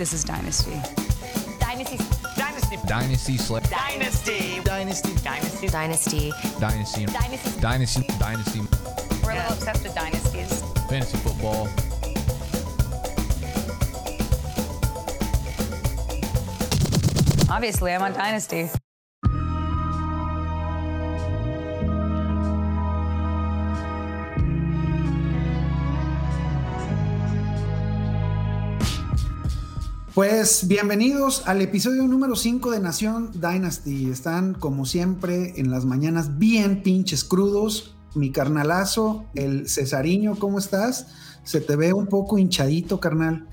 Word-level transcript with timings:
This 0.00 0.14
is 0.14 0.24
Dynasty. 0.24 0.80
Dynasty. 1.60 1.98
Dynasty. 2.34 2.78
Dynasty 2.86 3.36
Slip. 3.36 3.64
Dynasty. 3.64 4.62
Dynasty. 4.64 5.14
Dynasty. 5.22 5.68
Dynasty. 5.68 6.32
Dynasty. 6.58 7.04
Dynasty. 7.04 7.60
Dynasty. 7.60 8.06
Dynasty. 8.18 8.60
We're 9.22 9.32
a 9.32 9.34
little 9.34 9.52
obsessed 9.52 9.82
with 9.82 9.94
dynasties. 9.94 10.62
Fantasy 10.88 11.18
football. 11.18 11.68
Obviously, 17.54 17.92
I'm 17.92 18.00
on 18.00 18.14
Dynasty. 18.14 18.70
Pues 30.22 30.68
bienvenidos 30.68 31.44
al 31.48 31.62
episodio 31.62 32.02
número 32.02 32.36
5 32.36 32.72
de 32.72 32.80
Nación 32.80 33.32
Dynasty. 33.32 34.10
Están 34.10 34.52
como 34.52 34.84
siempre 34.84 35.54
en 35.58 35.70
las 35.70 35.86
mañanas 35.86 36.38
bien 36.38 36.82
pinches 36.82 37.24
crudos. 37.24 37.96
Mi 38.14 38.30
carnalazo, 38.30 39.24
el 39.34 39.66
Cesariño, 39.66 40.38
¿cómo 40.38 40.58
estás? 40.58 41.06
Se 41.42 41.62
te 41.62 41.74
ve 41.74 41.94
un 41.94 42.06
poco 42.06 42.36
hinchadito, 42.36 43.00
carnal. 43.00 43.48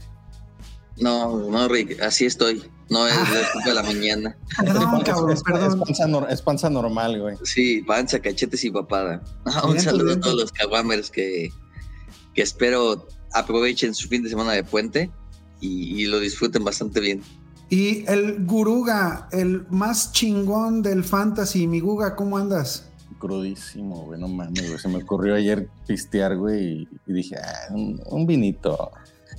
No, 0.97 1.49
no, 1.49 1.69
Rick, 1.69 2.01
así 2.01 2.25
estoy. 2.25 2.61
No 2.89 3.07
es 3.07 3.15
las 3.55 3.63
de 3.65 3.73
la 3.73 3.83
mañana. 3.83 4.37
Perdón, 4.57 5.03
cabrón, 5.05 5.31
es, 5.31 5.43
perdón. 5.43 5.69
Es 5.79 5.85
panza, 5.87 6.05
nor- 6.07 6.27
es 6.29 6.41
panza 6.41 6.69
normal, 6.69 7.21
güey. 7.21 7.37
Sí, 7.45 7.81
panza, 7.83 8.19
cachetes 8.19 8.65
y 8.65 8.71
papada. 8.71 9.23
Un 9.63 9.71
Bien, 9.71 9.81
saludo 9.85 10.07
bien. 10.07 10.17
a 10.17 10.21
todos 10.21 10.35
los 10.35 10.51
caguamers 10.51 11.11
que, 11.11 11.49
que 12.33 12.41
espero 12.41 13.07
aprovechen 13.33 13.95
su 13.95 14.09
fin 14.09 14.21
de 14.21 14.29
semana 14.29 14.51
de 14.51 14.65
puente 14.65 15.09
y, 15.59 16.03
y 16.03 16.05
lo 16.05 16.19
disfruten 16.19 16.63
bastante 16.63 16.99
bien. 16.99 17.21
Y 17.69 18.05
el 18.09 18.45
Guruga, 18.45 19.27
el 19.31 19.65
más 19.69 20.13
chingón 20.13 20.81
del 20.81 21.03
fantasy, 21.03 21.67
mi 21.67 21.81
Guga, 21.81 22.15
¿cómo 22.15 22.37
andas? 22.37 22.87
Crudísimo, 23.19 24.05
güey, 24.05 24.19
no 24.19 24.27
mames, 24.27 24.67
güey. 24.67 24.79
Se 24.79 24.87
me 24.87 24.97
ocurrió 24.97 25.35
ayer 25.35 25.67
pistear, 25.85 26.37
güey, 26.37 26.63
y, 26.65 26.87
y 27.07 27.13
dije, 27.13 27.35
ah, 27.37 27.73
un, 27.73 28.01
un 28.05 28.25
vinito. 28.25 28.91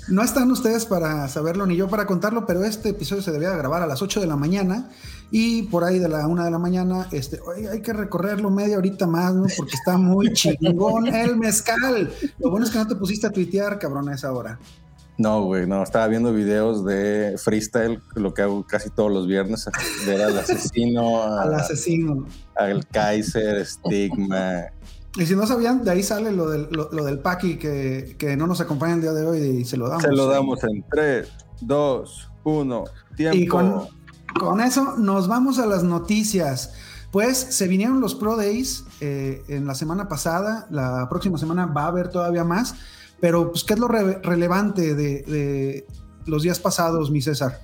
No 0.08 0.22
están 0.22 0.50
ustedes 0.50 0.86
para 0.86 1.28
saberlo 1.28 1.66
ni 1.66 1.76
yo 1.76 1.88
para 1.88 2.06
contarlo, 2.06 2.46
pero 2.46 2.64
este 2.64 2.90
episodio 2.90 3.22
se 3.22 3.30
debía 3.30 3.50
grabar 3.50 3.82
a 3.82 3.86
las 3.86 4.00
8 4.00 4.20
de 4.20 4.26
la 4.26 4.36
mañana 4.36 4.90
y 5.30 5.64
por 5.64 5.84
ahí 5.84 5.98
de 5.98 6.08
la 6.08 6.26
1 6.26 6.44
de 6.44 6.50
la 6.50 6.58
mañana, 6.58 7.08
este, 7.12 7.40
hay 7.70 7.82
que 7.82 7.92
recorrerlo 7.92 8.50
media 8.50 8.78
horita 8.78 9.06
más, 9.06 9.34
¿no? 9.34 9.46
Porque 9.56 9.74
está 9.74 9.98
muy 9.98 10.32
chingón 10.32 11.08
el 11.08 11.36
mezcal. 11.36 12.10
Lo 12.38 12.50
bueno 12.50 12.64
es 12.64 12.72
que 12.72 12.78
no 12.78 12.86
te 12.86 12.94
pusiste 12.94 13.26
a 13.26 13.30
tuitear, 13.30 13.78
cabrón, 13.78 14.08
a 14.08 14.14
esa 14.14 14.32
hora. 14.32 14.58
No, 15.18 15.42
güey, 15.42 15.66
no, 15.66 15.82
estaba 15.82 16.06
viendo 16.06 16.32
videos 16.32 16.84
de 16.84 17.34
freestyle, 17.42 18.00
lo 18.14 18.32
que 18.32 18.42
hago 18.42 18.64
casi 18.64 18.88
todos 18.88 19.10
los 19.12 19.26
viernes, 19.26 19.68
ver 20.06 20.22
al 20.22 20.38
asesino, 20.38 21.20
a- 21.22 21.42
Al 21.42 21.54
asesino. 21.54 22.24
al 22.54 22.86
Kaiser, 22.86 23.66
Stigma. 23.66 24.66
Y 25.16 25.26
si 25.26 25.34
no 25.34 25.44
sabían, 25.46 25.82
de 25.82 25.90
ahí 25.90 26.02
sale 26.04 26.30
lo 26.30 26.48
del, 26.48 26.68
lo, 26.70 26.90
lo 26.92 27.04
del 27.04 27.18
Paki 27.18 27.56
que, 27.58 28.14
que 28.16 28.36
no 28.36 28.46
nos 28.46 28.60
acompaña 28.60 28.94
el 28.94 29.00
día 29.00 29.12
de 29.12 29.26
hoy 29.26 29.38
y 29.40 29.64
se 29.64 29.76
lo 29.76 29.88
damos. 29.88 30.04
Se 30.04 30.12
lo 30.12 30.26
damos 30.26 30.62
en 30.62 30.84
3, 30.88 31.28
2, 31.62 32.30
1, 32.44 32.84
tiempo. 33.16 33.36
Y 33.36 33.46
con, 33.48 33.88
con 34.38 34.60
eso 34.60 34.96
nos 34.98 35.26
vamos 35.26 35.58
a 35.58 35.66
las 35.66 35.82
noticias. 35.82 36.72
Pues 37.10 37.38
se 37.38 37.66
vinieron 37.66 38.00
los 38.00 38.14
Pro 38.14 38.36
Days 38.36 38.84
eh, 39.00 39.42
en 39.48 39.66
la 39.66 39.74
semana 39.74 40.06
pasada, 40.08 40.66
la 40.70 41.08
próxima 41.08 41.38
semana 41.38 41.66
va 41.66 41.84
a 41.84 41.86
haber 41.88 42.08
todavía 42.08 42.44
más, 42.44 42.74
pero 43.20 43.50
pues 43.50 43.64
¿qué 43.64 43.74
es 43.74 43.80
lo 43.80 43.88
re- 43.88 44.20
relevante 44.22 44.94
de, 44.94 45.22
de 45.22 45.86
los 46.26 46.42
días 46.42 46.58
pasados, 46.58 47.10
mi 47.10 47.20
César? 47.20 47.60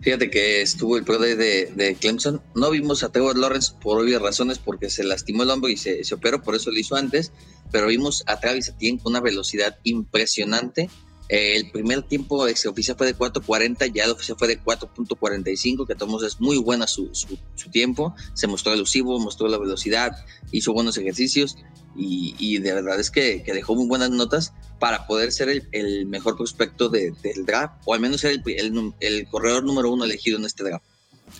Fíjate 0.00 0.28
que 0.28 0.60
estuvo 0.60 0.98
el 0.98 1.04
Pro 1.04 1.18
de, 1.18 1.96
Clemson. 1.98 2.42
No 2.54 2.70
vimos 2.70 3.02
a 3.02 3.08
Trevor 3.10 3.38
Lawrence 3.38 3.72
por 3.80 3.98
obvias 4.02 4.20
razones 4.20 4.58
porque 4.58 4.90
se 4.90 5.02
lastimó 5.02 5.44
el 5.44 5.50
hombro 5.50 5.70
y 5.70 5.78
se, 5.78 6.04
se 6.04 6.14
operó, 6.14 6.42
por 6.42 6.54
eso 6.54 6.70
lo 6.70 6.78
hizo 6.78 6.94
antes. 6.94 7.32
Pero 7.72 7.86
vimos 7.86 8.22
a 8.26 8.38
Travis 8.38 8.68
Etienne 8.68 9.00
con 9.02 9.12
una 9.12 9.20
velocidad 9.22 9.78
impresionante. 9.82 10.90
Eh, 11.34 11.56
el 11.56 11.70
primer 11.70 12.02
tiempo 12.02 12.46
extraoficial 12.46 12.96
fue 12.96 13.06
de 13.08 13.16
4.40, 13.16 13.92
ya 13.92 14.04
el 14.04 14.10
oficial 14.12 14.36
fue 14.38 14.48
de 14.48 14.60
4.45, 14.62 15.86
que 15.86 15.94
tomos 15.94 16.22
es 16.22 16.40
muy 16.40 16.58
buena 16.58 16.86
su, 16.86 17.08
su, 17.12 17.38
su 17.54 17.70
tiempo. 17.70 18.14
Se 18.34 18.46
mostró 18.46 18.72
elusivo, 18.72 19.18
mostró 19.18 19.48
la 19.48 19.58
velocidad, 19.58 20.12
hizo 20.52 20.72
buenos 20.72 20.96
ejercicios 20.98 21.56
y, 21.96 22.34
y 22.38 22.58
de 22.58 22.72
verdad 22.74 23.00
es 23.00 23.10
que, 23.10 23.42
que 23.42 23.52
dejó 23.52 23.74
muy 23.74 23.86
buenas 23.86 24.10
notas 24.10 24.52
para 24.78 25.06
poder 25.06 25.32
ser 25.32 25.48
el, 25.48 25.68
el 25.72 26.06
mejor 26.06 26.36
prospecto 26.36 26.88
de- 26.88 27.12
del 27.22 27.44
draft, 27.46 27.82
o 27.84 27.94
al 27.94 28.00
menos 28.00 28.20
ser 28.20 28.40
el, 28.46 28.92
el 29.00 29.26
corredor 29.28 29.64
número 29.64 29.90
uno 29.92 30.04
elegido 30.04 30.38
en 30.38 30.44
este 30.44 30.64
draft. 30.64 30.84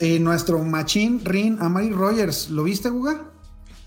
Y 0.01 0.19
nuestro 0.19 0.59
machín 0.65 1.25
Rin 1.25 1.59
Amari 1.61 1.91
Rogers, 1.91 2.51
¿lo 2.51 2.65
viste, 2.65 2.89
Guga? 2.89 3.31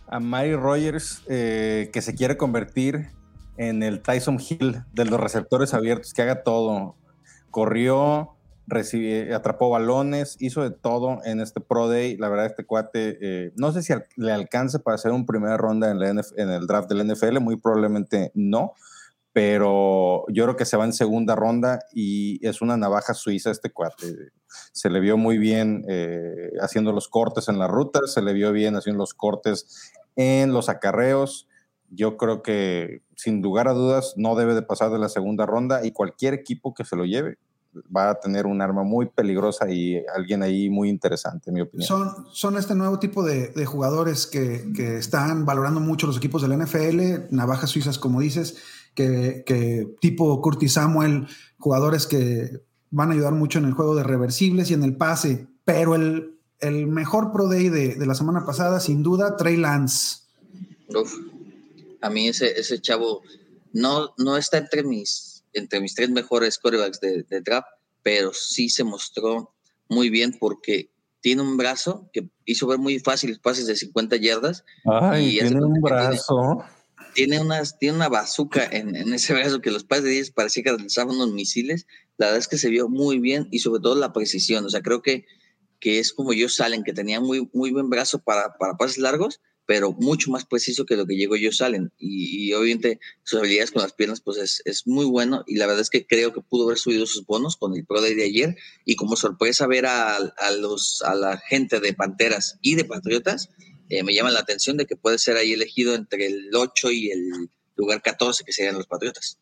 A 0.10 0.22
Mary 0.22 0.56
Rogers, 0.56 1.20
eh, 1.28 1.90
que 1.92 2.02
se 2.02 2.16
quiere 2.16 2.38
convertir 2.38 3.10
en 3.58 3.84
el 3.84 4.02
Tyson 4.02 4.40
Hill 4.40 4.84
de 4.94 5.06
los 5.06 5.20
receptores 5.20 5.74
abiertos, 5.74 6.14
que 6.14 6.22
haga 6.22 6.44
todo. 6.44 6.96
Corrió, 7.52 8.38
atrapó 9.34 9.70
balones, 9.70 10.36
hizo 10.40 10.62
de 10.62 10.72
todo 10.72 11.20
en 11.24 11.40
este 11.40 11.62
Pro 11.62 11.88
Day. 11.88 12.18
La 12.18 12.30
verdad, 12.30 12.46
este 12.48 12.66
cuate, 12.66 13.18
eh, 13.22 13.52
no 13.56 13.72
sé 13.72 13.82
si 13.82 13.94
le 14.16 14.32
alcance 14.32 14.80
para 14.80 14.96
hacer 14.96 15.12
un 15.12 15.26
primera 15.26 15.58
ronda 15.58 15.90
en, 15.90 16.00
la 16.00 16.14
NF 16.14 16.34
en 16.38 16.50
el 16.50 16.68
draft 16.68 16.90
del 16.90 17.08
NFL, 17.08 17.40
muy 17.40 17.58
probablemente 17.58 18.32
no, 18.36 18.74
pero 19.32 20.26
yo 20.30 20.44
creo 20.44 20.56
que 20.56 20.66
se 20.66 20.78
va 20.78 20.86
en 20.86 20.94
segunda 20.94 21.36
ronda 21.36 21.80
y 21.94 22.46
es 22.46 22.62
una 22.62 22.76
navaja 22.76 23.14
suiza 23.14 23.52
este 23.52 23.72
cuate. 23.72 24.32
Se 24.72 24.90
le 24.90 25.00
vio 25.00 25.18
muy 25.18 25.38
bien 25.38 25.86
eh, 25.88 26.52
haciendo 26.62 26.92
los 26.92 27.08
cortes 27.08 27.48
en 27.48 27.60
las 27.60 27.70
rutas, 27.70 28.14
se 28.14 28.22
le 28.22 28.34
vio 28.34 28.52
bien 28.52 28.76
haciendo 28.76 29.00
los 29.00 29.14
cortes 29.14 29.94
en 30.16 30.54
los 30.54 30.70
acarreos. 30.70 31.48
Yo 31.90 32.18
creo 32.18 32.42
que 32.42 33.02
sin 33.16 33.42
lugar 33.42 33.68
a 33.68 33.74
dudas 33.74 34.14
no 34.18 34.36
debe 34.36 34.56
de 34.56 34.62
pasar 34.62 34.92
de 34.92 35.00
la 35.00 35.10
segunda 35.10 35.46
ronda 35.46 35.86
y 35.86 35.92
cualquier 35.92 36.34
equipo 36.34 36.74
que 36.74 36.86
se 36.86 36.96
lo 36.96 37.06
lleve 37.06 37.38
va 37.96 38.10
a 38.10 38.20
tener 38.20 38.46
un 38.46 38.62
arma 38.62 38.84
muy 38.84 39.08
peligrosa 39.08 39.70
y 39.70 40.02
alguien 40.16 40.44
ahí 40.44 40.70
muy 40.70 40.90
interesante, 40.90 41.50
en 41.50 41.56
mi 41.56 41.62
opinión. 41.62 41.88
Son, 41.88 42.26
son 42.32 42.58
este 42.58 42.76
nuevo 42.76 43.00
tipo 43.00 43.24
de, 43.24 43.50
de 43.50 43.66
jugadores 43.66 44.28
que, 44.28 44.72
que 44.76 44.98
están 44.98 45.46
valorando 45.46 45.80
mucho 45.80 46.08
los 46.08 46.18
equipos 46.18 46.42
del 46.42 46.58
NFL, 46.58 47.32
navajas 47.36 47.70
suizas, 47.70 48.00
como 48.00 48.22
dices, 48.22 48.58
que, 48.96 49.44
que 49.46 49.96
tipo 50.00 50.42
Curtis 50.42 50.74
Samuel, 50.74 51.28
jugadores 51.58 52.08
que 52.08 52.64
van 52.90 53.12
a 53.12 53.14
ayudar 53.14 53.34
mucho 53.34 53.60
en 53.60 53.66
el 53.66 53.74
juego 53.74 53.96
de 53.96 54.04
reversibles 54.04 54.72
y 54.72 54.74
en 54.74 54.84
el 54.84 54.96
pase. 54.96 55.48
Pero 55.66 55.96
el, 55.96 56.40
el 56.60 56.88
mejor 56.88 57.32
Pro 57.32 57.48
Day 57.48 57.70
de, 57.70 57.96
de 57.96 58.06
la 58.06 58.16
semana 58.16 58.46
pasada, 58.46 58.80
sin 58.80 59.04
duda, 59.04 59.36
Trey 59.36 59.58
Lance. 59.58 60.22
Uf, 60.96 61.14
a 62.02 62.10
mí 62.10 62.28
ese, 62.28 62.60
ese 62.60 62.80
chavo 62.80 63.22
no, 63.74 64.14
no 64.18 64.38
está 64.38 64.58
entre 64.58 64.84
mis, 64.84 65.44
entre 65.54 65.80
mis 65.82 65.96
tres 65.96 66.10
mejores 66.10 66.58
corebacks 66.58 67.00
de, 67.00 67.24
de 67.24 67.42
draft, 67.42 67.68
pero 68.04 68.32
sí 68.34 68.70
se 68.70 68.84
mostró 68.84 69.54
muy 69.90 70.10
bien 70.10 70.36
porque 70.40 70.90
tiene 71.22 71.42
un 71.42 71.58
brazo 71.58 72.10
que 72.14 72.30
hizo 72.46 72.68
ver 72.68 72.78
muy 72.80 73.00
fácil 73.00 73.40
pases 73.42 73.68
de 73.68 73.76
50 73.76 74.16
yardas. 74.18 74.64
Ay, 74.86 75.36
Y 75.36 75.40
hace 75.40 75.50
tiene 75.50 75.66
un 75.66 75.74
tiene- 75.74 75.82
brazo. 75.90 76.64
Tiene, 77.14 77.40
unas, 77.40 77.80
tiene 77.80 77.96
una 77.96 78.10
bazooka 78.10 78.64
en, 78.66 78.96
en 78.96 79.12
ese 79.12 79.34
brazo 79.34 79.60
que 79.60 79.72
los 79.72 79.84
pases 79.84 80.04
de 80.04 80.12
10 80.12 80.32
parecía 80.32 80.62
que 80.64 80.72
lanzaban 80.72 81.16
unos 81.16 81.32
misiles. 81.32 81.88
La 82.18 82.28
verdad 82.28 82.40
es 82.40 82.48
que 82.48 82.60
se 82.60 82.70
vio 82.70 82.90
muy 82.90 83.18
bien 83.20 83.48
y 83.52 83.60
sobre 83.60 83.82
todo 83.82 83.96
la 83.96 84.14
precisión. 84.14 84.64
O 84.66 84.70
sea, 84.70 84.82
creo 84.84 85.02
que, 85.02 85.26
que 85.80 85.98
es 85.98 86.14
como 86.14 86.32
yo 86.34 86.48
Salen, 86.48 86.84
que 86.84 86.94
tenía 86.94 87.20
muy, 87.20 87.50
muy 87.54 87.72
buen 87.72 87.90
brazo 87.90 88.20
para, 88.20 88.54
para 88.60 88.76
pases 88.78 89.00
largos, 89.00 89.42
pero 89.68 89.92
mucho 89.92 90.32
más 90.32 90.46
preciso 90.46 90.86
que 90.86 90.96
lo 90.96 91.06
que 91.06 91.16
llegó 91.16 91.36
yo 91.36 91.52
Salen. 91.52 91.92
Y, 92.00 92.48
y 92.48 92.54
obviamente 92.54 93.00
sus 93.24 93.40
habilidades 93.40 93.72
con 93.72 93.84
las 93.84 93.94
piernas 93.94 94.22
pues 94.22 94.38
es, 94.38 94.62
es 94.66 94.88
muy 94.88 95.06
bueno 95.06 95.44
y 95.46 95.58
la 95.58 95.68
verdad 95.68 95.82
es 95.82 95.90
que 95.90 96.08
creo 96.08 96.34
que 96.34 96.42
pudo 96.42 96.66
haber 96.66 96.78
subido 96.78 97.06
sus 97.06 97.26
bonos 97.26 97.58
con 97.58 97.76
el 97.76 97.86
Pro 97.86 98.02
Day 98.02 98.16
de 98.16 98.24
ayer 98.24 98.56
y 98.86 98.96
como 98.96 99.16
sorpresa 99.16 99.68
ver 99.68 99.86
a, 99.86 100.16
a 100.16 100.52
los, 100.52 101.04
a 101.04 101.14
la 101.14 101.38
gente 101.38 101.80
de 101.80 101.94
Panteras 101.94 102.58
y 102.62 102.76
de 102.76 102.86
Patriotas, 102.86 103.50
eh, 103.90 104.04
me 104.04 104.16
llama 104.16 104.32
la 104.32 104.40
atención 104.40 104.78
de 104.78 104.86
que 104.86 104.96
puede 104.96 105.20
ser 105.20 105.36
ahí 105.36 105.52
elegido 105.52 105.94
entre 105.94 106.28
el 106.28 106.50
8 106.56 106.92
y 106.92 107.12
el 107.12 107.50
lugar 107.76 108.02
14 108.02 108.46
que 108.46 108.54
serían 108.54 108.76
los 108.76 108.88
Patriotas. 108.88 109.38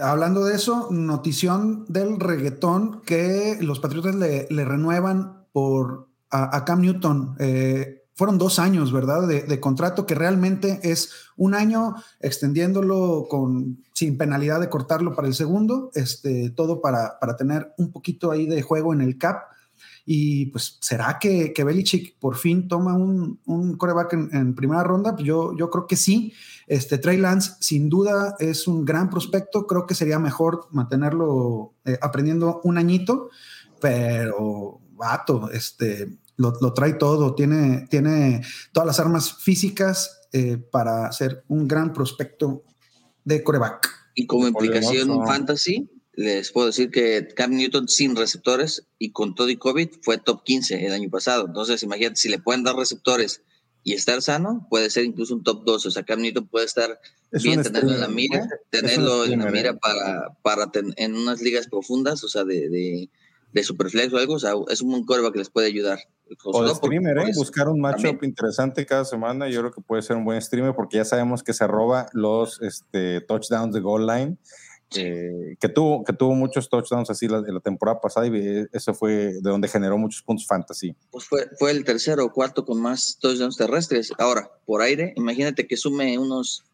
Hablando 0.00 0.44
de 0.44 0.56
eso, 0.56 0.88
notición 0.90 1.84
del 1.88 2.18
reggaetón 2.18 3.02
que 3.02 3.58
los 3.60 3.78
Patriotas 3.78 4.14
le, 4.14 4.46
le 4.50 4.64
renuevan 4.64 5.46
por 5.52 6.08
a, 6.30 6.64
Cam 6.64 6.80
Newton. 6.80 7.36
Eh, 7.38 8.03
fueron 8.14 8.38
dos 8.38 8.58
años, 8.58 8.92
¿verdad? 8.92 9.26
De, 9.26 9.60
contrato 9.60 10.06
que 10.06 10.14
realmente 10.14 10.80
es 10.82 11.10
un 11.36 11.54
año 11.54 11.96
extendiéndolo 12.20 13.26
con 13.28 13.82
sin 13.92 14.16
penalidad 14.16 14.60
de 14.60 14.68
cortarlo 14.68 15.14
para 15.14 15.28
el 15.28 15.34
segundo, 15.34 15.90
este, 15.94 16.50
todo 16.50 16.80
para, 16.80 17.18
para 17.18 17.36
tener 17.36 17.72
un 17.76 17.90
poquito 17.90 18.30
ahí 18.30 18.46
de 18.46 18.62
juego 18.62 18.92
en 18.92 19.00
el 19.00 19.18
cap. 19.18 19.42
Y 20.06 20.46
pues, 20.46 20.78
¿será 20.80 21.18
que, 21.18 21.52
que 21.52 21.64
Belichick 21.64 22.18
por 22.18 22.36
fin 22.36 22.68
toma 22.68 22.94
un, 22.94 23.40
un 23.46 23.76
coreback 23.76 24.12
en, 24.12 24.28
en, 24.32 24.54
primera 24.54 24.84
ronda? 24.84 25.14
Pues 25.14 25.26
yo, 25.26 25.56
yo 25.56 25.70
creo 25.70 25.86
que 25.86 25.96
sí. 25.96 26.32
Este 26.66 26.98
Trey 26.98 27.16
Lance, 27.16 27.52
sin 27.60 27.88
duda, 27.88 28.36
es 28.38 28.68
un 28.68 28.84
gran 28.84 29.10
prospecto. 29.10 29.66
Creo 29.66 29.86
que 29.86 29.94
sería 29.94 30.18
mejor 30.18 30.68
mantenerlo 30.70 31.72
eh, 31.84 31.98
aprendiendo 32.00 32.60
un 32.64 32.78
añito, 32.78 33.30
pero 33.80 34.80
vato, 34.92 35.50
este, 35.50 36.18
lo, 36.36 36.54
lo, 36.60 36.72
trae 36.72 36.94
todo, 36.94 37.34
tiene, 37.34 37.86
tiene 37.90 38.42
todas 38.72 38.86
las 38.86 39.00
armas 39.00 39.34
físicas 39.42 40.22
eh, 40.32 40.56
para 40.56 41.10
ser 41.12 41.44
un 41.48 41.68
gran 41.68 41.92
prospecto 41.92 42.64
de 43.24 43.42
coreback. 43.42 43.88
Y 44.14 44.26
como 44.26 44.46
implicación 44.48 45.26
fantasy, 45.26 45.88
les 46.12 46.52
puedo 46.52 46.68
decir 46.68 46.90
que 46.90 47.28
Cam 47.34 47.52
Newton 47.52 47.88
sin 47.88 48.16
receptores 48.16 48.86
y 48.98 49.12
con 49.12 49.34
todo 49.34 49.48
y 49.48 49.56
COVID 49.56 49.88
fue 50.02 50.18
top 50.18 50.44
15 50.44 50.86
el 50.86 50.92
año 50.92 51.10
pasado. 51.10 51.46
Entonces, 51.46 51.82
imagínate, 51.82 52.16
si 52.16 52.28
le 52.28 52.38
pueden 52.38 52.62
dar 52.62 52.76
receptores 52.76 53.42
y 53.82 53.92
estar 53.92 54.22
sano, 54.22 54.66
puede 54.70 54.90
ser 54.90 55.04
incluso 55.04 55.34
un 55.34 55.42
top 55.42 55.64
12. 55.64 55.88
O 55.88 55.90
sea, 55.90 56.04
Cam 56.04 56.20
Newton 56.20 56.48
puede 56.48 56.66
estar 56.66 56.98
es 57.30 57.42
bien, 57.42 57.62
tenerlo 57.62 57.92
en 57.92 58.00
la 58.00 58.08
mira, 58.08 58.38
¿eh? 58.38 58.48
tenerlo 58.70 59.24
en 59.24 59.40
la 59.40 59.50
mira 59.50 59.70
¿eh? 59.70 59.78
para, 59.80 60.36
para 60.42 60.70
ten, 60.70 60.94
en 60.96 61.16
unas 61.16 61.42
ligas 61.42 61.66
profundas, 61.66 62.22
o 62.22 62.28
sea, 62.28 62.44
de, 62.44 62.68
de, 62.68 63.10
de 63.54 63.62
superflex 63.62 64.12
o 64.12 64.18
algo. 64.18 64.34
O 64.34 64.38
sea, 64.38 64.52
es 64.68 64.82
un 64.82 65.04
coreback 65.04 65.32
que 65.32 65.38
les 65.38 65.50
puede 65.50 65.68
ayudar. 65.68 65.98
O 66.44 66.64
de 66.64 66.74
streamer, 66.74 67.18
¿eh? 67.18 67.32
buscar 67.34 67.68
un 67.68 67.80
matchup 67.80 68.22
interesante 68.24 68.84
cada 68.84 69.04
semana. 69.04 69.48
Yo 69.48 69.60
creo 69.60 69.72
que 69.72 69.80
puede 69.80 70.02
ser 70.02 70.16
un 70.16 70.24
buen 70.24 70.40
streamer 70.42 70.74
porque 70.74 70.96
ya 70.96 71.04
sabemos 71.04 71.42
que 71.42 71.52
se 71.52 71.66
roba 71.66 72.08
los 72.12 72.60
este, 72.60 73.20
touchdowns 73.22 73.72
de 73.72 73.80
goal 73.80 74.06
line. 74.06 74.36
Eh, 74.96 75.56
que, 75.58 75.68
tuvo, 75.68 76.04
que 76.04 76.12
tuvo 76.12 76.34
muchos 76.34 76.68
touchdowns 76.68 77.10
así 77.10 77.26
la, 77.26 77.40
la, 77.40 77.58
temporada 77.58 78.00
pasada 78.00 78.28
y 78.28 78.66
eso 78.72 78.94
fue 78.94 79.10
de 79.10 79.40
donde 79.40 79.66
generó 79.66 79.98
muchos 79.98 80.22
puntos 80.22 80.46
fantasy. 80.46 80.94
Pues 81.10 81.24
fue, 81.24 81.48
fue 81.58 81.72
el 81.72 81.84
tercero 81.84 82.24
o 82.24 82.32
cuarto 82.32 82.64
con 82.64 82.80
más 82.80 83.18
touchdowns 83.20 83.56
terrestres. 83.56 84.12
Ahora, 84.18 84.50
por 84.66 84.82
aire, 84.82 85.12
imagínate 85.16 85.66
que 85.66 85.76
sume 85.76 86.16
unos 86.18 86.64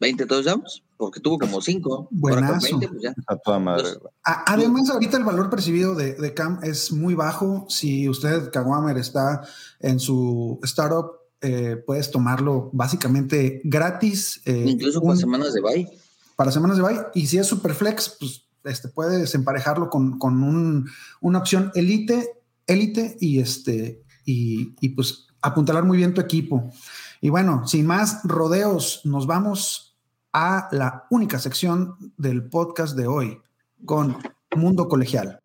20 0.00 0.26
touchdowns, 0.26 0.82
porque 0.96 1.20
tuvo 1.20 1.38
como 1.38 1.60
5. 1.60 2.08
Buenazo. 2.10 2.78
20, 2.78 2.88
pues 2.88 3.02
ya. 3.02 3.14
A 3.26 3.36
toda 3.36 3.58
madre. 3.58 3.88
Entonces, 3.88 4.10
Además, 4.22 4.90
ahorita 4.90 5.18
el 5.18 5.24
valor 5.24 5.50
percibido 5.50 5.94
de, 5.94 6.14
de, 6.14 6.34
Cam 6.34 6.58
es 6.62 6.90
muy 6.90 7.14
bajo. 7.14 7.66
Si 7.68 8.08
usted, 8.08 8.50
Kawamer, 8.50 8.96
está 8.96 9.42
en 9.78 10.00
su 10.00 10.58
startup, 10.62 11.12
eh, 11.42 11.82
puedes 11.86 12.10
tomarlo 12.10 12.70
básicamente 12.72 13.60
gratis. 13.64 14.40
Eh, 14.46 14.64
Incluso 14.66 15.00
con 15.00 15.16
semanas 15.16 15.52
de 15.52 15.60
bye 15.60 16.00
para 16.40 16.50
semanas 16.50 16.78
de 16.78 16.82
bye. 16.82 17.00
Y 17.14 17.26
si 17.26 17.36
es 17.36 17.46
Superflex, 17.48 18.16
pues 18.18 18.46
este, 18.64 18.88
puedes 18.88 19.34
emparejarlo 19.34 19.90
con, 19.90 20.18
con 20.18 20.42
un, 20.42 20.88
una 21.20 21.38
opción 21.38 21.70
elite, 21.74 22.30
élite 22.66 23.18
y, 23.20 23.40
este, 23.40 24.02
y, 24.24 24.74
y 24.80 24.88
pues 24.88 25.26
apuntalar 25.42 25.84
muy 25.84 25.98
bien 25.98 26.14
tu 26.14 26.22
equipo. 26.22 26.72
Y 27.20 27.28
bueno, 27.28 27.66
sin 27.66 27.84
más 27.84 28.20
rodeos, 28.24 29.02
nos 29.04 29.26
vamos 29.26 29.89
a 30.32 30.68
la 30.72 31.06
única 31.10 31.38
sección 31.38 31.96
del 32.16 32.48
podcast 32.48 32.96
de 32.96 33.06
hoy 33.06 33.40
con 33.84 34.16
Mundo 34.54 34.88
Colegial. 34.88 35.40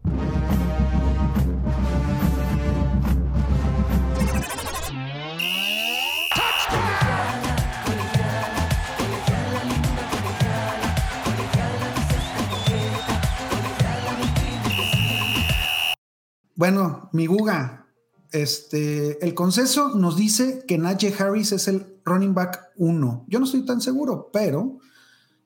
Bueno, 16.58 17.10
mi 17.12 17.26
Guga, 17.26 17.85
este, 18.32 19.24
el 19.26 19.34
consenso 19.34 19.96
nos 19.96 20.18
dice 20.18 20.64
que 20.68 20.78
Najee 20.78 21.14
Harris 21.18 21.52
es 21.52 21.68
el 21.68 21.86
running 22.04 22.34
back 22.34 22.72
uno. 22.78 23.26
Yo 23.28 23.40
no 23.40 23.46
estoy 23.46 23.66
tan 23.66 23.82
seguro, 23.82 24.30
pero 24.32 24.80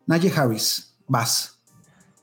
Najee 0.06 0.32
Harris, 0.36 0.96
vas. 1.08 1.60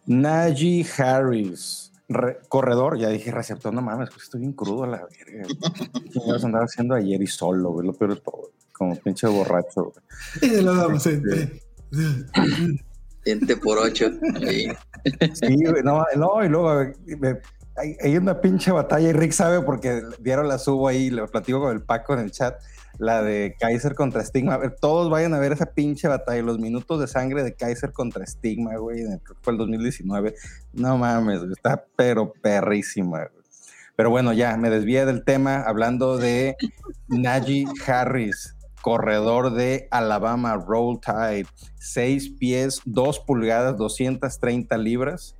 Najee 0.06 0.86
Harris, 0.98 1.92
Re 2.08 2.38
corredor, 2.48 2.98
ya 2.98 3.08
dije 3.08 3.32
receptor, 3.32 3.74
no 3.74 3.82
mames, 3.82 4.10
pues 4.10 4.24
estoy 4.24 4.40
bien 4.40 4.52
crudo 4.52 4.84
a 4.84 4.86
la 4.86 5.04
verga. 5.04 5.48
Yo 6.14 6.46
andaba 6.46 6.64
haciendo 6.64 6.94
ayer 6.94 7.20
y 7.20 7.26
solo, 7.26 7.70
güey, 7.70 7.86
lo 7.86 7.92
peor 7.92 8.14
de 8.14 8.20
todo, 8.20 8.52
como 8.72 8.94
pinche 8.96 9.26
borracho. 9.26 9.92
Güey. 10.40 10.58
Y 10.58 10.62
lo 10.62 10.76
damos. 10.76 11.04
Ente 13.24 13.56
por 13.62 13.78
ocho. 13.78 14.10
Ahí. 14.36 14.68
Sí, 15.34 15.64
güey, 15.64 15.82
no, 15.82 16.04
no, 16.16 16.44
y 16.44 16.48
luego 16.48 16.92
me, 17.06 17.40
hay, 17.76 17.96
hay, 18.02 18.16
una 18.16 18.40
pinche 18.40 18.70
batalla 18.70 19.08
y 19.08 19.12
Rick 19.12 19.32
sabe 19.32 19.60
porque 19.62 20.02
dieron 20.20 20.48
la 20.48 20.58
subo 20.58 20.88
ahí, 20.88 21.10
lo 21.10 21.26
platico 21.26 21.60
con 21.60 21.72
el 21.72 21.82
Paco 21.82 22.14
en 22.14 22.20
el 22.20 22.30
chat, 22.30 22.60
la 22.98 23.22
de 23.22 23.56
Kaiser 23.58 23.94
contra 23.94 24.24
Stigma. 24.24 24.54
A 24.54 24.58
ver, 24.58 24.76
todos 24.80 25.10
vayan 25.10 25.34
a 25.34 25.38
ver 25.38 25.52
esa 25.52 25.66
pinche 25.66 26.08
batalla, 26.08 26.42
los 26.42 26.58
minutos 26.58 27.00
de 27.00 27.06
sangre 27.06 27.42
de 27.42 27.54
Kaiser 27.54 27.92
contra 27.92 28.26
Stigma, 28.26 28.76
güey, 28.76 29.04
fue 29.42 29.52
el 29.52 29.58
2019. 29.58 30.34
No 30.72 30.98
mames, 30.98 31.42
está 31.42 31.84
pero 31.96 32.32
perrísima, 32.32 33.18
güey. 33.18 33.44
Pero 33.96 34.10
bueno, 34.10 34.32
ya 34.32 34.56
me 34.56 34.68
desvié 34.68 35.06
del 35.06 35.24
tema 35.24 35.62
hablando 35.62 36.18
de 36.18 36.56
Najee 37.08 37.66
Harris, 37.86 38.54
corredor 38.82 39.54
de 39.54 39.88
Alabama, 39.90 40.54
Roll 40.56 41.00
Tide, 41.00 41.46
6 41.78 42.30
pies, 42.38 42.80
2 42.84 43.20
pulgadas, 43.20 43.76
230 43.78 44.76
libras 44.76 45.36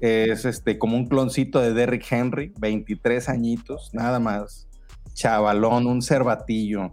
es 0.00 0.44
este, 0.44 0.78
como 0.78 0.96
un 0.96 1.08
cloncito 1.08 1.60
de 1.60 1.72
Derrick 1.72 2.06
Henry, 2.10 2.52
23 2.58 3.28
añitos, 3.28 3.90
nada 3.92 4.20
más. 4.20 4.68
Chavalón, 5.14 5.86
un 5.86 6.02
cervatillo. 6.02 6.92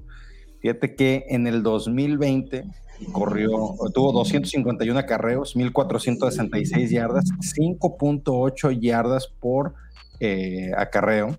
Fíjate 0.60 0.96
que 0.96 1.26
en 1.30 1.46
el 1.46 1.62
2020 1.62 2.66
corrió, 3.12 3.76
tuvo 3.94 4.12
251 4.12 4.98
acarreos, 4.98 5.56
1466 5.56 6.90
yardas, 6.90 7.26
5.8 7.56 8.80
yardas 8.80 9.28
por 9.28 9.76
eh, 10.20 10.72
acarreo, 10.76 11.38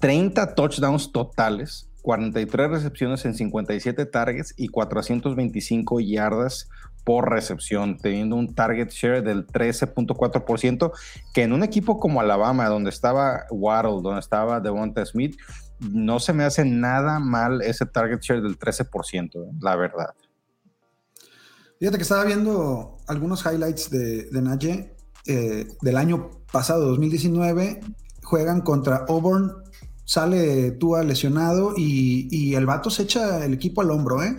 30 0.00 0.54
touchdowns 0.54 1.12
totales, 1.12 1.90
43 2.02 2.70
recepciones 2.70 3.24
en 3.24 3.34
57 3.34 4.06
targets 4.06 4.54
y 4.56 4.68
425 4.68 6.00
yardas 6.00 6.68
por 7.04 7.30
recepción, 7.30 7.98
teniendo 7.98 8.36
un 8.36 8.54
target 8.54 8.88
share 8.90 9.22
del 9.22 9.46
13.4%, 9.46 10.92
que 11.32 11.42
en 11.42 11.52
un 11.52 11.62
equipo 11.62 12.00
como 12.00 12.20
Alabama, 12.20 12.68
donde 12.68 12.90
estaba 12.90 13.44
Waddle, 13.50 14.02
donde 14.02 14.20
estaba 14.20 14.60
Devonta 14.60 15.04
Smith, 15.04 15.36
no 15.80 16.18
se 16.18 16.32
me 16.32 16.44
hace 16.44 16.64
nada 16.64 17.18
mal 17.18 17.62
ese 17.62 17.86
target 17.86 18.20
share 18.20 18.42
del 18.42 18.58
13%, 18.58 19.58
la 19.60 19.76
verdad. 19.76 20.14
Fíjate 21.78 21.98
que 21.98 22.02
estaba 22.02 22.24
viendo 22.24 22.96
algunos 23.06 23.44
highlights 23.44 23.90
de, 23.90 24.30
de 24.30 24.42
Naye 24.42 24.94
eh, 25.26 25.68
del 25.82 25.96
año 25.96 26.30
pasado, 26.50 26.86
2019. 26.88 27.80
Juegan 28.22 28.62
contra 28.62 29.04
Auburn, 29.08 29.52
sale 30.04 30.70
Tua 30.72 31.02
lesionado 31.02 31.74
y, 31.76 32.28
y, 32.30 32.54
el 32.54 32.64
vato 32.64 32.88
se 32.88 33.02
echa 33.02 33.44
el 33.44 33.54
equipo 33.54 33.82
al 33.82 33.90
hombro, 33.90 34.22
¿eh? 34.22 34.36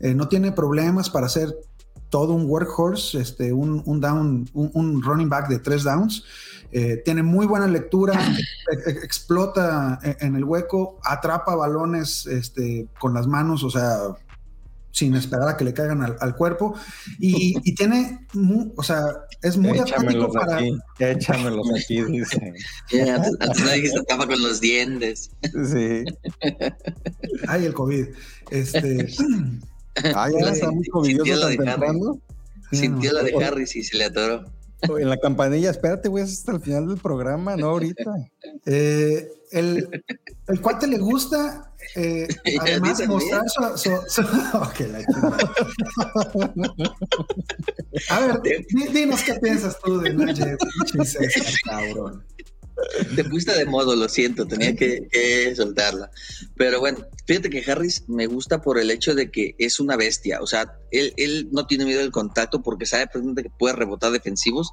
Eh, 0.00 0.14
no 0.14 0.28
tiene 0.28 0.50
problemas 0.52 1.10
para 1.10 1.26
hacer 1.26 1.54
todo 2.10 2.34
un 2.34 2.46
workhorse, 2.46 3.20
este, 3.20 3.52
un, 3.52 3.82
un 3.84 4.00
down, 4.00 4.48
un, 4.54 4.70
un, 4.74 5.02
running 5.02 5.28
back 5.28 5.48
de 5.48 5.58
tres 5.58 5.84
downs. 5.84 6.24
Eh, 6.70 7.00
tiene 7.04 7.22
muy 7.22 7.46
buena 7.46 7.66
lectura, 7.66 8.14
explota 8.86 9.98
en 10.02 10.36
el 10.36 10.44
hueco, 10.44 10.98
atrapa 11.02 11.54
balones 11.54 12.26
este, 12.26 12.86
con 12.98 13.14
las 13.14 13.26
manos, 13.26 13.64
o 13.64 13.70
sea, 13.70 13.98
sin 14.90 15.14
esperar 15.14 15.48
a 15.48 15.56
que 15.56 15.64
le 15.64 15.72
caigan 15.72 16.02
al, 16.02 16.16
al 16.20 16.34
cuerpo. 16.34 16.74
Y, 17.18 17.56
y, 17.62 17.74
tiene, 17.74 18.26
muy, 18.34 18.72
o 18.76 18.82
sea, 18.82 19.04
es 19.42 19.56
muy 19.56 19.78
Échamelos 19.78 20.34
para... 20.34 20.56
aquí, 20.56 20.78
échamelos 20.98 21.68
aquí, 21.74 22.02
dice. 22.10 22.52
Yeah, 22.90 23.22
nadie 23.64 23.90
se 23.90 24.02
tapa 24.04 24.26
con 24.26 24.42
los 24.42 24.60
dientes. 24.60 25.30
Sí. 25.42 26.04
Ay, 27.46 27.66
el 27.66 27.74
COVID. 27.74 28.06
Este. 28.50 29.08
Ah, 30.14 30.28
ya 30.30 30.50
está 30.52 30.70
muy 30.70 30.86
covidioso 30.86 31.40
tan 31.40 31.56
temprano. 31.56 32.20
Sintió 32.72 33.12
la 33.12 33.22
de 33.22 33.44
Harris 33.44 33.76
y 33.76 33.82
se 33.82 33.96
le 33.96 34.04
atoró. 34.04 34.44
En 34.82 35.08
la 35.08 35.16
campanilla, 35.16 35.70
espérate, 35.70 36.08
güey, 36.08 36.22
hasta 36.24 36.52
el 36.52 36.60
final 36.60 36.86
del 36.86 36.98
programa, 36.98 37.56
no 37.56 37.70
ahorita. 37.70 38.14
Eh, 38.64 39.28
el, 39.50 40.04
el 40.46 40.60
cuate 40.60 40.86
le 40.86 40.98
gusta, 40.98 41.72
eh, 41.96 42.28
además, 42.60 43.06
mostrar 43.08 43.42
su. 43.48 43.78
su, 43.78 44.22
su 44.22 44.22
okay, 44.56 44.86
la 44.86 45.00
A 48.10 48.20
ver, 48.20 48.40
dinos 48.92 49.22
qué 49.22 49.34
piensas 49.34 49.78
tú 49.80 49.98
de 50.00 50.56
César, 51.04 51.54
cabrón. 51.64 52.24
Te 53.16 53.24
pusiste 53.24 53.56
de 53.58 53.66
modo, 53.66 53.96
lo 53.96 54.08
siento, 54.08 54.46
tenía 54.46 54.74
que, 54.76 55.52
soltarla. 55.56 56.10
Pero 56.56 56.80
bueno, 56.80 56.98
fíjate 57.26 57.50
que 57.50 57.68
Harris 57.70 58.04
me 58.08 58.26
gusta 58.26 58.60
por 58.62 58.78
el 58.78 58.90
hecho 58.90 59.14
de 59.14 59.30
que 59.30 59.54
es 59.58 59.80
una 59.80 59.96
bestia. 59.96 60.40
O 60.40 60.46
sea, 60.46 60.72
él, 60.90 61.12
él 61.16 61.48
no 61.50 61.66
tiene 61.66 61.84
miedo 61.84 62.00
del 62.00 62.12
contacto 62.12 62.62
porque 62.62 62.86
sabe 62.86 63.06
perfectamente 63.06 63.42
que 63.44 63.50
puede 63.58 63.74
rebotar 63.74 64.12
defensivos. 64.12 64.70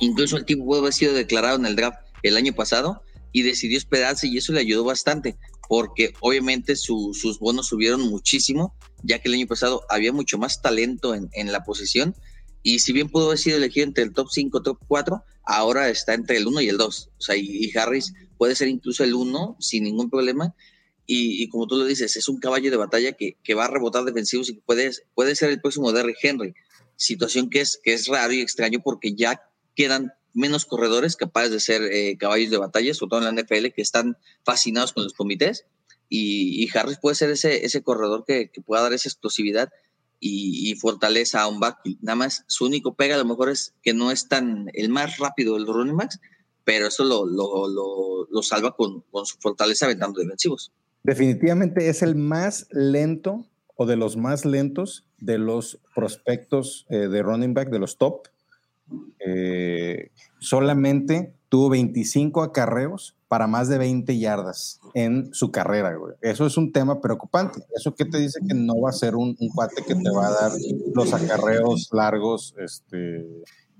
Incluso 0.00 0.36
el 0.36 0.44
tipo 0.44 0.64
puede 0.64 0.80
haber 0.80 0.92
sido 0.92 1.12
declarado 1.12 1.56
en 1.56 1.66
el 1.66 1.76
draft 1.76 1.98
el 2.22 2.36
año 2.36 2.52
pasado 2.52 3.02
y 3.32 3.42
decidió 3.42 3.78
esperarse 3.78 4.26
y 4.26 4.38
eso 4.38 4.52
le 4.52 4.60
ayudó 4.60 4.84
bastante 4.84 5.38
porque 5.68 6.14
obviamente 6.18 6.74
su- 6.74 7.12
sus 7.14 7.38
bonos 7.38 7.68
subieron 7.68 8.00
muchísimo, 8.00 8.74
ya 9.04 9.20
que 9.20 9.28
el 9.28 9.34
año 9.34 9.46
pasado 9.46 9.84
había 9.88 10.12
mucho 10.12 10.36
más 10.36 10.60
talento 10.60 11.14
en, 11.14 11.28
en 11.32 11.52
la 11.52 11.62
posición 11.62 12.16
y 12.64 12.80
si 12.80 12.92
bien 12.92 13.08
pudo 13.08 13.26
haber 13.26 13.38
sido 13.38 13.56
elegido 13.56 13.86
entre 13.86 14.02
el 14.02 14.12
top 14.12 14.26
5, 14.32 14.62
top 14.62 14.78
4, 14.88 15.22
ahora 15.50 15.88
está 15.88 16.14
entre 16.14 16.36
el 16.36 16.46
1 16.46 16.60
y 16.60 16.68
el 16.68 16.78
2. 16.78 17.10
O 17.18 17.20
sea, 17.20 17.36
y, 17.36 17.70
Harris 17.76 18.14
puede 18.38 18.54
ser 18.54 18.68
incluso 18.68 19.04
el 19.04 19.14
1 19.14 19.56
sin 19.58 19.84
ningún 19.84 20.10
problema. 20.10 20.54
Y, 21.06 21.48
como 21.48 21.66
tú 21.66 21.76
lo 21.76 21.84
dices, 21.86 22.14
es 22.16 22.28
un 22.28 22.38
caballo 22.38 22.70
de 22.70 22.76
batalla 22.76 23.12
que, 23.12 23.36
que 23.42 23.54
va 23.54 23.64
a 23.64 23.68
rebotar 23.68 24.04
defensivos 24.04 24.48
y 24.48 24.52
puede, 24.54 24.92
puede 25.14 25.34
ser 25.34 25.50
el 25.50 25.60
próximo 25.60 25.90
Derrick 25.92 26.18
Henry. 26.22 26.54
Situación 26.94 27.50
que 27.50 27.62
es, 27.62 27.80
que 27.82 27.94
es 27.94 28.06
raro 28.06 28.32
y 28.32 28.40
extraño 28.40 28.80
porque 28.80 29.14
ya 29.14 29.42
quedan 29.74 30.12
menos 30.34 30.66
corredores 30.66 31.16
capaces 31.16 31.50
de 31.50 31.58
ser 31.58 31.82
eh, 31.82 32.16
caballos 32.16 32.50
de 32.50 32.58
batalla, 32.58 32.94
sobre 32.94 33.10
todo 33.10 33.28
en 33.28 33.34
la 33.34 33.42
NFL, 33.42 33.72
que 33.74 33.82
están 33.82 34.16
fascinados 34.44 34.92
con 34.92 35.02
los 35.02 35.14
comités. 35.14 35.64
Y, 36.08 36.62
y 36.62 36.68
Harris 36.72 36.98
puede 36.98 37.16
ser 37.16 37.30
ese, 37.30 37.64
ese 37.64 37.82
corredor 37.82 38.24
que, 38.24 38.50
que 38.52 38.60
pueda 38.60 38.82
dar 38.82 38.92
esa 38.92 39.08
explosividad 39.08 39.70
y, 40.20 40.74
fortaleza 40.74 41.42
a 41.42 41.48
un 41.48 41.60
backfield. 41.60 41.98
Nada 42.02 42.16
más, 42.16 42.44
su 42.46 42.66
único 42.66 42.94
pega 42.94 43.14
a 43.14 43.18
lo 43.18 43.24
mejor 43.24 43.48
es 43.48 43.74
que 43.82 43.94
no 43.94 44.10
es 44.10 44.28
tan 44.28 44.70
el 44.74 44.90
más 44.90 45.18
rápido 45.18 45.54
de 45.54 45.60
los 45.60 45.74
running 45.74 45.96
backs, 45.96 46.20
pero 46.64 46.86
eso 46.86 47.04
lo, 47.04 47.24
lo, 47.24 47.68
lo, 47.68 48.28
lo 48.30 48.42
salva 48.42 48.76
con, 48.76 49.00
con 49.10 49.24
su 49.26 49.38
fortaleza 49.38 49.86
aventando 49.86 50.20
defensivos. 50.20 50.72
Definitivamente 51.02 51.88
es 51.88 52.02
el 52.02 52.14
más 52.14 52.66
lento 52.70 53.46
o 53.76 53.86
de 53.86 53.96
los 53.96 54.16
más 54.18 54.44
lentos 54.44 55.06
de 55.18 55.38
los 55.38 55.80
prospectos 55.94 56.86
eh, 56.90 57.08
de 57.08 57.22
running 57.22 57.54
back, 57.54 57.70
de 57.70 57.78
los 57.78 57.96
top. 57.96 58.28
Eh, 59.20 60.10
solamente 60.38 61.32
tuvo 61.48 61.70
25 61.70 62.42
acarreos 62.42 63.16
para 63.30 63.46
más 63.46 63.68
de 63.68 63.78
20 63.78 64.18
yardas 64.18 64.80
en 64.92 65.32
su 65.32 65.52
carrera, 65.52 65.94
güey. 65.94 66.14
Eso 66.20 66.46
es 66.46 66.56
un 66.56 66.72
tema 66.72 67.00
preocupante. 67.00 67.64
¿Eso 67.76 67.94
qué 67.94 68.04
te 68.04 68.18
dice 68.18 68.40
que 68.40 68.54
no 68.54 68.80
va 68.80 68.90
a 68.90 68.92
ser 68.92 69.14
un, 69.14 69.36
un 69.38 69.48
cuate 69.50 69.84
que 69.86 69.94
te 69.94 70.10
va 70.10 70.26
a 70.26 70.30
dar 70.32 70.52
los 70.92 71.14
acarreos 71.14 71.90
largos, 71.92 72.56
este, 72.58 73.24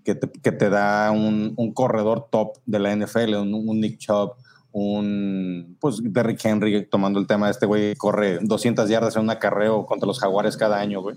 que, 0.05 0.15
te, 0.15 0.31
que 0.31 0.53
te 0.53 0.71
da 0.71 1.11
un, 1.11 1.55
un, 1.57 1.75
corredor 1.75 2.29
top 2.31 2.59
de 2.65 2.79
la 2.79 2.95
NFL, 2.95 3.35
un, 3.39 3.53
un 3.55 3.81
Nick 3.81 3.99
Chubb, 3.99 4.35
un 4.71 5.77
pues 5.81 5.97
Derrick 6.01 6.45
Henry 6.45 6.87
tomando 6.87 7.19
el 7.19 7.27
tema 7.27 7.47
de 7.47 7.53
este 7.53 7.67
güey 7.67 7.97
corre 7.97 8.39
200 8.41 8.89
yardas 8.89 9.17
en 9.17 9.23
un 9.23 9.31
acarreo 9.31 9.85
contra 9.85 10.07
los 10.07 10.21
jaguares 10.21 10.57
cada 10.57 10.79
año, 10.79 11.03
güey. 11.03 11.17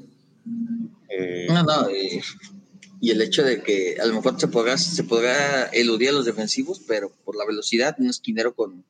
Eh, 1.08 1.46
no, 1.50 1.62
no, 1.62 1.88
eh, 1.88 2.20
y 3.04 3.12
el 3.12 3.22
hecho 3.22 3.44
de 3.44 3.62
que 3.62 3.98
a 4.02 4.06
lo 4.06 4.14
mejor 4.14 4.40
se 4.40 4.48
podrá, 4.48 4.78
se 4.78 5.04
podrá 5.04 5.66
eludir 5.74 6.08
a 6.08 6.12
los 6.14 6.24
defensivos, 6.24 6.80
pero 6.88 7.12
por 7.26 7.36
la 7.36 7.46
velocidad, 7.46 7.98
un 8.00 8.08
esquinero 8.08 8.56
con, 8.56 8.86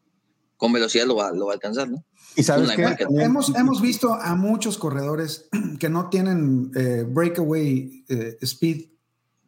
con 0.55 0.71
velocidad 0.71 1.07
lo 1.07 1.15
va, 1.15 1.31
lo 1.31 1.47
va 1.47 1.53
a 1.53 1.55
alcanzar, 1.55 1.89
¿no? 1.89 2.05
Y 2.35 2.43
sabes 2.43 2.69
que 2.69 3.07
hemos, 3.09 3.55
hemos 3.55 3.81
visto 3.81 4.13
a 4.13 4.35
muchos 4.35 4.77
corredores 4.77 5.49
que 5.79 5.89
no 5.89 6.09
tienen 6.09 6.69
eh, 6.75 7.05
breakaway 7.07 8.05
eh, 8.07 8.37
speed 8.41 8.85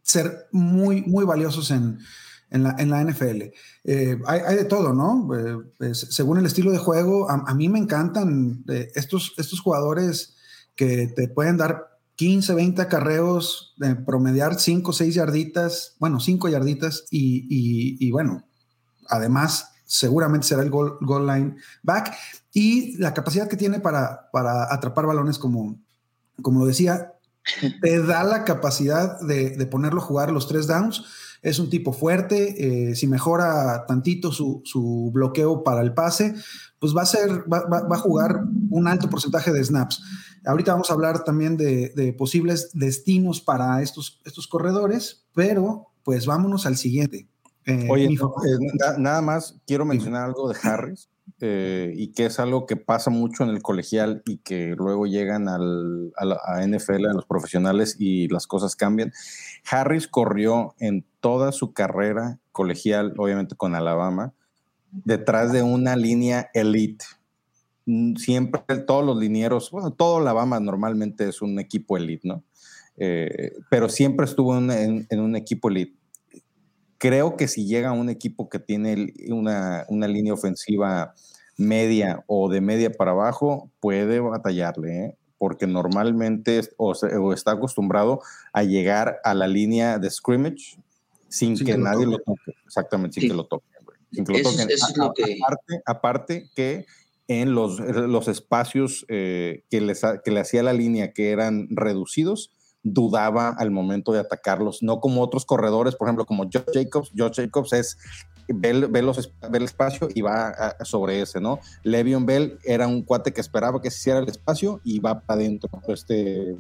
ser 0.02 0.48
muy, 0.52 1.04
muy 1.04 1.26
valiosos 1.26 1.70
en, 1.70 2.00
en, 2.50 2.64
la, 2.64 2.76
en 2.80 2.90
la, 2.90 3.04
NFL. 3.04 3.44
Eh, 3.84 4.20
hay, 4.26 4.40
hay, 4.48 4.56
de 4.56 4.66
todo, 4.66 4.94
¿no? 4.96 5.30
Según 5.94 6.40
el 6.40 6.46
estilo 6.48 6.72
de 6.72 6.80
juego, 6.80 7.30
a, 7.30 7.44
a 7.46 7.54
mí 7.54 7.70
me 7.70 7.78
encantan 7.78 8.66
estos, 8.96 9.36
estos 9.38 9.60
jugadores 9.60 10.38
que 10.76 11.14
te 11.16 11.28
pueden 11.28 11.58
dar 11.58 11.95
15, 12.16 12.54
20 12.54 12.82
acarreos, 12.82 13.74
de 13.78 13.96
promediar 13.96 14.60
5, 14.60 14.94
6 14.94 15.16
yarditas, 15.16 15.96
bueno, 16.00 16.20
5 16.20 16.48
yarditas 16.50 17.06
y, 17.12 17.46
y, 17.50 17.98
y, 18.00 18.12
bueno, 18.12 18.46
además 19.10 19.72
seguramente 19.86 20.48
será 20.48 20.64
el 20.64 20.70
goal, 20.70 20.98
goal, 21.02 21.28
line 21.28 21.56
back 21.84 22.16
y 22.54 22.98
la 22.98 23.14
capacidad 23.14 23.48
que 23.48 23.58
tiene 23.58 23.80
para, 23.80 24.30
para 24.32 24.74
atrapar 24.74 25.06
balones 25.06 25.38
como, 25.38 25.78
como 26.42 26.62
lo 26.62 26.66
decía, 26.66 27.14
te 27.82 28.02
da 28.02 28.24
la 28.24 28.44
capacidad 28.46 29.20
de, 29.20 29.52
de, 29.52 29.66
ponerlo 29.68 30.02
a 30.02 30.06
jugar 30.06 30.32
los 30.32 30.48
tres 30.48 30.68
downs. 30.68 31.04
Es 31.42 31.60
un 31.60 31.70
tipo 31.70 31.94
fuerte, 31.94 32.90
eh, 32.90 32.96
si 32.96 33.06
mejora 33.06 33.86
tantito 33.86 34.32
su, 34.32 34.64
su, 34.66 35.12
bloqueo 35.14 35.64
para 35.64 35.82
el 35.82 35.94
pase, 35.94 36.34
pues 36.80 36.96
va 36.96 37.04
a, 37.04 37.06
ser, 37.06 37.44
va, 37.52 37.68
va, 37.68 37.82
va 37.82 37.96
a 37.98 38.00
jugar 38.00 38.42
un 38.72 38.88
alto 38.88 39.10
porcentaje 39.12 39.52
de 39.52 39.64
snaps. 39.64 40.02
Ahorita 40.46 40.74
vamos 40.74 40.90
a 40.90 40.94
hablar 40.94 41.24
también 41.24 41.58
de, 41.58 41.90
de, 41.90 42.14
posibles 42.14 42.70
destinos 42.74 43.42
para 43.42 43.82
estos, 43.82 44.22
estos 44.26 44.48
corredores, 44.48 45.26
pero 45.34 45.88
pues 46.04 46.26
vámonos 46.26 46.66
al 46.66 46.78
siguiente. 46.78 47.28
Eh, 47.66 47.88
Oye, 47.90 48.06
eh, 48.06 48.18
na, 48.80 48.98
nada 48.98 49.22
más 49.22 49.60
quiero 49.66 49.86
mencionar 49.86 50.26
algo 50.26 50.48
de 50.48 50.56
Harris 50.62 51.10
eh, 51.42 51.92
y 51.96 52.14
que 52.14 52.28
es 52.28 52.40
algo 52.40 52.68
que 52.68 52.76
pasa 52.76 53.10
mucho 53.10 53.44
en 53.44 53.50
el 53.50 53.64
colegial 53.64 54.22
y 54.26 54.38
que 54.38 54.76
luego 54.78 55.08
llegan 55.08 55.50
al, 55.50 56.14
a, 56.16 56.26
la, 56.26 56.40
a 56.46 56.66
NFL, 56.66 57.08
a 57.08 57.14
los 57.14 57.26
profesionales 57.26 57.96
y 58.00 58.28
las 58.28 58.46
cosas 58.46 58.76
cambian. 58.76 59.12
Harris 59.70 60.08
corrió 60.08 60.76
en 60.80 61.06
toda 61.20 61.52
su 61.52 61.74
carrera 61.74 62.40
colegial, 62.52 63.16
obviamente 63.18 63.56
con 63.56 63.74
Alabama, 63.74 64.34
detrás 64.92 65.52
de 65.52 65.64
una 65.64 65.96
línea 65.96 66.52
elite 66.54 67.06
siempre 68.18 68.62
todos 68.86 69.06
los 69.06 69.18
linieros, 69.18 69.70
bueno, 69.72 69.92
todo 69.92 70.18
Alabama 70.18 70.60
normalmente 70.60 71.30
es 71.30 71.42
un 71.42 71.60
equipo 71.60 71.98
elite, 71.98 72.28
¿no? 72.28 72.44
Eh, 72.98 73.54
pero 73.70 73.90
siempre 73.90 74.26
estuvo 74.26 74.58
en, 74.58 74.72
en, 74.72 75.08
en, 75.10 75.20
un 75.20 75.36
equipo 75.36 75.70
elite. 75.70 75.98
Creo 76.98 77.36
que 77.36 77.48
si 77.48 77.66
llega 77.68 77.92
un 77.92 78.10
equipo 78.10 78.50
que 78.50 78.60
tiene 78.60 79.14
una, 79.30 79.86
una, 79.90 80.08
línea 80.08 80.34
ofensiva 80.34 81.14
media 81.58 82.24
o 82.28 82.50
de 82.50 82.62
media 82.62 82.92
para 82.92 83.12
abajo, 83.12 83.70
puede 83.80 84.20
batallarle, 84.20 85.06
¿eh? 85.06 85.18
porque 85.38 85.68
normalmente 85.68 86.62
o, 86.78 86.96
se, 86.96 87.16
o, 87.18 87.34
está 87.34 87.52
acostumbrado 87.52 88.22
a 88.54 88.64
llegar 88.64 89.20
a 89.24 89.34
la 89.34 89.48
línea 89.48 90.00
de 90.00 90.10
scrimmage 90.10 90.80
sin, 91.28 91.58
sin 91.58 91.66
que, 91.66 91.74
que 91.74 91.78
nadie 91.78 92.06
lo 92.06 92.18
toque. 92.20 92.56
Exactamente, 92.66 93.16
sin 93.16 93.24
sí. 93.24 93.28
que 93.28 93.36
lo 93.36 93.46
toquen. 93.46 93.70
Sin 94.12 94.26
que 94.26 94.34
lo 94.34 94.42
toquen. 94.42 94.70
Eso, 94.70 94.86
eso 94.86 94.88
es 94.92 94.98
lo 94.98 95.14
que... 95.14 95.38
aparte, 95.44 95.82
aparte 95.86 96.50
que 96.56 96.86
en 97.28 97.54
los, 97.56 97.80
los 97.80 98.28
espacios 98.28 99.06
eh, 99.10 99.64
que, 99.70 99.82
les, 99.82 100.02
que 100.24 100.32
le 100.32 100.40
hacía 100.40 100.64
la 100.64 100.74
línea 100.74 101.12
que 101.14 101.32
eran 101.32 101.68
reducidos, 101.72 102.52
dudaba 102.84 103.50
al 103.50 103.72
momento 103.72 104.12
de 104.12 104.20
atacarlos, 104.20 104.84
no 104.84 105.00
como 105.00 105.22
otros 105.22 105.46
corredores, 105.46 105.96
por 105.96 106.08
ejemplo, 106.08 106.26
como 106.26 106.44
Josh 106.44 106.72
Jacobs. 106.72 107.12
Josh 107.18 107.38
Jacobs 107.38 107.74
es, 107.74 107.98
ve, 108.48 108.86
ve, 108.88 109.02
los, 109.02 109.34
ve 109.50 109.58
el 109.58 109.64
espacio 109.64 110.08
y 110.14 110.22
va 110.22 110.50
a, 110.50 110.86
sobre 110.86 111.20
ese, 111.22 111.42
¿no? 111.42 111.60
Le'Veon 111.84 112.28
Bell 112.28 112.60
era 112.64 112.88
un 112.88 113.02
cuate 113.02 113.34
que 113.34 113.42
esperaba 113.42 113.82
que 113.82 113.90
se 113.90 113.98
hiciera 113.98 114.20
el 114.20 114.30
espacio 114.30 114.82
y 114.84 115.00
va 115.00 115.20
para 115.22 115.40
adentro. 115.42 115.70
Este, 115.88 116.56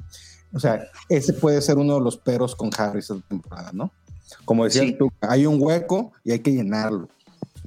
o 0.51 0.59
sea, 0.59 0.87
ese 1.09 1.33
puede 1.33 1.61
ser 1.61 1.77
uno 1.77 1.93
de 1.95 2.01
los 2.01 2.17
peros 2.17 2.55
con 2.55 2.71
Harris 2.75 3.11
esta 3.11 3.27
temporada, 3.27 3.69
¿no? 3.71 3.91
Como 4.45 4.63
decías 4.63 4.87
sí. 4.87 4.95
tú, 4.97 5.11
hay 5.21 5.45
un 5.45 5.61
hueco 5.61 6.11
y 6.23 6.31
hay 6.31 6.39
que 6.39 6.51
llenarlo. 6.51 7.07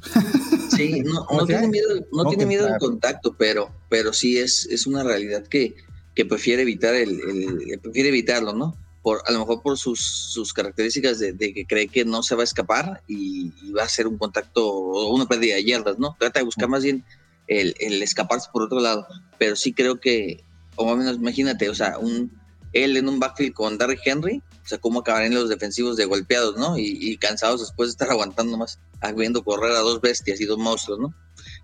Sí, 0.78 1.00
no, 1.04 1.26
no 1.30 1.46
tiene 1.46 1.68
miedo, 1.68 1.88
no, 2.12 2.24
no 2.24 2.30
tiene 2.30 2.46
miedo 2.46 2.66
al 2.66 2.78
contacto, 2.78 3.34
pero, 3.36 3.70
pero 3.88 4.12
sí 4.12 4.38
es, 4.38 4.66
es 4.70 4.86
una 4.86 5.02
realidad 5.02 5.46
que, 5.46 5.74
que 6.14 6.24
prefiere 6.24 6.62
evitar 6.62 6.94
el, 6.94 7.20
el, 7.20 7.78
prefiere 7.80 8.08
evitarlo, 8.08 8.52
¿no? 8.52 8.76
Por, 9.02 9.22
a 9.26 9.32
lo 9.32 9.40
mejor 9.40 9.62
por 9.62 9.78
sus, 9.78 10.00
sus 10.00 10.52
características 10.52 11.18
de, 11.18 11.32
de, 11.32 11.54
que 11.54 11.66
cree 11.66 11.88
que 11.88 12.04
no 12.04 12.22
se 12.22 12.34
va 12.34 12.42
a 12.42 12.44
escapar 12.44 13.02
y, 13.06 13.52
y, 13.62 13.72
va 13.72 13.84
a 13.84 13.88
ser 13.88 14.06
un 14.06 14.18
contacto 14.18 14.66
o 14.66 15.14
una 15.14 15.26
pérdida 15.26 15.54
de 15.54 15.64
yardas, 15.64 15.98
¿no? 15.98 16.16
Trata 16.18 16.40
de 16.40 16.44
buscar 16.44 16.68
más 16.68 16.82
bien 16.82 17.04
el, 17.46 17.74
el, 17.78 18.02
escaparse 18.02 18.48
por 18.52 18.62
otro 18.62 18.80
lado, 18.80 19.06
pero 19.38 19.56
sí 19.56 19.72
creo 19.72 20.00
que, 20.00 20.44
o 20.76 20.84
más 20.84 20.94
o 20.94 20.96
menos, 20.96 21.16
imagínate, 21.16 21.68
o 21.68 21.74
sea, 21.74 21.98
un, 21.98 22.32
él 22.72 22.96
en 22.96 23.08
un 23.08 23.18
backfield 23.18 23.54
con 23.54 23.78
Derrick 23.78 24.00
Henry, 24.04 24.42
o 24.64 24.68
sea, 24.68 24.78
cómo 24.78 25.00
acabarían 25.00 25.34
los 25.34 25.48
defensivos 25.48 25.96
de 25.96 26.04
golpeados, 26.04 26.56
¿no? 26.56 26.76
Y, 26.76 27.16
cansados 27.16 27.60
después 27.60 27.88
de 27.88 27.90
estar 27.92 28.10
aguantando 28.10 28.56
más, 28.56 28.78
viendo 29.16 29.42
correr 29.44 29.72
a 29.72 29.80
dos 29.80 30.00
bestias 30.00 30.40
y 30.40 30.44
dos 30.44 30.58
monstruos, 30.58 30.98
¿no? 30.98 31.14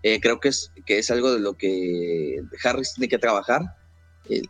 Eh, 0.02 0.20
creo 0.20 0.40
que 0.40 0.48
es, 0.48 0.70
que 0.86 0.98
es 0.98 1.10
algo 1.10 1.32
de 1.32 1.40
lo 1.40 1.54
que 1.54 2.42
Harris 2.62 2.94
tiene 2.94 3.08
que 3.08 3.18
trabajar, 3.18 3.62
eh, 4.28 4.42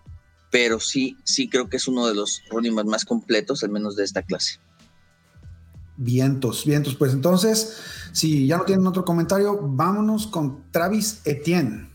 pero 0.51 0.79
sí, 0.79 1.17
sí 1.25 1.49
creo 1.49 1.69
que 1.69 1.79
es 1.79 1.89
uno 1.89 2.07
de 2.07 2.15
los 2.15 2.43
running 2.51 2.75
más 2.87 3.05
completos, 3.05 3.65
al 3.65 3.71
menos 3.71 3.97
de 3.97 4.05
esta 4.05 4.23
clase. 4.23 4.61
Vientos, 5.97 6.65
vientos. 6.65 6.97
Pues 6.97 7.13
entonces, 7.13 7.77
si 8.13 8.47
ya 8.47 8.59
no 8.59 8.65
tienen 8.65 8.87
otro 8.87 9.05
comentario, 9.05 9.59
vámonos 9.63 10.27
con 10.27 10.71
Travis 10.73 11.21
Etienne. 11.25 11.94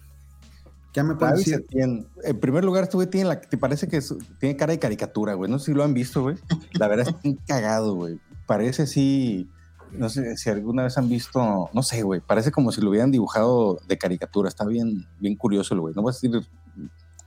¿Qué 0.93 1.03
me 1.03 1.15
puede 1.15 1.34
decir? 1.38 1.53
Etienne. 1.55 2.05
En 2.24 2.39
primer 2.39 2.63
lugar, 2.65 2.84
este 2.84 2.98
güey 2.98 3.08
tiene 3.08 3.29
la, 3.29 3.39
te 3.39 3.58
parece 3.58 3.88
que 3.88 3.98
es, 3.98 4.13
tiene 4.39 4.55
cara 4.55 4.74
de 4.74 4.79
caricatura, 4.79 5.34
güey. 5.36 5.50
No 5.50 5.60
sé 5.60 5.67
si 5.67 5.74
lo 5.74 5.84
han 5.84 5.93
visto, 5.93 6.24
güey. 6.24 6.38
La 6.74 6.88
verdad 6.88 7.08
es 7.10 7.15
que 7.22 7.38
cagado, 7.46 7.96
güey. 7.96 8.19
Parece 8.48 8.84
así, 8.84 9.48
no 9.91 10.10
sé 10.10 10.36
si 10.38 10.50
alguna 10.50 10.84
vez 10.84 10.98
han 10.98 11.08
visto, 11.08 11.69
no 11.72 11.84
sé, 11.84 12.01
güey. 12.01 12.22
Parece 12.22 12.51
como 12.51 12.72
si 12.72 12.81
lo 12.81 12.89
hubieran 12.89 13.12
dibujado 13.12 13.79
de 13.88 13.98
caricatura. 13.98 14.50
Está 14.50 14.65
bien, 14.65 15.05
bien 15.19 15.36
curioso 15.36 15.75
el 15.75 15.81
güey. 15.81 15.93
No 15.93 16.01
voy 16.01 16.12
a 16.12 16.13
decir, 16.13 16.31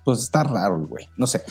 pues 0.05 0.19
está 0.19 0.43
raro 0.43 0.77
el 0.77 0.87
güey. 0.87 1.09
No 1.17 1.29
sé. 1.29 1.45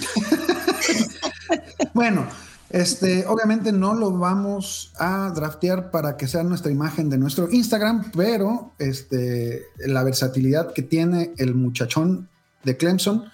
bueno, 1.94 2.28
Este, 2.72 3.26
obviamente 3.28 3.74
no 3.74 3.94
lo 3.94 4.12
vamos 4.18 4.94
a 4.98 5.32
draftear 5.36 5.92
para 5.92 6.16
que 6.16 6.28
sea 6.28 6.44
nuestra 6.44 6.72
imagen 6.72 7.10
de 7.10 7.18
nuestro 7.18 7.52
Instagram, 7.52 8.12
pero 8.16 8.72
este, 8.80 9.64
la 9.80 10.04
versatilidad 10.04 10.72
que 10.72 10.82
tiene 10.82 11.34
el 11.38 11.54
muchachón 11.54 12.30
de 12.64 12.78
Clemson, 12.78 13.26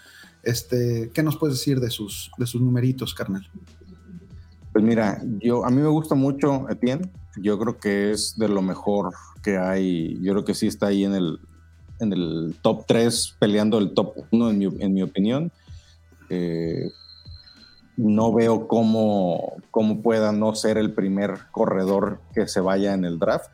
este, 0.42 1.12
¿qué 1.14 1.22
nos 1.22 1.38
puedes 1.38 1.58
decir 1.58 1.80
de 1.80 1.92
sus, 1.92 2.32
de 2.38 2.48
sus 2.48 2.62
numeritos, 2.62 3.14
carnal? 3.14 3.48
Pues 4.74 4.84
mira, 4.84 5.22
yo 5.40 5.66
a 5.66 5.70
mí 5.70 5.82
me 5.82 5.90
gusta 5.90 6.16
mucho 6.16 6.68
Etienne. 6.70 7.12
Yo 7.40 7.60
creo 7.60 7.78
que 7.78 8.12
es 8.12 8.36
de 8.38 8.48
lo 8.48 8.64
mejor 8.64 9.14
que 9.44 9.58
hay. 9.58 10.20
Yo 10.22 10.34
creo 10.34 10.46
que 10.46 10.56
sí 10.56 10.66
está 10.66 10.88
ahí 10.88 11.04
en 11.04 11.14
el, 11.14 11.40
en 12.00 12.12
el 12.12 12.56
top 12.62 12.86
3, 12.88 13.36
peleando 13.40 13.78
el 13.78 13.94
top 13.94 14.14
1, 14.32 14.50
en 14.50 14.58
mi, 14.58 14.66
en 14.80 14.94
mi 14.94 15.04
opinión. 15.04 15.52
Eh, 16.30 16.90
no 17.98 18.32
veo 18.32 18.68
cómo, 18.68 19.58
cómo 19.72 20.02
pueda 20.02 20.32
no 20.32 20.56
ser 20.56 20.78
el 20.78 20.94
primer 20.94 21.40
corredor 21.52 22.22
que 22.34 22.48
se 22.48 22.62
vaya 22.62 22.94
en 22.94 23.04
el 23.04 23.18
draft. 23.18 23.50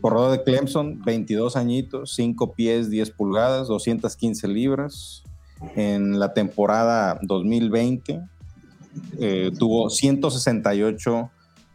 Corredor 0.00 0.30
de 0.30 0.44
Clemson, 0.44 1.02
22 1.04 1.56
añitos, 1.56 2.14
5 2.14 2.52
pies, 2.54 2.88
10 2.90 3.10
pulgadas, 3.10 3.66
215 3.66 4.48
libras. 4.48 5.24
En 5.76 6.18
la 6.18 6.32
temporada 6.32 7.18
2020 7.22 8.20
eh, 9.18 9.50
tuvo 9.58 9.90
168 9.90 11.30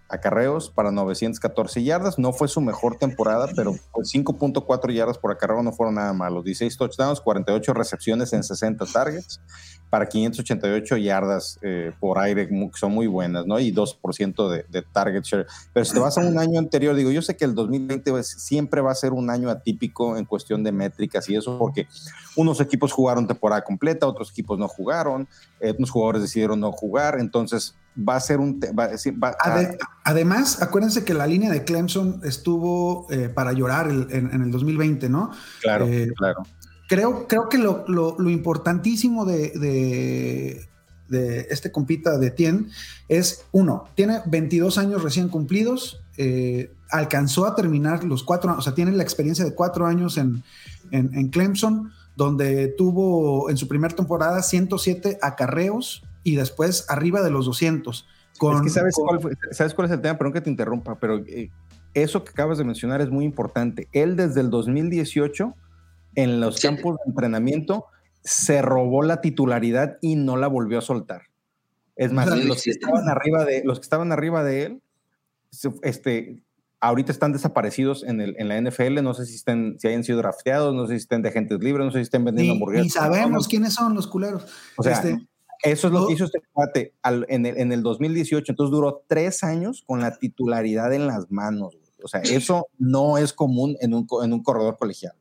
acarreos 0.10 0.70
para 0.70 0.92
914 0.92 1.84
yardas. 1.84 2.18
No 2.18 2.32
fue 2.32 2.48
su 2.48 2.62
mejor 2.62 2.98
temporada, 2.98 3.48
pero 3.56 3.74
5.4 3.94 4.94
yardas 4.94 5.18
por 5.18 5.32
acarreo 5.32 5.62
no 5.64 5.74
fueron 5.74 5.96
nada 5.96 6.14
malos. 6.14 6.46
16 6.46 6.78
touchdowns, 6.78 7.20
48 7.20 7.74
recepciones 7.74 8.32
en 8.34 8.44
60 8.44 8.86
targets 8.86 9.42
para 9.90 10.08
588 10.08 10.98
yardas 10.98 11.60
eh, 11.62 11.92
por 12.00 12.20
aire, 12.20 12.48
que 12.48 12.70
son 12.76 12.92
muy 12.92 13.08
buenas, 13.08 13.46
¿no? 13.46 13.60
Y 13.60 13.72
2% 13.72 14.50
de, 14.50 14.66
de, 14.70 14.82
target 14.82 15.24
share. 15.24 15.48
Pero 15.74 15.86
si 15.86 15.94
te 15.94 16.00
vas 16.00 16.18
a 16.18 16.22
un 16.22 16.38
año 16.38 16.60
anterior, 16.60 16.96
digo, 16.96 17.12
yo 17.12 17.22
sé 17.22 17.38
que 17.38 17.46
el 17.46 17.56
2020 17.56 18.24
siempre 18.24 18.82
va 18.82 18.92
a 18.92 18.96
ser 18.96 19.14
un 19.14 19.30
año 19.30 19.50
atípico 19.50 20.18
en 20.18 20.26
cuestión 20.26 20.64
de 20.64 20.72
métricas 20.72 21.30
y 21.30 21.36
eso, 21.36 21.58
porque 21.58 21.88
unos 22.36 22.60
equipos 22.60 22.92
jugaron 22.92 23.28
temporada 23.28 23.64
completa, 23.64 24.08
otros 24.08 24.30
equipos 24.32 24.60
no 24.60 24.68
jugaron, 24.68 25.28
eh, 25.60 25.74
unos 25.78 25.90
jugadores 25.90 26.22
decidieron 26.22 26.60
no 26.60 26.72
jugar, 26.72 27.20
entonces 27.20 27.76
va 27.98 28.16
a 28.16 28.20
ser 28.20 28.40
un... 28.40 28.60
Va, 28.78 28.90
va 29.24 29.36
a, 29.40 29.78
además, 30.04 30.62
acuérdense 30.62 31.04
que 31.04 31.14
la 31.14 31.26
línea 31.26 31.52
de 31.52 31.64
Clemson 31.64 32.22
estuvo 32.24 33.08
eh, 33.10 33.30
para 33.30 33.54
llorar 33.54 33.88
el, 33.88 34.08
en, 34.12 34.34
en, 34.34 34.42
el 34.44 34.52
2020, 34.52 35.10
¿no? 35.10 35.32
Claro, 35.62 35.88
eh, 35.88 36.12
claro. 36.16 36.44
Creo, 36.88 37.28
creo 37.28 37.50
que 37.50 37.58
lo, 37.58 37.84
lo, 37.88 38.16
lo 38.18 38.30
importantísimo 38.30 39.26
de, 39.26 39.50
de, 39.50 40.68
de, 41.10 41.48
este 41.50 41.72
compita 41.72 42.18
de 42.18 42.32
Tien 42.32 42.70
es, 43.10 43.46
uno, 43.52 43.90
tiene 43.96 44.22
22 44.26 44.78
años 44.78 45.04
recién 45.04 45.28
cumplidos, 45.28 46.02
eh, 46.18 46.72
alcanzó 46.90 47.46
a 47.46 47.56
terminar 47.56 48.04
los 48.04 48.24
cuatro, 48.24 48.56
o 48.58 48.62
sea, 48.62 48.74
tiene 48.74 48.94
la 48.94 49.04
experiencia 49.04 49.44
de 49.44 49.54
cuatro 49.54 49.86
años 49.86 50.18
en, 50.18 50.44
en, 50.92 51.14
en 51.14 51.28
Clemson, 51.28 51.92
donde 52.16 52.68
tuvo 52.70 53.50
en 53.50 53.58
su 53.58 53.68
primera 53.68 53.96
temporada 53.96 54.42
107 54.42 55.20
acarreos 55.22 56.04
y 56.24 56.36
después 56.36 56.86
arriba 56.90 57.22
de 57.22 57.32
los 57.32 57.46
200. 57.46 58.08
Con, 58.38 58.56
es 58.56 58.62
que 58.62 58.70
sabes, 58.70 58.96
con, 58.96 59.08
cuál, 59.08 59.22
fue, 59.22 59.38
sabes 59.52 59.74
cuál 59.74 59.88
es 59.88 59.94
el 59.94 60.02
tema, 60.02 60.18
perdón 60.18 60.34
que 60.34 60.42
te 60.42 60.50
interrumpa, 60.50 61.00
pero 61.00 61.18
eh, 61.18 61.50
eso 61.94 62.24
que 62.24 62.32
acabas 62.32 62.58
de 62.58 62.64
mencionar 62.64 63.02
es 63.02 63.10
muy 63.10 63.26
importante. 63.26 63.88
Él 63.92 64.16
desde 64.16 64.42
el 64.42 64.50
2018 64.50 65.54
en 66.18 66.42
los 66.42 66.56
sí. 66.56 66.68
campos 66.68 66.98
de 66.98 67.12
entrenamiento 67.12 67.86
se 68.24 68.62
robó 68.62 69.04
la 69.04 69.22
titularidad 69.22 69.98
y 70.02 70.16
no 70.16 70.36
la 70.36 70.48
volvió 70.48 70.80
a 70.80 70.82
soltar. 70.82 71.22
Es 71.96 72.12
más, 72.12 72.28
los, 72.44 72.64
que 72.64 72.72
estaban 72.72 73.08
arriba 73.08 73.46
de, 73.46 73.64
los 73.64 73.80
que 73.80 73.84
estaban 73.84 74.12
arriba 74.12 74.44
de 74.44 74.64
él, 74.64 74.82
este, 75.84 76.44
ahorita 76.80 77.12
están 77.12 77.34
desaparecidos 77.34 78.04
en, 78.04 78.20
el, 78.20 78.36
en 78.38 78.50
la 78.50 78.60
NFL, 78.60 79.02
no 79.02 79.14
sé 79.14 79.26
si, 79.26 79.36
estén, 79.36 79.78
si 79.80 79.88
hayan 79.88 80.04
sido 80.04 80.18
drafteados, 80.18 80.76
no 80.76 80.88
sé 80.88 80.94
si 80.94 81.04
estén 81.04 81.22
de 81.22 81.30
agentes 81.30 81.60
libres, 81.60 81.86
no 81.86 81.92
sé 81.92 82.00
si 82.00 82.04
estén 82.04 82.26
vendiendo 82.26 82.54
ni, 82.54 82.58
hamburguesas. 82.60 82.86
Ni 82.86 82.90
sabemos 82.90 83.48
quiénes 83.48 83.74
son 83.74 83.94
los 83.94 84.08
culeros. 84.08 84.46
O 84.76 84.84
sea, 84.84 84.94
este, 84.94 85.28
eso 85.64 85.88
es 85.88 85.94
lo 85.94 86.08
que 86.08 86.14
hizo 86.14 86.26
este 86.26 86.42
cuate 86.52 86.94
en, 87.04 87.46
el, 87.46 87.58
en 87.58 87.72
el 87.72 87.84
2018, 87.84 88.52
entonces 88.52 88.72
duró 88.72 89.04
tres 89.08 89.44
años 89.44 89.84
con 89.86 90.02
la 90.02 90.18
titularidad 90.18 90.94
en 90.94 91.08
las 91.08 91.32
manos. 91.32 91.78
O 92.04 92.08
sea, 92.08 92.22
eso 92.22 92.68
no 92.78 93.18
es 93.18 93.34
común 93.34 93.76
en 93.82 93.94
un, 93.94 94.08
en 94.24 94.34
un 94.34 94.44
corredor 94.44 94.78
colegial. 94.78 95.14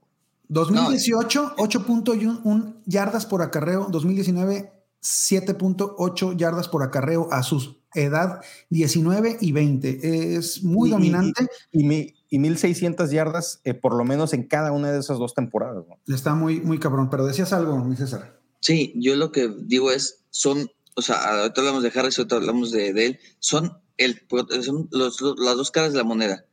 2018, 0.48 1.42
no. 1.42 1.64
8.1 1.64 2.82
yardas 2.86 3.26
por 3.26 3.42
acarreo. 3.42 3.88
2019, 3.90 4.72
7.8 5.02 6.36
yardas 6.36 6.68
por 6.68 6.82
acarreo 6.82 7.28
a 7.32 7.42
su 7.42 7.76
edad 7.94 8.40
19 8.70 9.38
y 9.40 9.52
20. 9.52 10.36
Es 10.36 10.62
muy 10.62 10.88
y, 10.88 10.92
dominante. 10.92 11.46
Y, 11.72 11.92
y, 11.92 12.14
y 12.28 12.38
1.600 12.38 13.10
yardas 13.10 13.60
eh, 13.64 13.74
por 13.74 13.94
lo 13.94 14.04
menos 14.04 14.32
en 14.32 14.44
cada 14.44 14.72
una 14.72 14.90
de 14.92 15.00
esas 15.00 15.18
dos 15.18 15.34
temporadas. 15.34 15.84
¿no? 15.88 16.14
Está 16.14 16.34
muy, 16.34 16.60
muy 16.60 16.78
cabrón. 16.78 17.10
Pero 17.10 17.26
decías 17.26 17.52
algo, 17.52 17.78
mi 17.84 17.96
César. 17.96 18.40
Sí, 18.60 18.92
yo 18.96 19.16
lo 19.16 19.32
que 19.32 19.48
digo 19.48 19.92
es, 19.92 20.24
son, 20.30 20.70
o 20.94 21.02
sea, 21.02 21.16
ahorita 21.40 21.60
hablamos 21.60 21.82
de 21.82 21.92
Harris, 21.94 22.18
ahorita 22.18 22.36
hablamos 22.36 22.72
de, 22.72 22.92
de 22.92 23.06
él, 23.06 23.18
son, 23.38 23.78
el, 23.96 24.22
son 24.62 24.88
los, 24.90 25.20
los, 25.20 25.38
las 25.38 25.56
dos 25.56 25.70
caras 25.70 25.92
de 25.92 25.98
la 25.98 26.04
moneda 26.04 26.46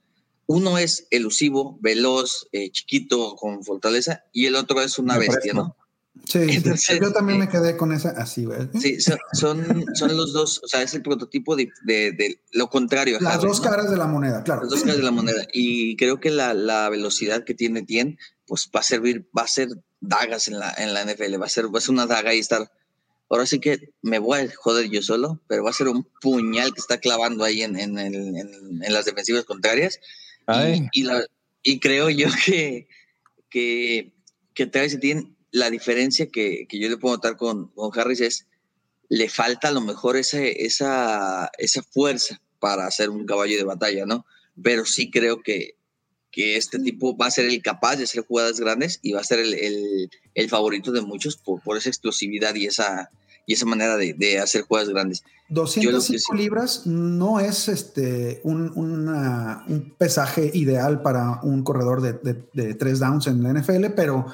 uno 0.46 0.78
es 0.78 1.08
elusivo, 1.10 1.78
veloz, 1.82 2.48
eh, 2.52 2.72
chiquito, 2.72 3.36
con 3.36 3.64
fortaleza, 3.64 4.24
y 4.32 4.46
el 4.46 4.56
otro 4.56 4.82
es 4.82 5.00
una 5.00 5.18
bestia, 5.18 5.54
¿no? 5.54 5.76
Sí, 6.26 6.40
Entonces, 6.40 7.00
yo 7.02 7.12
también 7.12 7.42
eh, 7.42 7.46
me 7.46 7.50
quedé 7.50 7.76
con 7.76 7.92
esa 7.92 8.10
así, 8.12 8.46
¿verdad? 8.46 8.70
Sí, 8.80 9.02
son, 9.02 9.18
son, 9.34 9.86
son, 9.96 10.16
los 10.16 10.32
dos, 10.32 10.62
o 10.64 10.68
sea, 10.68 10.82
es 10.82 10.94
el 10.94 11.02
prototipo 11.02 11.56
de, 11.56 11.70
de, 11.84 12.12
de 12.12 12.40
lo 12.52 12.70
contrario. 12.70 13.18
Las 13.20 13.42
dos 13.42 13.62
¿no? 13.62 13.70
caras 13.70 13.90
de 13.90 13.98
la 13.98 14.06
moneda, 14.06 14.44
claro. 14.44 14.62
Las 14.62 14.70
dos 14.70 14.82
caras 14.82 14.98
de 14.98 15.04
la 15.04 15.12
moneda. 15.12 15.46
Y 15.52 15.98
creo 15.98 16.20
que 16.20 16.30
la, 16.30 16.54
la 16.54 16.88
velocidad 16.90 17.44
que 17.44 17.56
tiene 17.56 17.82
Tien, 17.82 18.20
pues 18.46 18.70
va 18.74 18.82
a 18.82 18.84
servir, 18.84 19.28
va 19.38 19.42
a 19.42 19.48
ser 19.48 19.70
dagas 20.00 20.48
en 20.48 20.60
la, 20.60 20.74
en 20.78 20.94
la 20.94 21.04
NFL, 21.04 21.42
va 21.42 21.48
a 21.48 21.50
ser, 21.50 21.74
va 21.74 21.80
a 21.80 21.82
ser 21.82 21.92
una 21.92 22.06
daga 22.06 22.34
y 22.34 22.40
estar. 22.40 22.72
Ahora 23.30 23.46
sí 23.46 23.60
que 23.60 23.90
me 24.02 24.20
voy 24.20 24.42
a 24.42 24.52
joder 24.56 24.90
yo 24.90 25.02
solo, 25.02 25.42
pero 25.48 25.64
va 25.64 25.72
a 25.72 25.74
ser 25.74 25.88
un 25.88 26.08
puñal 26.22 26.74
que 26.74 26.80
está 26.80 27.00
clavando 27.00 27.44
ahí 27.44 27.64
en, 27.64 27.78
en, 27.78 27.98
en, 27.98 28.84
en 28.84 28.94
las 28.94 29.06
defensivas 29.06 29.46
contrarias. 29.46 30.00
Y, 30.92 31.08
y, 31.64 31.80
creo 31.80 32.10
yo 32.10 32.28
que, 32.46 32.88
que, 33.50 34.14
que 34.54 34.66
Travis 34.66 34.94
Etienne, 34.94 35.36
la 35.52 35.70
diferencia 35.70 36.28
que, 36.28 36.66
que, 36.68 36.80
yo 36.80 36.90
le 36.90 36.98
puedo 36.98 37.16
notar 37.16 37.38
con, 37.38 37.70
con 37.70 37.98
Harris 37.98 38.22
es, 38.22 38.48
le 39.10 39.30
falta 39.30 39.68
a 39.68 39.72
lo 39.72 39.82
mejor 39.82 40.18
esa, 40.18 40.44
esa, 40.44 41.52
esa 41.58 41.84
fuerza 41.84 42.42
para 42.60 42.88
hacer 42.88 43.10
un 43.10 43.26
caballo 43.26 43.58
de 43.58 43.64
batalla, 43.64 44.06
¿no? 44.06 44.26
Pero 44.62 44.86
sí 44.86 45.12
creo 45.12 45.42
que, 45.42 45.76
que 46.32 46.58
este 46.58 46.80
tipo 46.80 47.16
va 47.16 47.28
a 47.28 47.32
ser 47.32 47.46
el 47.46 47.62
capaz 47.62 47.98
de 47.98 48.06
hacer 48.06 48.26
jugadas 48.26 48.60
grandes 48.60 49.00
y 49.04 49.12
va 49.12 49.22
a 49.22 49.26
ser 49.26 49.40
el, 49.40 49.54
el, 49.54 50.10
el 50.34 50.50
favorito 50.50 50.92
de 50.92 51.02
muchos 51.02 51.38
por, 51.38 51.62
por 51.62 51.78
esa 51.78 51.90
explosividad 51.90 52.56
y 52.56 52.66
esa, 52.66 53.12
y 53.46 53.54
esa 53.54 53.66
manera 53.66 53.98
de, 53.98 54.14
de 54.14 54.40
hacer 54.40 54.64
jugadas 54.64 54.90
grandes. 54.90 55.24
205 55.50 56.02
sí. 56.02 56.38
libras 56.38 56.88
no 56.88 57.40
es 57.40 57.68
este 57.68 58.42
un, 58.44 58.72
una, 58.76 59.64
un, 59.68 59.94
pesaje 59.98 60.50
ideal 60.54 61.02
para 61.02 61.42
un 61.44 61.64
corredor 61.64 62.02
de, 62.02 62.14
de, 62.14 62.44
de, 62.54 62.74
tres 62.76 63.00
downs 63.00 63.28
en 63.28 63.44
la 63.44 63.54
NFL, 63.54 63.88
pero, 63.96 64.26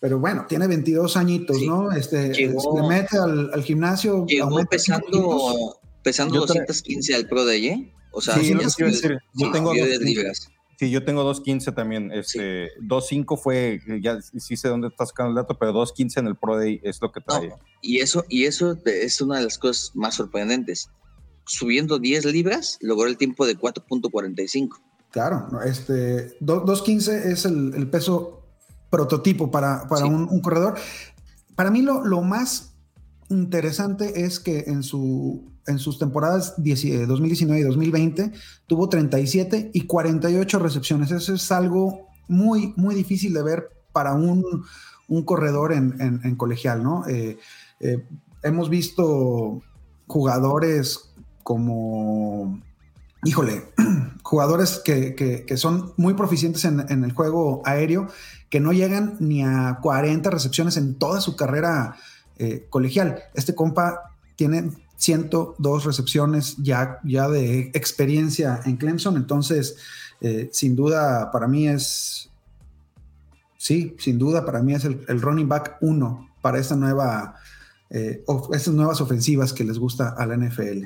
pero 0.00 0.18
bueno, 0.18 0.46
tiene 0.48 0.66
22 0.66 1.16
añitos, 1.16 1.58
sí. 1.58 1.68
¿no? 1.68 1.92
Este, 1.92 2.32
llegó, 2.32 2.76
se 2.76 2.88
mete 2.88 3.18
al, 3.18 3.50
al 3.52 3.62
gimnasio. 3.62 4.24
Llegó 4.26 4.64
pesando, 4.64 5.80
pesando 6.02 6.40
215 6.40 7.14
al 7.14 7.28
Pro 7.28 7.44
Day, 7.44 7.66
¿eh? 7.68 7.92
O 8.10 8.20
sea, 8.20 8.36
sí, 8.36 8.52
yo, 8.52 8.86
decir, 8.86 9.18
yo 9.34 9.50
tengo 9.50 9.74
libras. 9.74 10.48
Sí, 10.78 10.90
yo 10.90 11.04
tengo 11.04 11.22
2.15 11.30 11.74
también. 11.74 12.10
Este, 12.12 12.68
sí. 12.68 12.86
2.5 12.86 13.38
fue, 13.38 13.80
ya 14.02 14.20
sí 14.20 14.56
sé 14.56 14.68
dónde 14.68 14.88
estás 14.88 15.10
sacando 15.10 15.30
el 15.30 15.36
dato, 15.36 15.56
pero 15.58 15.72
2.15 15.72 16.18
en 16.18 16.26
el 16.26 16.36
Pro 16.36 16.56
Day 16.56 16.80
es 16.82 17.00
lo 17.00 17.12
que 17.12 17.20
trae. 17.20 17.48
No, 17.48 17.58
y, 17.80 18.00
eso, 18.00 18.24
y 18.28 18.44
eso 18.44 18.76
es 18.84 19.20
una 19.20 19.38
de 19.38 19.44
las 19.44 19.58
cosas 19.58 19.92
más 19.94 20.16
sorprendentes. 20.16 20.90
Subiendo 21.46 21.98
10 21.98 22.24
libras, 22.26 22.78
logró 22.80 23.08
el 23.08 23.16
tiempo 23.16 23.46
de 23.46 23.56
4.45. 23.56 24.80
Claro, 25.10 25.62
este, 25.62 26.38
2.15 26.40 27.12
es 27.26 27.44
el, 27.44 27.72
el, 27.74 27.88
peso 27.88 28.42
prototipo 28.90 29.50
para, 29.50 29.86
para 29.86 30.06
sí. 30.06 30.08
un, 30.08 30.28
un, 30.28 30.40
corredor. 30.40 30.74
Para 31.54 31.70
mí 31.70 31.82
lo, 31.82 32.04
lo 32.04 32.22
más 32.22 32.73
interesante 33.28 34.24
es 34.24 34.40
que 34.40 34.64
en 34.66 34.82
su 34.82 35.54
en 35.66 35.78
sus 35.78 35.98
temporadas 35.98 36.54
2019 36.56 37.60
y 37.60 37.64
2020 37.64 38.32
tuvo 38.66 38.88
37 38.88 39.70
y 39.72 39.86
48 39.86 40.58
recepciones. 40.58 41.10
Eso 41.10 41.34
es 41.34 41.50
algo 41.52 42.08
muy, 42.28 42.74
muy 42.76 42.94
difícil 42.94 43.32
de 43.32 43.42
ver 43.42 43.70
para 43.92 44.14
un, 44.14 44.64
un 45.08 45.24
corredor 45.24 45.72
en, 45.72 45.94
en, 46.00 46.36
colegial, 46.36 46.82
¿no? 46.82 47.06
Eh, 47.06 47.38
eh, 47.80 48.04
hemos 48.42 48.68
visto 48.68 49.62
jugadores 50.06 51.14
como, 51.42 52.60
híjole, 53.24 53.72
jugadores 54.22 54.80
que, 54.84 55.14
que, 55.14 55.56
son 55.56 55.92
muy 55.96 56.14
proficientes 56.14 56.64
en, 56.64 56.84
en, 56.88 57.04
el 57.04 57.12
juego 57.12 57.62
aéreo, 57.64 58.08
que 58.50 58.60
no 58.60 58.72
llegan 58.72 59.16
ni 59.20 59.42
a 59.42 59.78
40 59.80 60.30
recepciones 60.30 60.76
en 60.76 60.94
toda 60.96 61.20
su 61.20 61.36
carrera 61.36 61.96
eh, 62.38 62.66
colegial. 62.70 63.22
Este 63.34 63.54
compa 63.54 64.14
tiene 64.36 64.70
102 64.96 65.84
recepciones 65.84 66.56
ya, 66.58 66.98
ya 67.04 67.28
de 67.28 67.70
experiencia 67.74 68.60
en 68.64 68.76
Clemson. 68.76 69.16
Entonces, 69.16 69.76
eh, 70.20 70.48
sin 70.52 70.76
duda, 70.76 71.30
para 71.30 71.46
mí 71.46 71.68
es, 71.68 72.30
sí, 73.56 73.94
sin 73.98 74.18
duda, 74.18 74.44
para 74.44 74.62
mí 74.62 74.74
es 74.74 74.84
el, 74.84 75.04
el 75.08 75.20
running 75.20 75.48
back 75.48 75.76
uno 75.80 76.30
para 76.40 76.58
esta 76.58 76.76
nueva, 76.76 77.36
eh, 77.90 78.24
estas 78.52 78.74
nuevas 78.74 79.00
ofensivas 79.00 79.52
que 79.52 79.64
les 79.64 79.78
gusta 79.78 80.10
a 80.10 80.26
la 80.26 80.36
NFL. 80.36 80.84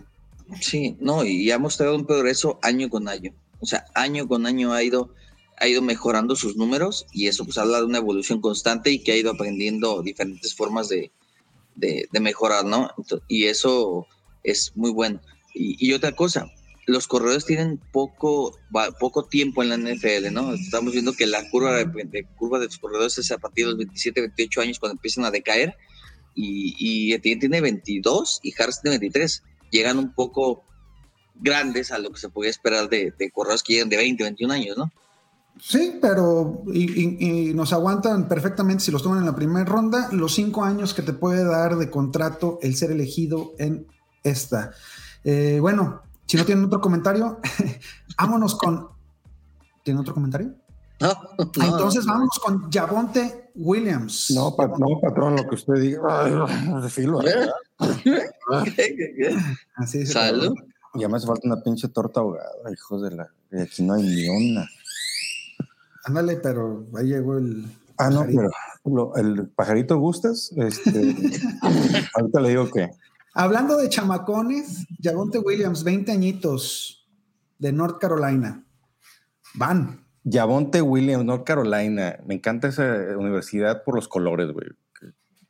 Sí, 0.60 0.96
no, 1.00 1.24
y 1.24 1.50
ha 1.50 1.58
mostrado 1.58 1.94
un 1.94 2.06
progreso 2.06 2.58
año 2.62 2.88
con 2.88 3.08
año. 3.08 3.32
O 3.60 3.66
sea, 3.66 3.84
año 3.94 4.26
con 4.28 4.46
año 4.46 4.72
ha 4.72 4.82
ido, 4.82 5.12
ha 5.60 5.68
ido 5.68 5.82
mejorando 5.82 6.36
sus 6.36 6.56
números 6.56 7.06
y 7.12 7.26
eso 7.26 7.44
pues 7.44 7.58
habla 7.58 7.78
de 7.78 7.84
una 7.84 7.98
evolución 7.98 8.40
constante 8.40 8.90
y 8.90 9.00
que 9.00 9.12
ha 9.12 9.16
ido 9.16 9.32
aprendiendo 9.32 10.00
diferentes 10.02 10.54
formas 10.54 10.88
de, 10.88 11.10
de, 11.78 12.08
de 12.10 12.20
mejorar, 12.20 12.64
¿no? 12.64 12.90
Y 13.28 13.44
eso 13.44 14.06
es 14.42 14.72
muy 14.74 14.90
bueno. 14.90 15.20
Y, 15.54 15.76
y 15.78 15.92
otra 15.92 16.12
cosa, 16.12 16.50
los 16.86 17.06
corredores 17.06 17.44
tienen 17.44 17.80
poco, 17.92 18.58
poco 18.98 19.26
tiempo 19.26 19.62
en 19.62 19.68
la 19.68 19.76
NFL, 19.76 20.32
¿no? 20.32 20.54
Estamos 20.54 20.92
viendo 20.92 21.12
que 21.12 21.26
la 21.26 21.48
curva 21.50 21.72
de, 21.72 22.26
curva 22.36 22.58
de 22.58 22.66
los 22.66 22.78
corredores 22.78 23.18
es 23.18 23.30
a 23.30 23.38
partir 23.38 23.66
de 23.66 23.70
los 23.72 23.78
27, 23.78 24.20
28 24.20 24.60
años 24.60 24.78
cuando 24.78 24.94
empiezan 24.94 25.24
a 25.24 25.30
decaer 25.30 25.76
y, 26.34 26.74
y 26.78 27.12
Etienne 27.12 27.40
tiene 27.40 27.60
22 27.60 28.40
y 28.42 28.54
Harris 28.58 28.80
tiene 28.80 28.98
23. 28.98 29.42
Llegan 29.70 29.98
un 29.98 30.14
poco 30.14 30.64
grandes 31.34 31.92
a 31.92 31.98
lo 31.98 32.10
que 32.10 32.18
se 32.18 32.30
podía 32.30 32.50
esperar 32.50 32.88
de 32.88 33.30
corredores 33.32 33.62
que 33.62 33.74
llegan 33.74 33.90
de 33.90 33.96
20, 33.98 34.24
21 34.24 34.54
años, 34.54 34.76
¿no? 34.76 34.90
Sí, 35.60 35.98
pero 36.00 36.62
y, 36.72 36.84
y- 37.02 37.48
y 37.50 37.54
nos 37.54 37.72
aguantan 37.72 38.28
perfectamente 38.28 38.84
si 38.84 38.90
los 38.92 39.02
toman 39.02 39.18
en 39.20 39.26
la 39.26 39.34
primera 39.34 39.64
ronda 39.64 40.08
los 40.12 40.34
cinco 40.34 40.62
años 40.64 40.94
que 40.94 41.02
te 41.02 41.12
puede 41.12 41.44
dar 41.44 41.76
de 41.76 41.90
contrato 41.90 42.58
el 42.62 42.76
ser 42.76 42.90
elegido 42.92 43.52
en 43.58 43.86
esta. 44.22 44.70
Eh, 45.24 45.58
bueno, 45.60 46.02
si 46.26 46.36
no 46.36 46.44
tienen 46.44 46.64
otro 46.66 46.80
comentario, 46.80 47.40
vámonos 48.18 48.54
con. 48.54 48.88
¿Tienen 49.82 50.00
otro 50.00 50.14
comentario? 50.14 50.54
No, 51.00 51.08
Ah, 51.10 51.20
no, 51.38 51.44
Entonces 51.64 52.04
no. 52.06 52.12
vámonos 52.12 52.38
con 52.44 52.70
Javonte 52.72 53.50
Williams. 53.54 54.32
No, 54.34 54.50
no, 54.78 55.00
patrón, 55.00 55.36
lo 55.36 55.48
que 55.48 55.54
usted 55.54 55.74
diga. 55.74 56.00
Ay, 56.08 56.82
de 56.82 56.88
filo, 56.88 57.18
¿verdad? 57.18 57.50
Así 59.76 59.98
es. 60.00 60.12
Salud. 60.12 60.54
Ya 60.94 61.08
me 61.08 61.16
hace 61.18 61.26
falta 61.26 61.42
una 61.44 61.62
pinche 61.62 61.88
torta 61.88 62.20
ahogada, 62.20 62.50
hijos 62.72 63.02
de 63.02 63.10
la. 63.12 63.28
y 63.52 63.60
Aquí 63.60 63.82
no 63.82 63.94
hay 63.94 64.02
ni 64.02 64.28
una. 64.28 64.68
Ándale, 66.08 66.36
pero 66.36 66.86
ahí 66.96 67.08
llegó 67.08 67.36
el. 67.36 67.66
Ah, 67.98 68.08
no, 68.08 68.24
pero 68.24 68.48
lo- 68.84 69.14
el 69.16 69.48
pajarito 69.48 69.98
gustas, 69.98 70.50
este, 70.56 71.14
ahorita 72.14 72.40
le 72.40 72.48
digo 72.48 72.70
que 72.70 72.88
Hablando 73.34 73.76
de 73.76 73.90
chamacones, 73.90 74.86
Javonte 75.02 75.38
Williams, 75.38 75.84
20 75.84 76.10
añitos 76.10 77.06
de 77.58 77.72
North 77.72 77.98
Carolina. 78.00 78.64
Van. 79.54 80.02
Javonte 80.24 80.80
Williams, 80.80 81.24
North 81.26 81.44
Carolina, 81.44 82.16
me 82.26 82.34
encanta 82.36 82.68
esa 82.68 82.84
universidad 83.18 83.84
por 83.84 83.94
los 83.96 84.08
colores, 84.08 84.50
güey. 84.52 84.68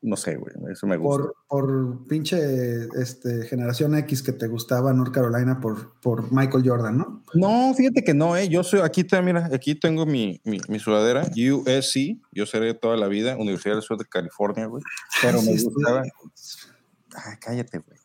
No 0.00 0.16
sé, 0.16 0.36
güey, 0.36 0.54
eso 0.70 0.86
me 0.86 0.96
gusta. 0.96 1.24
por, 1.24 1.34
por 1.48 2.06
pinche 2.06 2.84
este, 3.00 3.42
generación 3.46 3.96
X 3.96 4.22
que 4.22 4.30
te 4.32 4.46
gustaba 4.46 4.92
North 4.92 5.12
Carolina 5.12 5.58
por, 5.60 5.98
por 6.00 6.32
Michael 6.32 6.62
Jordan, 6.64 6.98
¿no? 6.98 7.24
No, 7.34 7.74
fíjate 7.74 8.04
que 8.04 8.14
no, 8.14 8.36
eh. 8.36 8.48
Yo 8.48 8.62
soy, 8.62 8.78
aquí 8.80 9.00
está, 9.00 9.20
mira, 9.22 9.50
aquí 9.52 9.74
tengo 9.74 10.06
mi, 10.06 10.40
mi, 10.44 10.60
mi 10.68 10.78
sudadera, 10.78 11.22
USC, 11.24 12.16
yo 12.30 12.46
seré 12.46 12.74
toda 12.74 12.96
la 12.96 13.08
vida, 13.08 13.36
Universidad 13.36 13.74
del 13.74 13.82
Sur 13.82 13.98
de 13.98 14.04
California, 14.04 14.66
güey. 14.66 14.84
Pero 15.20 15.42
me 15.42 15.58
Sí, 15.58 15.64
gustaba. 15.64 16.02
Ah, 17.16 17.36
cállate, 17.40 17.78
güey. 17.80 17.98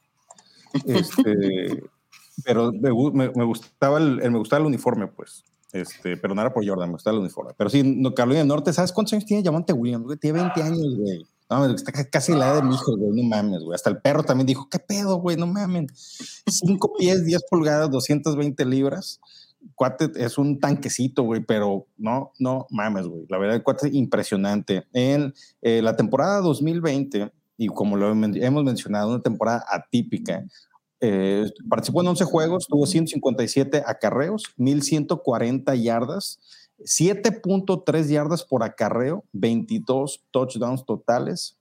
Este, 0.86 1.84
pero 2.44 2.72
me, 2.72 2.90
me- 3.14 3.32
me 3.36 3.44
gustaba 3.46 4.00
el, 4.00 4.20
el- 4.24 4.32
me 4.32 4.40
gustaba 4.40 4.62
el 4.62 4.68
uniforme, 4.68 5.08
pues. 5.08 5.44
Este, 5.72 6.18
pero 6.18 6.36
no 6.36 6.42
era 6.42 6.54
por 6.54 6.68
Jordan, 6.68 6.90
me 6.90 6.94
gustaba 6.94 7.16
el 7.16 7.22
uniforme. 7.22 7.54
Pero 7.58 7.70
sí, 7.70 7.82
no, 7.84 8.14
Carolina 8.14 8.40
del 8.40 8.48
Norte, 8.48 8.74
¿sabes 8.74 8.92
cuántos 8.92 9.14
años 9.14 9.26
tiene 9.26 9.44
Javonte 9.44 9.74
Williams? 9.74 10.06
güey? 10.06 10.18
Tiene 10.18 10.40
20 10.42 10.62
años, 10.64 10.96
güey. 10.98 11.26
No, 11.60 11.66
está 11.66 11.92
ca- 11.92 12.10
casi 12.10 12.32
la 12.34 12.48
edad 12.48 12.56
de 12.58 12.64
mi 12.64 12.74
hijo, 12.76 12.96
güey. 12.98 13.12
No 13.22 13.28
mames, 13.30 13.62
güey. 13.64 13.76
Hasta 13.76 13.90
el 13.90 13.98
perro 14.00 14.24
también 14.24 14.48
dijo, 14.48 14.68
¿qué 14.70 14.80
pedo, 14.80 15.18
güey? 15.18 15.38
No 15.38 15.46
mames. 15.48 16.44
5 16.48 16.94
pies, 16.98 17.26
10 17.26 17.44
pulgadas, 17.50 17.90
220 17.92 18.66
libras. 18.66 19.20
Cuate 19.76 20.12
es 20.16 20.38
un 20.38 20.60
tanquecito, 20.60 21.24
güey, 21.24 21.42
pero 21.46 21.88
no, 21.98 22.32
no 22.40 22.68
mames, 22.70 23.08
güey. 23.08 23.26
La 23.30 23.38
verdad, 23.38 23.56
el 23.56 23.64
cuate 23.64 23.88
es 23.88 23.94
impresionante. 23.94 24.86
En 24.94 25.34
eh, 25.62 25.82
la 25.82 25.96
temporada 25.96 26.42
2020, 26.42 27.32
y 27.58 27.68
como 27.68 27.96
lo 27.96 28.12
hemos 28.12 28.64
mencionado, 28.64 29.10
una 29.10 29.22
temporada 29.22 29.64
atípica, 29.70 30.44
eh, 31.00 31.46
participó 31.70 32.02
en 32.02 32.08
11 32.08 32.24
juegos, 32.26 32.68
tuvo 32.68 32.86
157 32.86 33.84
acarreos, 33.86 34.44
1140 34.58 35.76
yardas, 35.76 36.40
7.3 36.84 38.08
yardas 38.08 38.44
por 38.44 38.64
acarreo, 38.64 39.24
22 39.34 40.24
touchdowns 40.32 40.86
totales, 40.86 41.58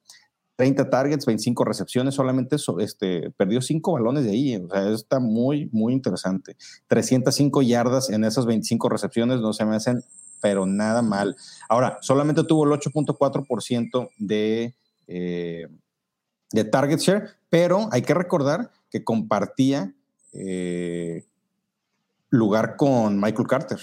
30 0.56 0.90
targets, 0.90 1.26
25 1.26 1.64
recepciones, 1.64 2.14
solamente 2.14 2.56
este, 2.78 3.30
perdió 3.32 3.60
5 3.60 3.92
balones 3.92 4.24
de 4.24 4.30
ahí, 4.30 4.56
o 4.56 4.68
sea, 4.68 4.90
está 4.90 5.18
muy, 5.18 5.68
muy 5.72 5.92
interesante. 5.92 6.56
305 6.88 7.62
yardas 7.62 8.10
en 8.10 8.24
esas 8.24 8.46
25 8.46 8.88
recepciones 8.88 9.40
no 9.40 9.52
se 9.52 9.64
me 9.64 9.76
hacen, 9.76 10.02
pero 10.40 10.66
nada 10.66 11.02
mal. 11.02 11.36
Ahora, 11.68 11.98
solamente 12.00 12.44
tuvo 12.44 12.64
el 12.64 12.70
8.4% 12.78 14.10
de, 14.18 14.74
eh, 15.06 15.68
target 16.70 16.98
share, 16.98 17.28
pero 17.48 17.88
hay 17.90 18.02
que 18.02 18.14
recordar 18.14 18.70
que 18.90 19.04
compartía 19.04 19.94
eh, 20.32 21.24
lugar 22.28 22.76
con 22.76 23.20
Michael 23.20 23.48
Carter. 23.48 23.78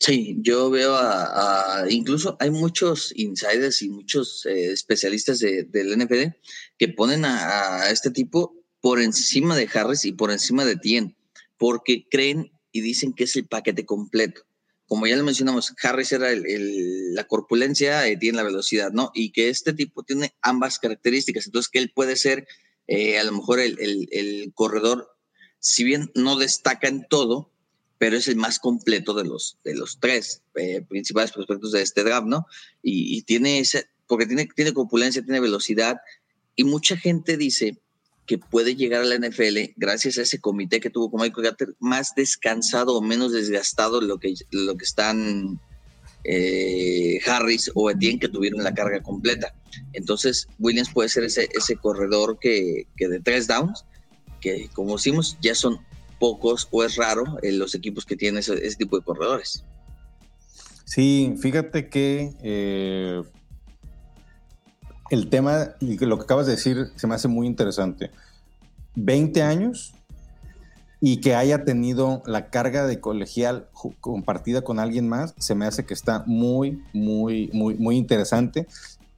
Sí, 0.00 0.36
yo 0.42 0.70
veo 0.70 0.94
a, 0.96 1.84
incluso 1.88 2.36
hay 2.38 2.50
muchos 2.50 3.12
insiders 3.16 3.82
y 3.82 3.88
muchos 3.90 4.46
eh, 4.46 4.70
especialistas 4.70 5.40
de, 5.40 5.64
del 5.64 5.92
NFL 5.98 6.36
que 6.78 6.88
ponen 6.88 7.24
a, 7.24 7.90
este 7.90 8.10
tipo 8.12 8.54
por 8.80 9.00
encima 9.00 9.56
de 9.56 9.68
Harris 9.72 10.04
y 10.04 10.12
por 10.12 10.30
encima 10.30 10.64
de 10.64 10.76
Tien, 10.76 11.16
porque 11.56 12.06
creen 12.08 12.52
y 12.70 12.80
dicen 12.80 13.12
que 13.12 13.24
es 13.24 13.34
el 13.34 13.48
paquete 13.48 13.84
completo. 13.86 14.42
Como 14.86 15.06
ya 15.08 15.16
lo 15.16 15.24
mencionamos, 15.24 15.74
Harris 15.82 16.12
era 16.12 16.30
el- 16.30 17.14
la 17.14 17.26
corpulencia, 17.26 18.06
eh, 18.06 18.16
tiene 18.16 18.36
la 18.36 18.44
velocidad, 18.44 18.92
¿no? 18.92 19.10
Y 19.14 19.32
que 19.32 19.48
este 19.48 19.72
tipo 19.72 20.04
tiene 20.04 20.32
ambas 20.42 20.78
características, 20.78 21.46
entonces 21.46 21.68
que 21.70 21.80
él 21.80 21.92
puede 21.94 22.14
ser 22.16 22.46
eh, 22.90 23.18
a 23.18 23.24
lo 23.24 23.32
mejor 23.32 23.60
el- 23.60 23.76
el 24.12 24.50
corredor, 24.54 25.08
si 25.58 25.84
bien 25.84 26.10
no 26.14 26.36
destaca 26.38 26.88
en 26.88 27.04
todo, 27.10 27.52
pero 27.98 28.16
es 28.16 28.28
el 28.28 28.36
más 28.36 28.58
completo 28.58 29.12
de 29.14 29.24
los, 29.24 29.58
de 29.64 29.74
los 29.74 29.98
tres 30.00 30.42
eh, 30.54 30.82
principales 30.88 31.32
prospectos 31.32 31.72
de 31.72 31.82
este 31.82 32.04
draft, 32.04 32.26
¿no? 32.26 32.46
Y, 32.82 33.16
y 33.16 33.22
tiene 33.22 33.58
ese, 33.58 33.88
porque 34.06 34.26
tiene, 34.26 34.48
tiene 34.54 34.72
corpulencia, 34.72 35.22
tiene 35.22 35.40
velocidad, 35.40 35.98
y 36.56 36.64
mucha 36.64 36.96
gente 36.96 37.36
dice 37.36 37.78
que 38.26 38.38
puede 38.38 38.76
llegar 38.76 39.02
a 39.02 39.06
la 39.06 39.16
NFL 39.16 39.72
gracias 39.76 40.18
a 40.18 40.22
ese 40.22 40.38
comité 40.38 40.80
que 40.80 40.90
tuvo 40.90 41.10
con 41.10 41.22
Michael 41.22 41.46
Carter 41.48 41.74
más 41.80 42.14
descansado 42.14 42.94
o 42.94 43.00
menos 43.00 43.32
desgastado 43.32 44.00
de 44.00 44.06
lo 44.06 44.18
que, 44.18 44.34
lo 44.50 44.76
que 44.76 44.84
están 44.84 45.58
eh, 46.24 47.20
Harris 47.26 47.70
o 47.74 47.90
Etienne 47.90 48.18
que 48.18 48.28
tuvieron 48.28 48.62
la 48.62 48.74
carga 48.74 49.02
completa. 49.02 49.54
Entonces, 49.94 50.46
Williams 50.58 50.90
puede 50.92 51.08
ser 51.08 51.24
ese, 51.24 51.48
ese 51.54 51.76
corredor 51.76 52.38
que, 52.38 52.86
que 52.96 53.08
de 53.08 53.20
tres 53.20 53.46
downs, 53.46 53.84
que 54.42 54.68
como 54.74 54.96
decimos, 54.96 55.38
ya 55.40 55.54
son 55.54 55.78
pocos 56.18 56.68
o 56.70 56.84
es 56.84 56.96
raro 56.96 57.24
en 57.42 57.58
los 57.58 57.74
equipos 57.74 58.04
que 58.04 58.16
tienen 58.16 58.40
ese, 58.40 58.56
tipo 58.76 58.98
de 58.98 59.04
corredores. 59.04 59.64
Sí, 60.84 61.34
fíjate 61.40 61.88
que 61.88 62.32
eh, 62.42 63.22
el 65.10 65.28
tema 65.28 65.74
y 65.80 65.98
lo 65.98 66.16
que 66.18 66.24
acabas 66.24 66.46
de 66.46 66.52
decir 66.52 66.88
se 66.96 67.06
me 67.06 67.14
hace 67.14 67.28
muy 67.28 67.46
interesante. 67.46 68.10
20 68.94 69.42
años 69.42 69.94
y 71.00 71.20
que 71.20 71.34
haya 71.34 71.64
tenido 71.64 72.22
la 72.26 72.50
carga 72.50 72.86
de 72.86 73.00
colegial 73.00 73.68
compartida 74.00 74.62
con 74.62 74.80
alguien 74.80 75.08
más, 75.08 75.34
se 75.38 75.54
me 75.54 75.66
hace 75.66 75.86
que 75.86 75.94
está 75.94 76.24
muy, 76.26 76.82
muy, 76.92 77.50
muy, 77.52 77.74
muy 77.76 77.96
interesante. 77.96 78.66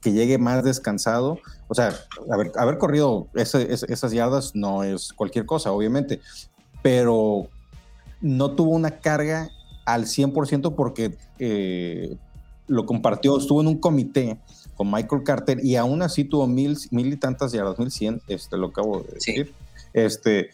Que 0.03 0.13
llegue 0.13 0.39
más 0.39 0.65
descansado. 0.65 1.39
O 1.69 1.75
sea, 1.75 1.95
haber, 2.31 2.79
corrido 2.79 3.29
esas 3.35 4.13
yardas 4.13 4.55
no 4.55 4.83
es 4.83 5.13
cualquier 5.13 5.45
cosa, 5.45 5.73
obviamente, 5.73 6.21
pero 6.83 7.49
no 8.21 8.53
tuvo 8.53 8.71
una 8.71 8.91
carga 9.01 9.51
al 9.85 10.05
100% 10.07 10.75
porque 10.75 11.17
eh, 11.39 12.17
lo 12.69 12.87
compartió, 12.87 13.39
estuvo 13.39 13.61
en 13.61 13.67
un 13.69 13.79
comité 13.79 14.39
con 14.77 14.91
Michael 14.91 15.23
Carter 15.25 15.59
y 15.65 15.77
aún 15.77 16.03
así 16.03 16.25
tuvo 16.25 16.47
mil, 16.47 16.77
mil 16.91 17.13
y 17.13 17.17
tantas 17.17 17.53
yardas, 17.53 17.79
mil 17.79 17.91
cien, 17.91 18.21
este, 18.29 18.57
lo 18.57 18.69
acabo 18.69 19.01
de 19.03 19.21
Sí. 19.21 19.33
decir. 19.33 19.55
Este, 19.93 20.51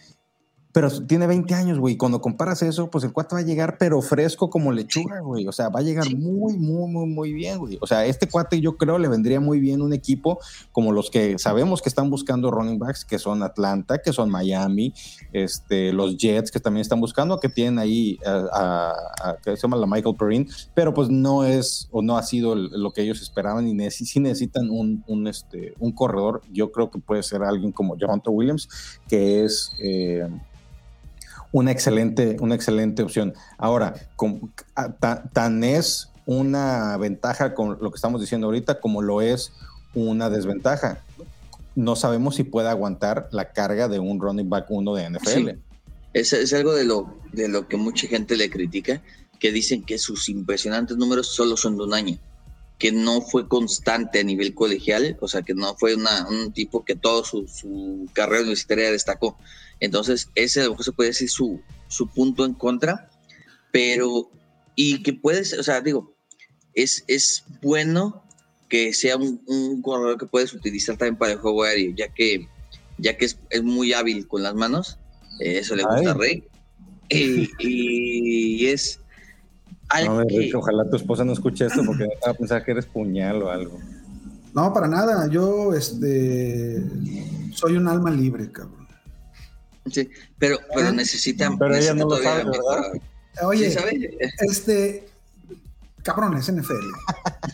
pero 0.76 0.90
tiene 0.90 1.26
20 1.26 1.54
años, 1.54 1.78
güey. 1.78 1.96
Cuando 1.96 2.20
comparas 2.20 2.60
eso, 2.60 2.90
pues 2.90 3.02
el 3.02 3.10
cuate 3.10 3.34
va 3.34 3.40
a 3.40 3.44
llegar, 3.44 3.78
pero 3.78 4.02
fresco 4.02 4.50
como 4.50 4.72
lechuga, 4.72 5.20
güey. 5.20 5.48
O 5.48 5.52
sea, 5.52 5.70
va 5.70 5.80
a 5.80 5.82
llegar 5.82 6.04
muy, 6.14 6.58
muy, 6.58 6.90
muy, 6.90 7.06
muy 7.06 7.32
bien, 7.32 7.56
güey. 7.56 7.78
O 7.80 7.86
sea, 7.86 8.04
este 8.04 8.28
cuate 8.28 8.60
yo 8.60 8.76
creo 8.76 8.98
le 8.98 9.08
vendría 9.08 9.40
muy 9.40 9.58
bien 9.58 9.80
un 9.80 9.94
equipo 9.94 10.38
como 10.72 10.92
los 10.92 11.08
que 11.08 11.38
sabemos 11.38 11.80
que 11.80 11.88
están 11.88 12.10
buscando 12.10 12.50
running 12.50 12.78
backs, 12.78 13.06
que 13.06 13.18
son 13.18 13.42
Atlanta, 13.42 14.02
que 14.02 14.12
son 14.12 14.28
Miami, 14.28 14.92
este, 15.32 15.94
los 15.94 16.18
Jets, 16.18 16.50
que 16.50 16.60
también 16.60 16.82
están 16.82 17.00
buscando, 17.00 17.40
que 17.40 17.48
tienen 17.48 17.78
ahí 17.78 18.18
a, 18.26 18.92
a, 19.24 19.36
que 19.42 19.56
se 19.56 19.62
llama 19.62 19.78
la 19.78 19.86
Michael 19.86 20.14
Perrin, 20.14 20.46
pero 20.74 20.92
pues 20.92 21.08
no 21.08 21.46
es 21.46 21.88
o 21.90 22.02
no 22.02 22.18
ha 22.18 22.22
sido 22.22 22.54
lo 22.54 22.92
que 22.92 23.00
ellos 23.00 23.22
esperaban 23.22 23.66
y 23.66 23.90
si 23.92 24.20
necesitan 24.20 24.68
un, 24.68 25.02
un, 25.06 25.26
este, 25.26 25.72
un 25.78 25.92
corredor. 25.92 26.42
Yo 26.52 26.70
creo 26.70 26.90
que 26.90 26.98
puede 26.98 27.22
ser 27.22 27.42
alguien 27.44 27.72
como 27.72 27.96
Javonte 27.98 28.28
Williams, 28.28 28.68
que 29.08 29.42
es... 29.42 29.72
Eh, 29.78 30.28
una 31.56 31.70
excelente, 31.70 32.36
una 32.40 32.54
excelente 32.54 33.02
opción. 33.02 33.32
Ahora, 33.56 33.94
tan 35.32 35.64
es 35.64 36.10
una 36.26 36.98
ventaja 36.98 37.54
con 37.54 37.78
lo 37.80 37.90
que 37.90 37.96
estamos 37.96 38.20
diciendo 38.20 38.48
ahorita 38.48 38.78
como 38.78 39.00
lo 39.00 39.22
es 39.22 39.52
una 39.94 40.28
desventaja. 40.28 41.02
No 41.74 41.96
sabemos 41.96 42.36
si 42.36 42.44
puede 42.44 42.68
aguantar 42.68 43.30
la 43.32 43.52
carga 43.54 43.88
de 43.88 43.98
un 43.98 44.20
running 44.20 44.50
back 44.50 44.66
uno 44.68 44.94
de 44.94 45.08
NFL. 45.08 45.48
Es, 46.12 46.34
es, 46.34 46.52
algo 46.52 46.74
de 46.74 46.84
lo, 46.84 47.16
de 47.32 47.48
lo 47.48 47.66
que 47.68 47.78
mucha 47.78 48.06
gente 48.06 48.36
le 48.36 48.50
critica, 48.50 49.00
que 49.40 49.50
dicen 49.50 49.82
que 49.82 49.96
sus 49.96 50.28
impresionantes 50.28 50.98
números 50.98 51.28
solo 51.28 51.56
son 51.56 51.78
de 51.78 51.84
un 51.84 51.94
año, 51.94 52.18
que 52.78 52.92
no 52.92 53.22
fue 53.22 53.48
constante 53.48 54.20
a 54.20 54.24
nivel 54.24 54.54
colegial, 54.54 55.16
o 55.20 55.28
sea, 55.28 55.42
que 55.42 55.54
no 55.54 55.76
fue 55.76 55.94
una, 55.94 56.28
un 56.28 56.52
tipo 56.52 56.84
que 56.84 56.94
toda 56.94 57.24
su, 57.24 57.48
su 57.48 58.06
carrera 58.12 58.42
universitaria 58.42 58.90
destacó. 58.90 59.38
Entonces, 59.80 60.28
ese 60.34 60.60
a 60.60 60.64
lo 60.64 60.70
mejor 60.70 60.84
se 60.84 60.92
puede 60.92 61.10
decir 61.10 61.30
su, 61.30 61.60
su 61.88 62.08
punto 62.08 62.44
en 62.44 62.54
contra, 62.54 63.10
pero, 63.72 64.30
y 64.74 65.02
que 65.02 65.14
puedes, 65.14 65.54
o 65.54 65.62
sea, 65.62 65.80
digo, 65.80 66.14
es, 66.74 67.04
es 67.08 67.44
bueno 67.62 68.22
que 68.68 68.92
sea 68.92 69.16
un, 69.16 69.80
corredor 69.82 70.18
que 70.18 70.26
puedes 70.26 70.52
utilizar 70.52 70.96
también 70.96 71.16
para 71.16 71.32
el 71.32 71.38
juego 71.38 71.62
aéreo, 71.62 71.94
ya 71.96 72.12
que, 72.12 72.48
ya 72.98 73.16
que 73.16 73.26
es, 73.26 73.38
es 73.50 73.62
muy 73.62 73.92
hábil 73.92 74.26
con 74.28 74.42
las 74.42 74.54
manos, 74.54 74.98
eh, 75.40 75.58
eso 75.58 75.76
le 75.76 75.84
gusta 75.84 76.10
a 76.10 76.14
Rey, 76.14 76.44
y, 77.08 78.66
es... 78.66 79.00
Algo 79.88 80.22
ojalá 80.54 80.88
tu 80.90 80.96
esposa 80.96 81.24
no 81.24 81.32
escuche 81.32 81.66
esto 81.66 81.82
porque 81.86 82.08
va 82.24 82.32
a 82.32 82.34
pensar 82.34 82.64
que 82.64 82.72
eres 82.72 82.86
puñal 82.86 83.42
o 83.42 83.50
algo. 83.50 83.78
No, 84.52 84.72
para 84.72 84.88
nada. 84.88 85.28
Yo 85.28 85.74
este, 85.74 86.82
soy 87.52 87.76
un 87.76 87.86
alma 87.86 88.10
libre, 88.10 88.50
cabrón. 88.50 88.86
Sí, 89.90 90.08
pero, 90.38 90.58
pero 90.74 90.92
necesitan. 90.92 91.58
Pero 91.58 91.76
ella 91.76 91.94
no 91.94 92.08
lo 92.08 92.16
sabe, 92.16 92.44
¿verdad? 92.44 92.92
Oye, 93.42 93.76
este. 94.40 95.08
Cabrones, 96.02 96.50
NFL. 96.50 96.74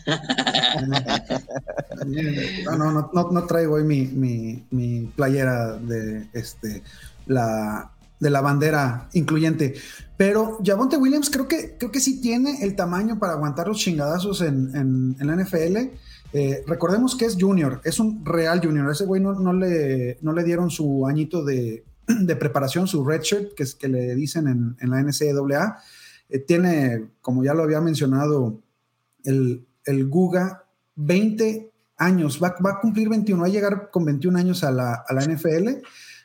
no, 2.65 2.77
no, 2.77 3.09
no, 3.11 3.31
no, 3.31 3.45
traigo 3.47 3.75
hoy 3.75 3.83
mi, 3.83 4.05
mi, 4.05 4.63
mi, 4.69 5.11
playera 5.15 5.73
de 5.73 6.27
este 6.33 6.83
la 7.25 7.89
de 8.23 8.29
la 8.29 8.41
bandera 8.41 9.09
incluyente. 9.13 9.75
Pero 10.17 10.59
Javonte 10.63 10.97
Williams 10.97 11.29
creo 11.29 11.47
que, 11.47 11.75
creo 11.77 11.91
que 11.91 11.99
sí 11.99 12.21
tiene 12.21 12.63
el 12.63 12.75
tamaño 12.75 13.19
para 13.19 13.33
aguantar 13.33 13.67
los 13.67 13.77
chingadazos 13.77 14.41
en, 14.41 15.15
en, 15.19 15.27
la 15.27 15.35
NFL. 15.35 15.77
Eh, 16.33 16.63
recordemos 16.65 17.15
que 17.15 17.25
es 17.25 17.37
junior, 17.39 17.81
es 17.83 17.99
un 17.99 18.25
real 18.25 18.59
junior. 18.63 18.89
ese 18.89 19.05
güey 19.05 19.21
no, 19.21 19.33
no, 19.33 19.53
le, 19.53 20.17
no 20.21 20.33
le 20.33 20.43
dieron 20.43 20.71
su 20.71 21.05
añito 21.05 21.43
de, 21.43 21.83
de 22.07 22.35
preparación, 22.35 22.87
su 22.87 23.05
redshirt, 23.05 23.53
que 23.53 23.63
es 23.63 23.75
que 23.75 23.87
le 23.87 24.15
dicen 24.15 24.47
en, 24.47 24.77
en 24.79 24.89
la 24.89 25.01
NCAA, 25.03 25.77
eh, 26.29 26.39
tiene, 26.39 27.09
como 27.21 27.43
ya 27.43 27.53
lo 27.53 27.63
había 27.63 27.81
mencionado, 27.81 28.59
el, 29.23 29.65
el 29.85 30.07
Guga 30.07 30.65
20 30.95 31.69
años, 31.97 32.39
va, 32.41 32.55
va, 32.65 32.71
a 32.71 32.79
cumplir 32.79 33.09
21, 33.09 33.41
va 33.41 33.47
a 33.47 33.51
llegar 33.51 33.89
con 33.91 34.05
21 34.05 34.37
años 34.37 34.63
a 34.63 34.71
la, 34.71 35.03
a 35.07 35.13
la 35.13 35.21
NFL, 35.21 35.83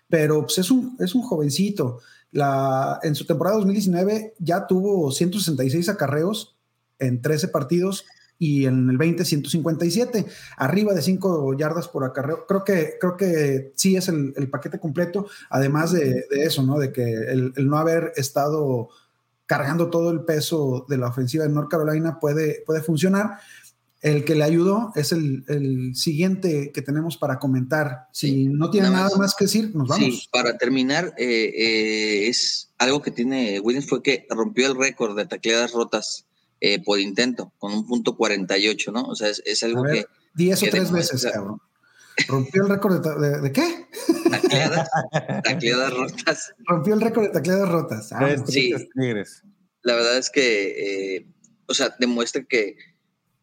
pero 0.09 0.42
pues, 0.42 0.59
es, 0.59 0.71
un, 0.71 0.97
es 1.01 1.14
un 1.14 1.23
jovencito. 1.23 2.01
La, 2.31 3.01
en 3.03 3.14
su 3.14 3.25
temporada 3.25 3.57
2019 3.57 4.35
ya 4.38 4.66
tuvo 4.66 5.11
166 5.11 5.88
acarreos 5.88 6.57
en 6.99 7.23
13 7.23 7.49
partidos 7.49 8.05
y 8.38 8.66
en 8.66 8.88
el 8.88 8.97
20 8.97 9.25
157, 9.25 10.27
arriba 10.57 10.94
de 10.94 11.03
5 11.03 11.57
yardas 11.57 11.88
por 11.88 12.05
acarreo. 12.05 12.47
Creo 12.47 12.64
que, 12.64 12.94
creo 13.01 13.16
que 13.16 13.73
sí 13.75 13.97
es 13.97 14.09
el, 14.09 14.49
paquete 14.51 14.79
completo, 14.79 15.27
además 15.51 15.92
de, 15.92 16.27
eso, 16.31 16.62
¿no? 16.62 16.79
De 16.79 16.92
que 16.92 17.03
el, 17.03 17.53
no 17.57 17.77
haber 17.77 18.12
estado 18.16 18.90
cargando 19.47 19.90
todo 19.90 20.11
el 20.11 20.25
peso 20.25 20.87
de 20.88 20.99
la 20.99 21.09
ofensiva 21.09 21.44
de 21.44 21.51
North 21.51 21.71
Carolina 21.71 22.21
puede, 22.21 22.62
puede 22.64 22.83
funcionar. 22.83 23.38
El 24.01 24.25
que 24.25 24.37
le 24.37 24.45
ayudó 24.45 24.93
es 24.95 25.13
el, 25.13 25.93
siguiente 25.95 26.71
que 26.73 26.83
tenemos 26.83 27.17
para 27.17 27.39
comentar. 27.39 28.07
Si 28.13 28.47
no 28.47 28.71
tiene 28.71 28.91
nada, 28.91 29.11
más, 29.17 29.35
que 29.35 29.47
decir, 29.47 29.75
nos 29.75 29.89
vamos. 29.89 30.23
Sí, 30.23 30.29
para 30.31 30.57
terminar, 30.57 31.15
eh, 31.19 31.53
eh, 31.57 32.29
es 32.29 32.71
algo 32.79 33.03
que 33.03 33.11
tiene 33.11 33.59
Williams 33.61 33.89
fue 33.89 34.03
que 34.03 34.27
rompió 34.31 34.69
el 34.69 34.77
récord 34.77 35.17
de 35.17 35.27
tacleadas 35.27 35.73
rotas 35.73 36.27
eh, 36.61 36.83
por 36.83 36.99
intento, 37.01 37.53
con 37.59 37.73
un 37.73 37.87
punto 37.87 38.17
48, 38.17 38.93
¿no? 38.93 39.03
O 39.03 39.15
sea, 39.15 39.29
es, 39.29 39.63
algo 39.63 39.85
que... 39.85 40.07
10 40.35 40.63
o 40.63 40.67
tres 40.71 40.91
veces, 40.91 41.27
cabrón. 41.33 41.61
¿Rompió 42.29 42.63
el 42.65 42.69
récord 42.69 43.21
de, 43.21 43.41
de, 43.41 43.53
qué? 43.53 43.87
Tacleadas, 45.45 45.95
rotas. 45.95 46.55
Rompió 46.67 46.95
el 46.95 47.01
récord 47.01 47.25
de 47.25 47.31
tacleadas 47.31 47.69
rotas. 47.69 48.13
Ah, 48.13 48.35
sí. 48.47 48.73
La 49.83 49.95
verdad 49.95 50.19
es 50.19 50.31
que, 50.31 51.17
eh, 51.17 51.27
o 51.67 51.75
sea, 51.75 51.95
demuestra 52.01 52.43
que, 52.43 52.77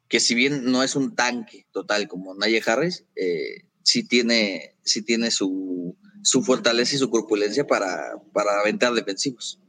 que 0.07 0.19
si 0.19 0.35
bien 0.35 0.65
no 0.65 0.83
es 0.83 0.95
un 0.95 1.15
tanque 1.15 1.65
total 1.71 2.07
como 2.07 2.35
Naye 2.35 2.61
Harris, 2.65 3.05
eh, 3.15 3.65
sí 3.83 4.07
tiene, 4.07 4.75
sí 4.83 5.01
tiene 5.01 5.31
su, 5.31 5.95
su 6.23 6.43
fortaleza 6.43 6.95
y 6.95 6.99
su 6.99 7.09
corpulencia 7.09 7.65
para, 7.65 8.13
para 8.33 8.59
aventar 8.59 8.93
defensivos. 8.93 9.59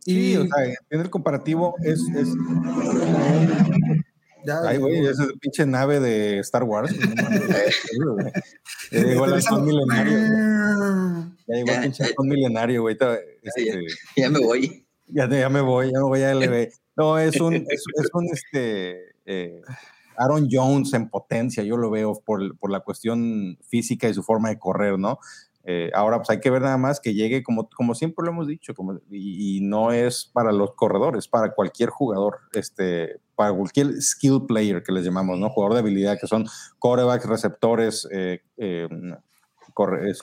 Sí, 0.00 0.36
o 0.36 0.46
sea, 0.46 0.64
en 0.90 1.00
el 1.00 1.10
comparativo 1.10 1.74
es. 1.84 2.00
es... 2.16 2.28
Ya, 4.42 4.58
Ay, 4.64 4.78
güey, 4.78 5.06
esa 5.06 5.24
es 5.24 5.32
pinche 5.38 5.66
nave 5.66 6.00
de 6.00 6.38
Star 6.38 6.64
Wars. 6.64 6.90
ya 8.90 9.02
llegó 9.02 9.26
el 9.26 9.34
halcón 9.34 9.66
milenario. 9.66 10.18
Ya 11.46 11.56
llegó 11.56 11.72
el 11.72 11.80
pinche 11.82 12.04
halcón 12.04 12.28
milenario, 12.28 12.80
güey. 12.80 12.96
Este, 13.42 13.86
ya, 14.16 14.30
me 14.30 14.38
voy. 14.38 14.86
Ya, 15.08 15.28
ya, 15.28 15.50
me 15.50 15.60
voy, 15.60 15.92
ya 15.92 15.98
me 15.98 16.04
voy 16.04 16.22
a 16.22 16.34
LB. 16.34 16.68
No, 16.96 17.18
es 17.18 17.40
un, 17.40 17.54
es, 17.54 17.84
un 18.12 18.26
este, 18.30 19.14
eh, 19.30 19.62
Aaron 20.16 20.48
Jones 20.50 20.92
en 20.92 21.08
potencia, 21.08 21.62
yo 21.62 21.76
lo 21.76 21.90
veo 21.90 22.20
por, 22.24 22.58
por 22.58 22.70
la 22.70 22.80
cuestión 22.80 23.58
física 23.62 24.08
y 24.08 24.14
su 24.14 24.22
forma 24.22 24.50
de 24.50 24.58
correr, 24.58 24.98
¿no? 24.98 25.18
Eh, 25.64 25.90
ahora, 25.94 26.16
pues 26.18 26.30
hay 26.30 26.40
que 26.40 26.50
ver 26.50 26.62
nada 26.62 26.78
más 26.78 27.00
que 27.00 27.14
llegue, 27.14 27.42
como, 27.42 27.68
como 27.68 27.94
siempre 27.94 28.24
lo 28.24 28.32
hemos 28.32 28.46
dicho, 28.46 28.72
y, 29.10 29.60
no 29.62 29.92
es 29.92 30.30
para 30.32 30.52
los 30.52 30.74
corredores, 30.74 31.28
para 31.28 31.52
cualquier 31.52 31.90
jugador, 31.90 32.38
este, 32.52 33.20
para 33.34 33.52
cualquier 33.52 34.00
skill 34.00 34.46
player 34.46 34.82
que 34.82 34.92
les 34.92 35.04
llamamos, 35.04 35.38
¿no? 35.38 35.50
Jugador 35.50 35.74
de 35.74 35.80
habilidad, 35.80 36.18
que 36.18 36.26
son 36.26 36.46
corebacks, 36.78 37.26
receptores, 37.26 38.08
eh, 38.10 38.40
eh, 38.56 38.88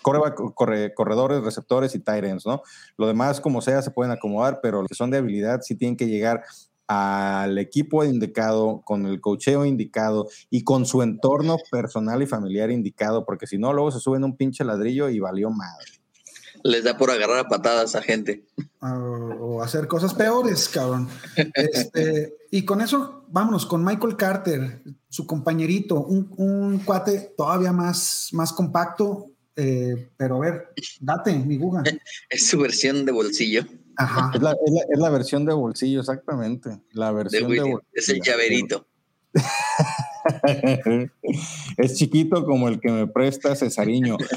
corredores, 0.01 1.43
receptores 1.43 1.95
y 1.95 1.99
tight 1.99 2.25
¿no? 2.45 2.61
Lo 2.97 3.07
demás, 3.07 3.39
como 3.39 3.61
sea, 3.61 3.81
se 3.81 3.91
pueden 3.91 4.11
acomodar, 4.11 4.59
pero 4.61 4.81
los 4.81 4.89
que 4.89 4.95
son 4.95 5.11
de 5.11 5.17
habilidad 5.17 5.61
sí 5.61 5.75
tienen 5.75 5.97
que 5.97 6.07
llegar 6.07 6.43
al 6.87 7.57
equipo 7.57 8.03
indicado, 8.05 8.81
con 8.85 9.05
el 9.05 9.19
cocheo 9.19 9.65
indicado 9.65 10.29
y 10.49 10.63
con 10.63 10.85
su 10.85 11.01
entorno 11.01 11.57
personal 11.69 12.21
y 12.21 12.27
familiar 12.27 12.71
indicado, 12.71 13.25
porque 13.25 13.47
si 13.47 13.57
no, 13.57 13.73
luego 13.73 13.91
se 13.91 13.99
suben 13.99 14.23
un 14.23 14.37
pinche 14.37 14.63
ladrillo 14.63 15.09
y 15.09 15.19
valió 15.19 15.49
madre. 15.49 15.85
Les 16.63 16.83
da 16.83 16.97
por 16.97 17.11
agarrar 17.11 17.39
a 17.39 17.47
patadas 17.47 17.95
a 17.95 18.01
gente. 18.01 18.45
o 18.81 19.61
hacer 19.61 19.87
cosas 19.87 20.13
peores, 20.13 20.69
cabrón. 20.69 21.07
Este, 21.53 22.33
y 22.51 22.63
con 22.63 22.81
eso, 22.81 23.25
vámonos 23.29 23.65
con 23.65 23.83
Michael 23.83 24.15
Carter, 24.15 24.81
su 25.09 25.27
compañerito, 25.27 26.03
un, 26.03 26.79
cuate 26.79 27.33
todavía 27.37 27.71
más, 27.71 28.29
más 28.31 28.53
compacto, 28.53 29.31
eh, 29.55 30.09
pero 30.17 30.37
a 30.37 30.39
ver, 30.39 30.73
date, 30.99 31.37
mi 31.37 31.57
Guga. 31.57 31.83
Es 32.29 32.47
su 32.47 32.59
versión 32.59 33.05
de 33.05 33.11
bolsillo. 33.11 33.65
Es 34.33 34.99
la, 34.99 35.09
versión 35.09 35.45
de 35.45 35.53
bolsillo, 35.53 36.01
exactamente. 36.01 36.81
La 36.91 37.11
versión 37.11 37.49
de, 37.49 37.59
bolsillo. 37.59 37.81
Es 37.93 38.09
el 38.09 38.21
llaverito. 38.21 38.85
es 41.77 41.95
chiquito 41.95 42.45
como 42.45 42.67
el 42.67 42.79
que 42.79 42.91
me 42.91 43.07
presta 43.07 43.55
Cesariño. 43.55 44.17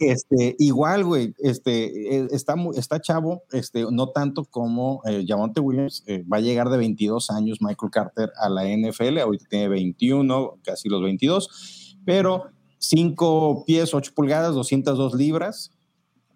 Este, 0.00 0.56
igual, 0.58 1.04
güey, 1.04 1.34
este, 1.38 2.16
e, 2.16 2.28
está, 2.32 2.54
está 2.76 3.00
chavo, 3.00 3.42
este, 3.52 3.84
no 3.90 4.10
tanto 4.10 4.44
como 4.44 5.02
eh, 5.06 5.24
Williams, 5.60 6.04
eh, 6.06 6.24
va 6.30 6.38
a 6.38 6.40
llegar 6.40 6.68
de 6.68 6.76
22 6.76 7.30
años 7.30 7.58
Michael 7.60 7.90
Carter 7.90 8.32
a 8.36 8.48
la 8.48 8.64
NFL, 8.64 9.18
ahorita 9.18 9.46
tiene 9.48 9.68
21, 9.68 10.58
casi 10.64 10.88
los 10.88 11.02
22, 11.02 11.98
pero 12.04 12.50
5 12.78 13.64
pies, 13.66 13.94
8 13.94 14.12
pulgadas, 14.14 14.54
202 14.54 15.14
libras, 15.14 15.70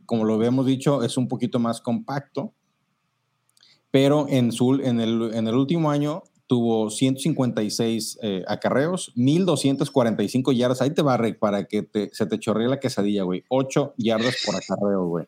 como 0.07 0.25
lo 0.25 0.35
habíamos 0.35 0.67
dicho, 0.67 1.03
es 1.03 1.17
un 1.17 1.29
poquito 1.29 1.59
más 1.59 1.81
compacto, 1.81 2.55
pero 3.91 4.27
en, 4.29 4.53
su, 4.53 4.75
en, 4.75 5.01
el, 5.01 5.31
en 5.35 5.49
el 5.49 5.55
último 5.55 5.91
año 5.91 6.23
tuvo 6.47 6.91
156 6.91 8.19
eh, 8.23 8.45
acarreos, 8.47 9.13
1245 9.17 10.53
yardas. 10.53 10.81
Ahí 10.81 10.91
te 10.91 11.03
va, 11.03 11.17
Rick, 11.17 11.39
para 11.39 11.65
que 11.65 11.89
se 12.13 12.27
te 12.27 12.39
chorree 12.39 12.69
la 12.69 12.81
quesadilla, 12.81 13.25
güey. 13.25 13.45
8 13.49 13.95
yardas 13.97 14.37
por 14.45 14.55
acarreo, 14.57 15.07
güey. 15.07 15.27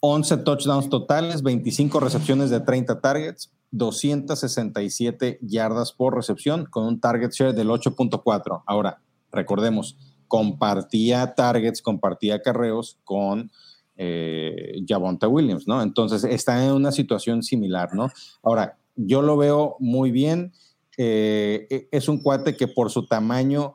11 0.00 0.38
touchdowns 0.38 0.88
totales, 0.88 1.42
25 1.42 2.00
recepciones 2.00 2.50
de 2.50 2.60
30 2.60 3.00
targets, 3.00 3.52
267 3.70 5.38
yardas 5.42 5.92
por 5.92 6.14
recepción, 6.14 6.66
con 6.66 6.84
un 6.84 7.00
target 7.00 7.32
share 7.32 7.54
del 7.54 7.68
8.4. 7.68 8.62
Ahora, 8.66 9.00
recordemos, 9.32 9.96
compartía 10.28 11.34
targets, 11.34 11.82
compartía 11.82 12.36
acarreos 12.36 12.98
con 13.04 13.50
eh, 13.96 14.82
Javonta 14.86 15.28
Williams, 15.28 15.66
¿no? 15.66 15.82
Entonces 15.82 16.24
está 16.24 16.64
en 16.64 16.72
una 16.72 16.92
situación 16.92 17.42
similar, 17.42 17.94
¿no? 17.94 18.10
Ahora, 18.42 18.78
yo 18.96 19.22
lo 19.22 19.36
veo 19.36 19.76
muy 19.78 20.10
bien. 20.10 20.52
Eh, 20.98 21.66
e, 21.70 21.88
es 21.92 22.08
un 22.08 22.18
cuate 22.18 22.56
que 22.56 22.68
por 22.68 22.90
su 22.90 23.06
tamaño 23.06 23.74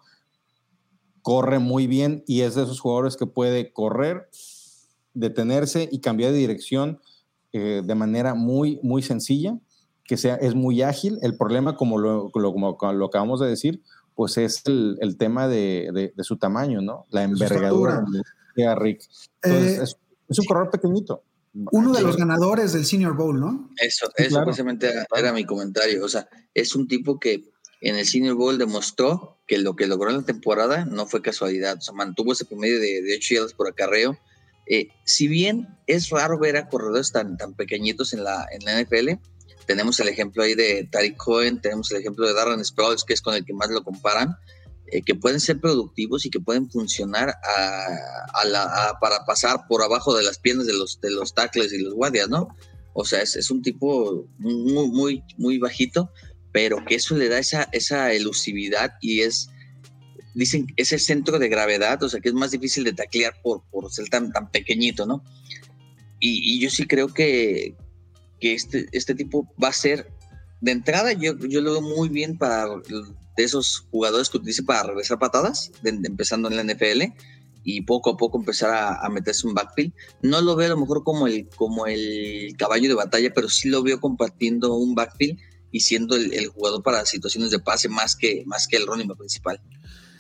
corre 1.21 1.59
muy 1.59 1.87
bien 1.87 2.23
y 2.27 2.41
es 2.41 2.55
de 2.55 2.63
esos 2.63 2.79
jugadores 2.79 3.15
que 3.15 3.27
puede 3.27 3.71
correr, 3.73 4.27
detenerse 5.13 5.87
y 5.91 6.01
cambiar 6.01 6.31
de 6.31 6.37
dirección 6.37 6.99
eh, 7.53 7.81
de 7.85 7.95
manera 7.95 8.33
muy, 8.33 8.79
muy 8.81 9.01
sencilla, 9.01 9.59
que 10.03 10.17
sea, 10.17 10.35
es 10.35 10.55
muy 10.55 10.81
ágil. 10.81 11.19
El 11.21 11.37
problema, 11.37 11.75
como 11.75 11.97
lo, 11.97 12.31
como 12.31 12.77
lo 12.93 13.05
acabamos 13.05 13.39
de 13.39 13.47
decir, 13.47 13.83
pues 14.15 14.37
es 14.37 14.63
el, 14.65 14.97
el 15.01 15.17
tema 15.17 15.47
de, 15.47 16.11
de, 16.15 16.23
su 16.23 16.37
tamaño, 16.37 16.81
¿no? 16.81 17.05
La 17.09 17.23
envergadura 17.23 18.03
de 18.55 18.75
Rick. 18.75 19.03
Entonces, 19.43 19.79
eh, 19.79 19.83
es, 19.83 19.97
es 20.31 20.39
un 20.39 20.45
corredor 20.45 20.71
pequeñito. 20.71 21.23
Uno 21.53 21.91
de 21.91 22.01
los 22.01 22.15
ganadores 22.15 22.71
del 22.71 22.85
Senior 22.85 23.15
Bowl, 23.15 23.39
¿no? 23.39 23.69
Eso, 23.77 24.09
eso 24.15 24.41
precisamente 24.43 24.89
era, 25.15 25.33
mi 25.33 25.45
comentario. 25.45 26.05
O 26.05 26.07
sea, 26.07 26.29
es 26.53 26.75
un 26.75 26.87
tipo 26.87 27.19
que 27.19 27.43
en 27.81 27.97
el 27.97 28.05
Senior 28.05 28.35
Bowl 28.35 28.57
demostró 28.57 29.41
que 29.47 29.57
lo 29.57 29.75
que 29.75 29.87
logró 29.87 30.09
en 30.09 30.17
la 30.17 30.23
temporada 30.23 30.85
no 30.85 31.05
fue 31.07 31.21
casualidad. 31.21 31.77
O 31.77 31.81
sea, 31.81 31.93
mantuvo 31.93 32.31
ese 32.31 32.45
promedio 32.45 32.79
de, 32.79 33.01
de 33.01 33.15
8 33.17 33.35
yardas 33.35 33.53
por 33.53 33.67
acarreo. 33.67 34.17
Eh, 34.65 34.87
si 35.03 35.27
bien 35.27 35.67
es 35.87 36.09
raro 36.09 36.39
ver 36.39 36.55
a 36.55 36.69
corredores 36.69 37.11
tan, 37.11 37.35
tan 37.35 37.53
pequeñitos 37.53 38.13
en 38.13 38.23
la, 38.23 38.45
en 38.51 38.63
la 38.63 38.81
NFL, 38.81 39.21
tenemos 39.65 39.99
el 39.99 40.07
ejemplo 40.07 40.43
ahí 40.43 40.55
de 40.55 40.87
Tariq 40.89 41.17
Cohen, 41.17 41.59
tenemos 41.59 41.91
el 41.91 41.99
ejemplo 41.99 42.25
de 42.25 42.33
Darren 42.33 42.63
Sproles, 42.63 43.03
que 43.03 43.13
es 43.13 43.21
con 43.21 43.35
el 43.35 43.43
que 43.43 43.53
más 43.53 43.69
lo 43.69 43.83
comparan. 43.83 44.37
Eh, 44.91 45.01
que 45.03 45.15
pueden 45.15 45.39
ser 45.39 45.61
productivos 45.61 46.25
y 46.25 46.29
que 46.29 46.41
pueden 46.41 46.69
funcionar 46.69 47.33
para 48.99 49.25
pasar 49.25 49.65
por 49.69 49.81
abajo 49.83 50.13
de 50.13 50.21
las 50.21 50.37
piernas 50.37 50.67
de 50.67 50.73
los, 50.73 50.99
de 50.99 51.11
los 51.11 51.33
tackles 51.33 51.71
y 51.71 51.77
los 51.77 51.93
guardias, 51.93 52.27
¿no? 52.27 52.49
O 52.93 53.05
sea, 53.05 53.21
es, 53.21 53.49
un 53.49 53.61
tipo 53.61 54.27
muy, 54.37 54.89
muy, 54.89 55.23
muy 55.37 55.57
bajito, 55.59 56.11
pero 56.51 56.83
que 56.83 56.95
eso 56.95 57.15
le 57.15 57.29
da 57.29 57.39
esa, 57.39 57.69
esa 57.71 58.11
elusividad 58.11 58.95
y 58.99 59.21
es, 59.21 59.49
dicen, 60.33 60.67
ese 60.75 60.99
centro 60.99 61.39
de 61.39 61.47
gravedad, 61.47 62.03
o 62.03 62.09
sea, 62.09 62.19
que 62.19 62.27
es 62.27 62.35
más 62.35 62.51
difícil 62.51 62.83
de 62.83 62.91
taclear 62.91 63.41
por, 63.41 63.63
por 63.71 63.89
ser 63.93 64.09
tan, 64.09 64.33
tan 64.33 64.51
pequeñito, 64.51 65.05
¿no? 65.05 65.23
Y, 66.19 66.59
yo 66.59 66.69
sí 66.69 66.85
creo 66.85 67.07
que, 67.13 67.75
que 68.41 68.53
este, 68.53 68.87
este 68.91 69.15
tipo 69.15 69.47
va 69.61 69.69
a 69.69 69.73
ser, 69.73 70.11
de 70.61 70.71
entrada, 70.71 71.11
yo, 71.13 71.37
yo 71.37 71.61
lo 71.61 71.73
veo 71.73 71.81
muy 71.81 72.09
bien 72.09 72.37
para 72.37 72.67
de 72.67 73.43
esos 73.43 73.87
jugadores 73.91 74.29
que 74.29 74.37
utilicen 74.37 74.65
para 74.65 74.83
regresar 74.83 75.19
patadas, 75.19 75.71
empezando 75.83 76.49
en 76.49 76.55
la 76.55 76.63
NFL, 76.63 77.13
y 77.63 77.81
poco 77.81 78.11
a 78.11 78.17
poco 78.17 78.39
empezar 78.39 78.97
a, 79.01 79.09
meterse 79.09 79.47
un 79.47 79.53
backfield. 79.53 79.93
No 80.21 80.41
lo 80.41 80.55
veo 80.55 80.67
a 80.67 80.69
lo 80.71 80.77
mejor 80.77 81.03
como 81.03 81.27
el, 81.27 81.47
como 81.49 81.85
el 81.85 82.55
caballo 82.57 82.89
de 82.89 82.95
batalla, 82.95 83.31
pero 83.33 83.49
sí 83.49 83.69
lo 83.69 83.83
veo 83.83 83.99
compartiendo 83.99 84.75
un 84.75 84.95
backfield 84.95 85.39
y 85.71 85.81
siendo 85.81 86.15
el, 86.15 86.47
jugador 86.47 86.83
para 86.83 87.05
situaciones 87.05 87.51
de 87.51 87.59
pase 87.59 87.87
más 87.87 88.15
que, 88.15 88.43
más 88.45 88.67
que 88.67 88.77
el 88.77 88.87
running 88.87 89.07
principal. 89.15 89.61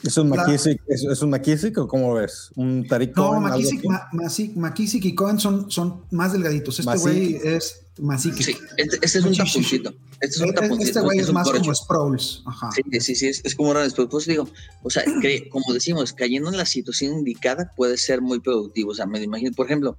¿Es 0.03 0.17
un 0.17 0.29
McKissick, 0.29 0.81
¿es, 0.87 1.21
un 1.21 1.29
McKissick 1.29 1.77
o 1.77 1.87
cómo 1.87 2.15
ves? 2.15 2.51
¿Un 2.55 2.87
Tariq 2.87 3.15
No, 3.15 3.39
McKissick, 3.39 4.55
McKissick, 4.55 5.05
y 5.05 5.15
Cohen 5.15 5.39
son, 5.39 5.69
son 5.69 6.05
más 6.11 6.33
delgaditos. 6.33 6.79
Este 6.79 6.97
güey 6.97 7.39
es 7.43 7.85
McKissick. 7.99 8.57
Sí, 8.57 8.57
este, 8.77 8.99
este 9.01 9.19
es 9.19 9.25
un 9.25 9.35
tapuncito. 9.35 9.93
Este 10.19 10.35
es 10.35 10.41
un 10.41 10.53
tapuncito. 10.53 10.83
Este 10.83 11.01
güey 11.01 11.19
es, 11.19 11.31
más 11.31 11.49
como 11.51 11.75
Sproles. 11.75 12.41
Ajá. 12.47 12.69
Sí, 12.71 12.99
sí, 12.99 13.15
sí, 13.15 13.27
es, 13.27 13.41
es 13.43 13.55
como 13.55 13.73
Ron 13.73 13.89
Sproles. 13.89 14.11
Pues 14.11 14.25
digo, 14.25 14.49
o 14.81 14.89
sea, 14.89 15.03
que, 15.21 15.47
como 15.49 15.73
decimos, 15.73 16.13
cayendo 16.13 16.49
en 16.49 16.57
la 16.57 16.65
situación 16.65 17.13
indicada 17.13 17.71
puede 17.75 17.97
ser 17.97 18.21
muy 18.21 18.39
productivo. 18.39 18.91
O 18.91 18.95
sea, 18.95 19.05
me 19.05 19.21
imagino, 19.21 19.51
por 19.55 19.67
ejemplo, 19.67 19.97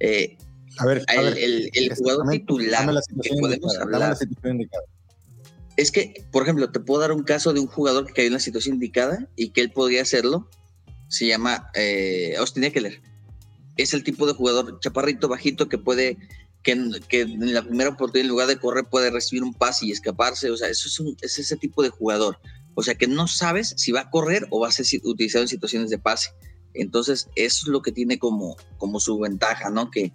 eh, 0.00 0.38
a 0.78 0.86
ver, 0.86 1.04
el, 1.14 1.24
ver, 1.24 1.38
el, 1.38 1.70
el 1.74 1.94
jugador 1.94 2.30
titular 2.30 3.02
que 3.22 3.30
podemos 3.38 3.78
hablar. 3.78 4.00
La 4.00 4.16
situación 4.16 4.52
indicada 4.52 4.84
es 5.76 5.90
que, 5.90 6.24
por 6.30 6.44
ejemplo, 6.44 6.70
te 6.70 6.80
puedo 6.80 7.00
dar 7.00 7.12
un 7.12 7.24
caso 7.24 7.52
de 7.52 7.60
un 7.60 7.66
jugador 7.66 8.06
que 8.06 8.12
cayó 8.12 8.28
en 8.28 8.34
la 8.34 8.40
situación 8.40 8.74
indicada 8.74 9.28
y 9.36 9.50
que 9.50 9.60
él 9.60 9.72
podría 9.72 10.02
hacerlo. 10.02 10.48
Se 11.08 11.26
llama 11.26 11.70
eh, 11.74 12.34
Austin 12.38 12.64
Eckler. 12.64 13.00
Es 13.76 13.92
el 13.92 14.04
tipo 14.04 14.26
de 14.26 14.34
jugador 14.34 14.78
chaparrito, 14.80 15.28
bajito, 15.28 15.68
que 15.68 15.78
puede, 15.78 16.16
que, 16.62 16.72
en 16.72 17.52
la 17.52 17.62
primera 17.62 17.90
oportunidad, 17.90 18.24
en 18.24 18.28
lugar 18.28 18.46
de 18.46 18.58
correr, 18.58 18.84
puede 18.88 19.10
recibir 19.10 19.42
un 19.42 19.52
pase 19.52 19.86
y 19.86 19.90
escaparse. 19.90 20.50
O 20.50 20.56
sea, 20.56 20.68
eso 20.68 20.88
es, 21.22 21.38
ese 21.38 21.56
tipo 21.56 21.82
de 21.82 21.88
jugador. 21.88 22.38
O 22.74 22.82
sea, 22.82 22.94
que 22.94 23.08
no 23.08 23.26
sabes 23.26 23.74
si 23.76 23.90
va 23.90 24.02
a 24.02 24.10
correr 24.10 24.46
o 24.50 24.60
va 24.60 24.68
a 24.68 24.72
ser 24.72 24.86
utilizado 25.02 25.42
en 25.42 25.48
situaciones 25.48 25.90
de 25.90 25.98
pase. 25.98 26.30
Entonces, 26.72 27.28
eso 27.34 27.66
es 27.66 27.68
lo 27.68 27.82
que 27.82 27.92
tiene 27.92 28.18
como, 28.18 28.56
como 28.78 29.00
su 29.00 29.18
ventaja, 29.18 29.70
¿no? 29.70 29.90
Que, 29.90 30.12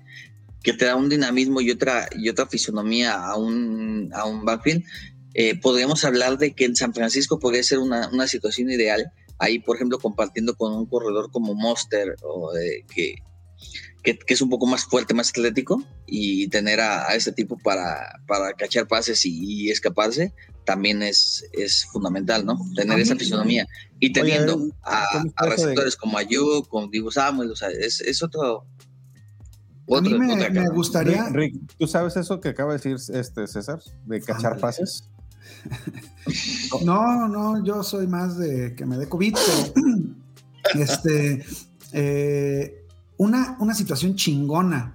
que 0.64 0.74
te 0.74 0.86
da 0.86 0.96
un 0.96 1.10
dinamismo 1.10 1.62
y 1.62 1.72
otra, 1.72 2.10
y 2.16 2.30
otra 2.30 2.48
fisonomía 2.48 3.14
a 3.14 3.38
un, 3.38 4.10
a 4.14 4.26
un 4.26 4.44
backfield 4.44 4.84
eh, 5.42 5.58
podríamos 5.58 6.04
hablar 6.04 6.38
de 6.38 6.52
que 6.52 6.66
en 6.66 6.76
San 6.76 6.94
Francisco 6.94 7.40
podría 7.40 7.64
ser 7.64 7.80
una, 7.80 8.28
situación 8.28 8.70
ideal, 8.70 9.10
ahí 9.38 9.60
por 9.60 9.78
ejemplo 9.78 9.98
compartiendo 9.98 10.54
con 10.54 10.74
un 10.74 10.86
corredor 10.86 11.32
como 11.32 11.56
Monster, 11.56 12.18
o, 12.24 12.52
que, 12.94 13.16
que, 14.04 14.20
es 14.28 14.42
un 14.42 14.50
poco 14.50 14.66
más 14.66 14.84
fuerte, 14.84 15.14
más 15.14 15.30
atlético, 15.30 15.82
y 16.06 16.50
tener 16.50 16.82
a, 16.82 17.16
ese 17.16 17.32
tipo 17.32 17.58
para, 17.58 18.20
para 18.28 18.52
cachar 18.52 18.86
pases 18.90 19.26
y, 19.26 19.72
escaparse, 19.72 20.34
también 20.66 21.02
es, 21.02 21.46
es 21.54 21.86
fundamental, 21.86 22.46
¿no? 22.46 22.60
Tener 22.76 23.00
esa 23.00 23.16
fisonomía. 23.16 23.66
Y 23.98 24.12
teniendo 24.12 24.68
a, 24.84 25.24
receptores 25.48 25.96
como 25.96 26.18
Ayuk, 26.18 26.68
como 26.68 26.88
Divo 26.88 27.12
Samuel, 27.12 27.52
o 27.52 27.56
sea, 27.56 27.70
es, 27.70 28.02
es 28.02 28.22
otro, 28.22 28.66
a 29.90 30.02
mí 30.02 30.14
me, 30.14 30.68
gustaría. 30.68 31.30
Rick, 31.30 31.56
¿tú 31.78 31.88
sabes 31.88 32.18
eso 32.18 32.42
que 32.42 32.50
acaba 32.50 32.74
de 32.74 32.80
decir 32.80 33.16
este 33.18 33.48
César? 33.48 33.80
De 34.06 34.20
cachar 34.20 34.60
pases. 34.60 35.10
No, 36.86 37.28
no, 37.28 37.64
yo 37.64 37.84
soy 37.84 38.06
más 38.06 38.38
de 38.38 38.76
que 38.76 38.86
me 38.86 38.98
dé 38.98 39.10
COVID, 39.10 39.36
este, 40.76 41.44
eh, 41.92 42.86
una, 43.18 43.58
una 43.60 43.74
situación 43.74 44.16
chingona 44.16 44.94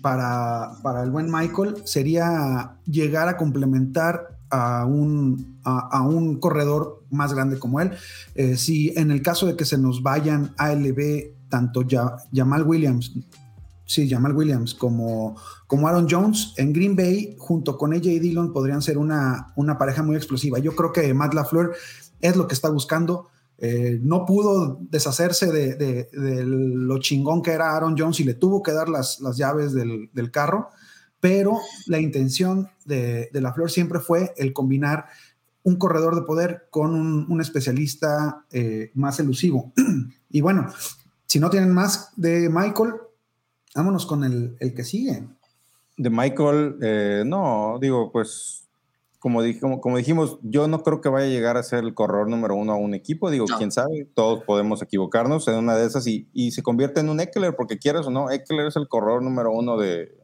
para, 0.00 0.72
para, 0.82 1.02
el 1.02 1.10
buen 1.10 1.30
Michael 1.30 1.82
sería 1.84 2.76
llegar 2.86 3.28
a 3.28 3.36
complementar 3.36 4.38
a 4.50 4.86
un, 4.86 5.58
a, 5.64 6.02
un 6.02 6.38
corredor 6.38 7.04
más 7.10 7.34
grande 7.34 7.58
como 7.58 7.80
él. 7.80 7.90
Eh, 8.34 8.56
si 8.56 8.92
en 8.96 9.10
el 9.10 9.22
caso 9.22 9.46
de 9.46 9.56
que 9.56 9.64
se 9.64 9.78
nos 9.78 10.02
vayan 10.02 10.54
ALB, 10.56 11.34
tanto 11.48 11.82
Jamal 12.32 12.62
Williams 12.62 13.12
Sí, 13.86 14.10
Jamal 14.10 14.36
Williams 14.36 14.74
como, 14.74 15.36
como 15.66 15.88
Aaron 15.88 16.08
Jones 16.10 16.52
en 16.56 16.72
Green 16.72 16.96
Bay 16.96 17.36
junto 17.38 17.78
con 17.78 17.94
AJ 17.94 18.02
Dillon 18.02 18.52
podrían 18.52 18.82
ser 18.82 18.98
una, 18.98 19.52
una 19.56 19.78
pareja 19.78 20.02
muy 20.02 20.16
explosiva. 20.16 20.58
Yo 20.58 20.74
creo 20.74 20.92
que 20.92 21.14
Matt 21.14 21.34
LaFleur 21.34 21.74
es 22.20 22.36
lo 22.36 22.48
que 22.48 22.54
está 22.54 22.68
buscando. 22.68 23.28
Eh, 23.58 23.98
no 24.02 24.26
pudo 24.26 24.80
deshacerse 24.90 25.50
de, 25.50 26.08
lo 26.12 26.98
chingón 26.98 27.42
que 27.42 27.52
era 27.52 27.74
Aaron 27.74 27.96
Jones 27.96 28.20
y 28.20 28.24
le 28.24 28.34
tuvo 28.34 28.62
que 28.62 28.72
dar 28.72 28.88
las, 28.88 29.20
las 29.20 29.36
llaves 29.36 29.72
del, 29.72 30.30
carro, 30.30 30.68
pero 31.20 31.58
la 31.86 31.98
intención 31.98 32.68
de, 32.84 33.30
de 33.32 33.40
LaFleur 33.40 33.70
siempre 33.70 34.00
fue 34.00 34.34
el 34.36 34.52
combinar 34.52 35.06
un 35.66 35.76
corredor 35.76 36.14
de 36.14 36.22
poder 36.22 36.68
con 36.70 36.94
un, 36.94 37.40
especialista 37.40 38.44
eh, 38.52 38.92
más 38.94 39.18
elusivo. 39.18 39.72
y 40.30 40.40
bueno, 40.40 40.68
si 41.26 41.40
no 41.40 41.50
tienen 41.50 41.72
más 41.72 42.10
de 42.14 42.48
Michael, 42.48 42.92
Vámonos 43.76 44.06
con 44.06 44.24
el, 44.24 44.56
que 44.74 44.84
sigue. 44.84 45.28
De 45.98 46.08
Michael, 46.08 46.78
eh, 46.82 47.24
no, 47.26 47.78
digo, 47.78 48.10
pues 48.10 48.66
como, 49.18 49.40
como, 49.80 49.96
dijimos, 49.98 50.38
yo 50.42 50.66
no 50.66 50.82
creo 50.82 51.02
que 51.02 51.10
vaya 51.10 51.26
a 51.26 51.30
llegar 51.30 51.56
a 51.58 51.62
ser 51.62 51.84
el 51.84 51.92
corredor 51.92 52.30
número 52.30 52.54
uno 52.54 52.72
a 52.72 52.76
un 52.76 52.94
equipo. 52.94 53.30
Digo, 53.30 53.44
quién 53.58 53.70
sabe, 53.70 54.08
todos 54.14 54.44
podemos 54.44 54.80
equivocarnos 54.80 55.46
en 55.48 55.56
una 55.56 55.76
de 55.76 55.86
esas 55.86 56.06
y, 56.06 56.50
se 56.52 56.62
convierte 56.62 57.00
en 57.00 57.10
un 57.10 57.20
Eckler, 57.20 57.54
porque 57.54 57.78
quieras 57.78 58.06
o 58.06 58.10
no, 58.10 58.30
Eckler 58.30 58.66
es 58.66 58.76
el 58.76 58.88
corredor 58.88 59.22
número 59.22 59.52
uno 59.52 59.76
de, 59.76 60.16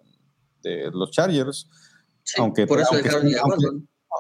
los 0.92 1.10
Chargers. 1.10 1.68
aunque, 2.38 2.62
aunque, 2.62 3.10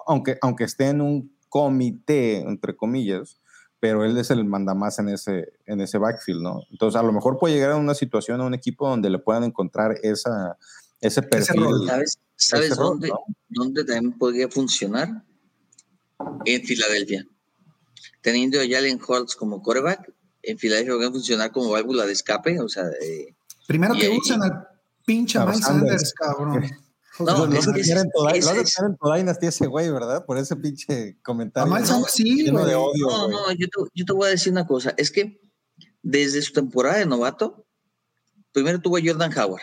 aunque, 0.06 0.38
aunque, 0.42 0.64
esté 0.64 0.88
en 0.88 1.00
un 1.00 1.34
comité, 1.48 2.38
entre 2.40 2.76
comillas, 2.76 3.41
pero 3.82 4.04
él 4.04 4.16
es 4.16 4.30
el 4.30 4.44
mandamás 4.44 5.00
en 5.00 5.08
ese, 5.08 5.54
en 5.66 5.80
ese 5.80 5.98
backfield, 5.98 6.40
¿no? 6.40 6.62
Entonces, 6.70 6.96
a 7.00 7.02
lo 7.02 7.10
mejor 7.10 7.36
puede 7.36 7.56
llegar 7.56 7.72
a 7.72 7.76
una 7.76 7.96
situación, 7.96 8.40
a 8.40 8.44
un 8.44 8.54
equipo 8.54 8.88
donde 8.88 9.10
le 9.10 9.18
puedan 9.18 9.42
encontrar 9.42 9.96
esa, 10.04 10.56
ese 11.00 11.20
perfil. 11.20 11.64
¿Sabes, 11.88 12.16
sabes 12.36 12.66
ese 12.66 12.74
rol, 12.76 12.90
dónde, 12.90 13.08
¿no? 13.08 13.24
dónde 13.48 13.84
también 13.84 14.16
podría 14.16 14.48
funcionar? 14.48 15.24
En 16.44 16.62
Filadelfia. 16.62 17.26
Teniendo 18.20 18.60
a 18.60 18.62
Jalen 18.62 19.00
Hurts 19.04 19.34
como 19.34 19.60
quarterback, 19.60 20.12
en 20.44 20.58
Filadelfia 20.58 20.92
podría 20.92 21.10
funcionar 21.10 21.50
como 21.50 21.70
válvula 21.70 22.06
de 22.06 22.12
escape, 22.12 22.60
o 22.60 22.68
sea, 22.68 22.84
eh, 23.02 23.34
Primero 23.66 23.94
que 23.94 24.10
usen 24.10 24.44
al 24.44 24.68
pinche 25.04 25.40
Miles 25.40 25.58
Sanders. 25.58 26.12
Sanders, 26.12 26.14
cabrón. 26.14 26.70
No, 27.24 27.46
lo 27.46 27.52
es 27.58 27.64
que 27.66 27.70
en 27.70 28.10
tu- 28.10 28.28
es- 28.28 28.78
en 28.78 28.96
Dynasty 29.02 29.46
ese 29.46 29.66
güey, 29.66 29.90
¿verdad? 29.90 30.24
Por 30.26 30.38
ese 30.38 30.56
pinche 30.56 31.16
A 31.18 31.22
comentario. 31.22 31.72
Miles 31.72 31.88
¿no? 31.88 31.94
Sanders 31.94 32.12
sí, 32.14 32.44
de 32.44 32.50
güey. 32.50 32.64
odio, 32.74 33.06
No, 33.08 33.26
güey. 33.28 33.30
no, 33.36 33.52
yo 33.52 33.66
te, 33.68 33.90
yo 33.94 34.04
te 34.04 34.12
voy 34.12 34.26
a 34.26 34.30
decir 34.30 34.52
una 34.52 34.66
cosa. 34.66 34.94
Es 34.96 35.10
que 35.10 35.40
desde 36.02 36.42
su 36.42 36.52
temporada 36.52 36.98
de 36.98 37.06
novato, 37.06 37.66
primero 38.52 38.80
tuvo 38.80 38.96
a 38.96 39.00
Jordan 39.04 39.32
Howard, 39.38 39.62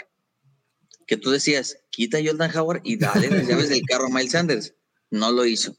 que 1.05 1.17
tú 1.17 1.31
decías, 1.31 1.77
quita 1.89 2.17
a 2.17 2.21
Jordan 2.23 2.55
Howard 2.57 2.81
y 2.83 2.97
dale 2.97 3.29
las 3.29 3.47
llaves 3.47 3.69
del 3.69 3.81
carro 3.87 4.05
a 4.05 4.09
Miles 4.09 4.31
Sanders. 4.31 4.73
No 5.11 5.31
lo 5.31 5.45
hizo. 5.45 5.75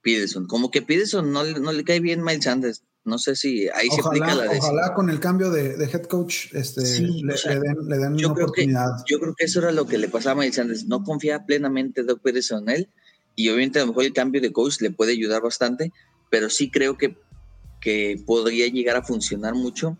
Peterson. 0.00 0.46
Como 0.46 0.70
que 0.70 0.80
Peterson 0.82 1.30
no, 1.32 1.42
le- 1.44 1.60
no 1.60 1.72
le 1.72 1.84
cae 1.84 2.00
bien 2.00 2.22
Miles 2.24 2.44
Sanders. 2.44 2.82
No 3.08 3.18
sé 3.18 3.34
si 3.34 3.68
ahí 3.70 3.88
se 3.90 4.00
aplica 4.00 4.34
la 4.34 4.44
de 4.44 4.58
ojalá 4.58 4.94
con 4.94 5.10
el 5.10 5.18
cambio 5.18 5.50
de, 5.50 5.76
de 5.76 5.84
head 5.86 6.02
coach 6.04 6.52
este, 6.52 6.84
Sí, 6.86 7.22
le, 7.24 7.34
o 7.34 7.36
sea, 7.36 7.54
le 7.54 7.60
den, 7.60 7.76
le 7.88 7.98
den 7.98 8.16
yo 8.16 8.28
una 8.28 8.34
creo 8.36 8.52
que- 8.52 8.62
oportunidad. 8.62 8.90
Yo 9.08 9.18
creo 9.18 9.34
que 9.34 9.44
eso 9.46 9.58
era 9.60 9.72
lo 9.72 9.86
que 9.86 9.98
le 9.98 10.08
pasaba 10.08 10.32
a 10.32 10.36
Miles 10.42 10.54
Sanders. 10.56 10.84
No 10.86 11.02
confiaba 11.02 11.44
plenamente 11.46 12.02
Doc 12.04 12.20
Peterson 12.22 12.68
en 12.68 12.76
él. 12.76 12.88
Y 13.34 13.48
obviamente 13.48 13.78
a 13.78 13.82
lo 13.82 13.88
mejor 13.88 14.04
el 14.04 14.12
cambio 14.12 14.40
de 14.40 14.52
coach 14.52 14.80
le 14.80 14.90
puede 14.90 15.12
ayudar 15.12 15.42
bastante, 15.42 15.92
pero 16.30 16.50
sí 16.50 16.70
creo 16.70 16.96
que, 16.98 17.16
que 17.80 18.20
podría 18.26 18.66
llegar 18.68 18.96
a 18.96 19.02
funcionar 19.02 19.54
mucho. 19.54 19.96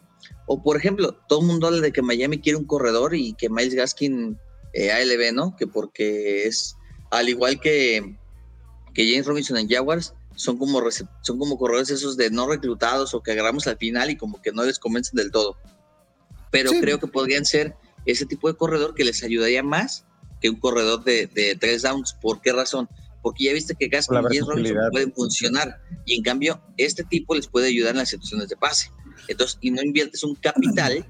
O 0.46 0.62
por 0.62 0.76
ejemplo, 0.76 1.16
todo 1.28 1.40
el 1.40 1.46
mundo 1.46 1.66
habla 1.68 1.80
de 1.80 1.92
que 1.92 2.02
Miami 2.02 2.40
quiere 2.40 2.56
un 2.58 2.64
corredor 2.64 3.14
y 3.14 3.34
que 3.34 3.48
Miles 3.48 3.74
Gaskin 3.74 4.38
eh, 4.72 4.90
ALB, 4.92 5.32
¿no? 5.32 5.54
Que 5.56 5.66
porque 5.66 6.46
es, 6.46 6.74
al 7.10 7.28
igual 7.28 7.60
que, 7.60 8.16
que 8.94 9.08
James 9.10 9.26
Robinson 9.26 9.56
en 9.56 9.68
Jaguars, 9.68 10.14
son 10.38 10.56
como, 10.56 10.80
son 11.22 11.38
como 11.38 11.58
corredores 11.58 11.90
esos 11.90 12.16
de 12.16 12.30
no 12.30 12.46
reclutados 12.48 13.12
o 13.12 13.22
que 13.22 13.32
agarramos 13.32 13.66
al 13.66 13.76
final 13.76 14.08
y 14.08 14.16
como 14.16 14.40
que 14.40 14.52
no 14.52 14.64
les 14.64 14.78
convencen 14.78 15.16
del 15.16 15.32
todo. 15.32 15.56
Pero 16.52 16.70
Sí. 16.70 16.80
creo 16.80 17.00
que 17.00 17.08
podrían 17.08 17.44
ser 17.44 17.74
ese 18.06 18.24
tipo 18.24 18.48
de 18.48 18.56
corredor 18.56 18.94
que 18.94 19.04
les 19.04 19.22
ayudaría 19.24 19.62
más 19.62 20.04
que 20.40 20.48
un 20.48 20.56
corredor 20.60 21.02
de, 21.02 21.26
de 21.26 21.56
tres 21.56 21.82
downs. 21.82 22.14
¿Por 22.20 22.40
qué 22.40 22.52
razón? 22.52 22.88
Porque 23.20 23.44
ya 23.44 23.52
viste 23.52 23.74
que 23.74 23.88
Gaskin 23.88 24.14
La 24.14 24.20
y 24.30 24.38
James 24.38 24.46
Robinson 24.46 24.90
pueden 24.92 25.12
funcionar 25.12 25.82
y 26.06 26.14
en 26.16 26.22
cambio 26.22 26.62
este 26.76 27.02
tipo 27.02 27.34
les 27.34 27.48
puede 27.48 27.66
ayudar 27.66 27.90
en 27.90 27.98
las 27.98 28.10
situaciones 28.10 28.48
de 28.48 28.56
pase. 28.56 28.90
Entonces, 29.26 29.58
y 29.60 29.72
no 29.72 29.82
inviertes 29.82 30.22
un 30.22 30.36
capital 30.36 31.04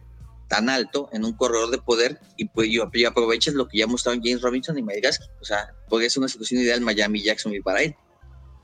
tan 0.48 0.70
alto 0.70 1.10
en 1.12 1.26
un 1.26 1.34
corredor 1.34 1.70
de 1.70 1.76
poder 1.76 2.18
y 2.38 2.46
pues 2.46 2.68
y, 2.68 2.78
y 2.94 3.04
aprovechas 3.04 3.52
lo 3.52 3.68
que 3.68 3.76
ya 3.76 3.86
mostraron 3.86 4.22
James 4.24 4.40
Robinson 4.40 4.78
y 4.78 4.82
Mike. 4.82 5.10
O 5.40 5.44
sea, 5.44 5.74
podría 5.90 6.08
ser 6.08 6.20
una 6.20 6.28
situación 6.28 6.62
ideal 6.62 6.80
Miami 6.80 7.22
Jacksonville 7.22 7.62
para 7.62 7.82
él. 7.82 7.94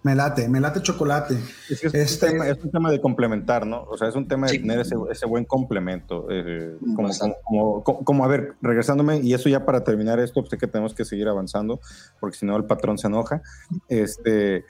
Me 0.04 0.14
late, 0.14 0.48
me 0.50 0.60
late 0.60 0.82
chocolate. 0.82 1.34
Es, 1.70 1.80
que 1.80 1.86
es 1.86 1.94
Este- 1.94 2.26
un 2.26 2.32
tema, 2.32 2.48
es 2.48 2.62
un 2.62 2.70
tema 2.70 2.90
de 2.90 3.00
complementar, 3.00 3.66
¿no? 3.66 3.84
O 3.84 3.96
sea, 3.96 4.06
es 4.06 4.14
un 4.14 4.28
tema 4.28 4.46
de 4.46 4.52
Sí. 4.52 4.58
tener 4.60 4.78
ese, 4.80 4.94
ese 5.10 5.24
buen 5.26 5.46
complemento. 5.46 6.26
eh, 6.30 6.76
como, 6.94 7.08
como, 7.08 7.34
como, 7.42 7.82
como- 7.82 8.04
como, 8.04 8.24
a 8.24 8.28
ver, 8.28 8.52
regresándome, 8.60 9.20
y 9.20 9.32
eso 9.32 9.48
ya 9.48 9.64
para 9.64 9.82
terminar 9.82 10.20
esto, 10.20 10.42
pues 10.42 10.50
sé 10.50 10.58
que 10.58 10.66
tenemos 10.66 10.92
que 10.92 11.06
seguir 11.06 11.26
avanzando, 11.26 11.80
porque 12.20 12.36
si 12.36 12.44
no 12.44 12.54
el 12.56 12.64
patrón 12.66 12.98
se 12.98 13.06
enoja. 13.06 13.40
Este, 13.88 14.64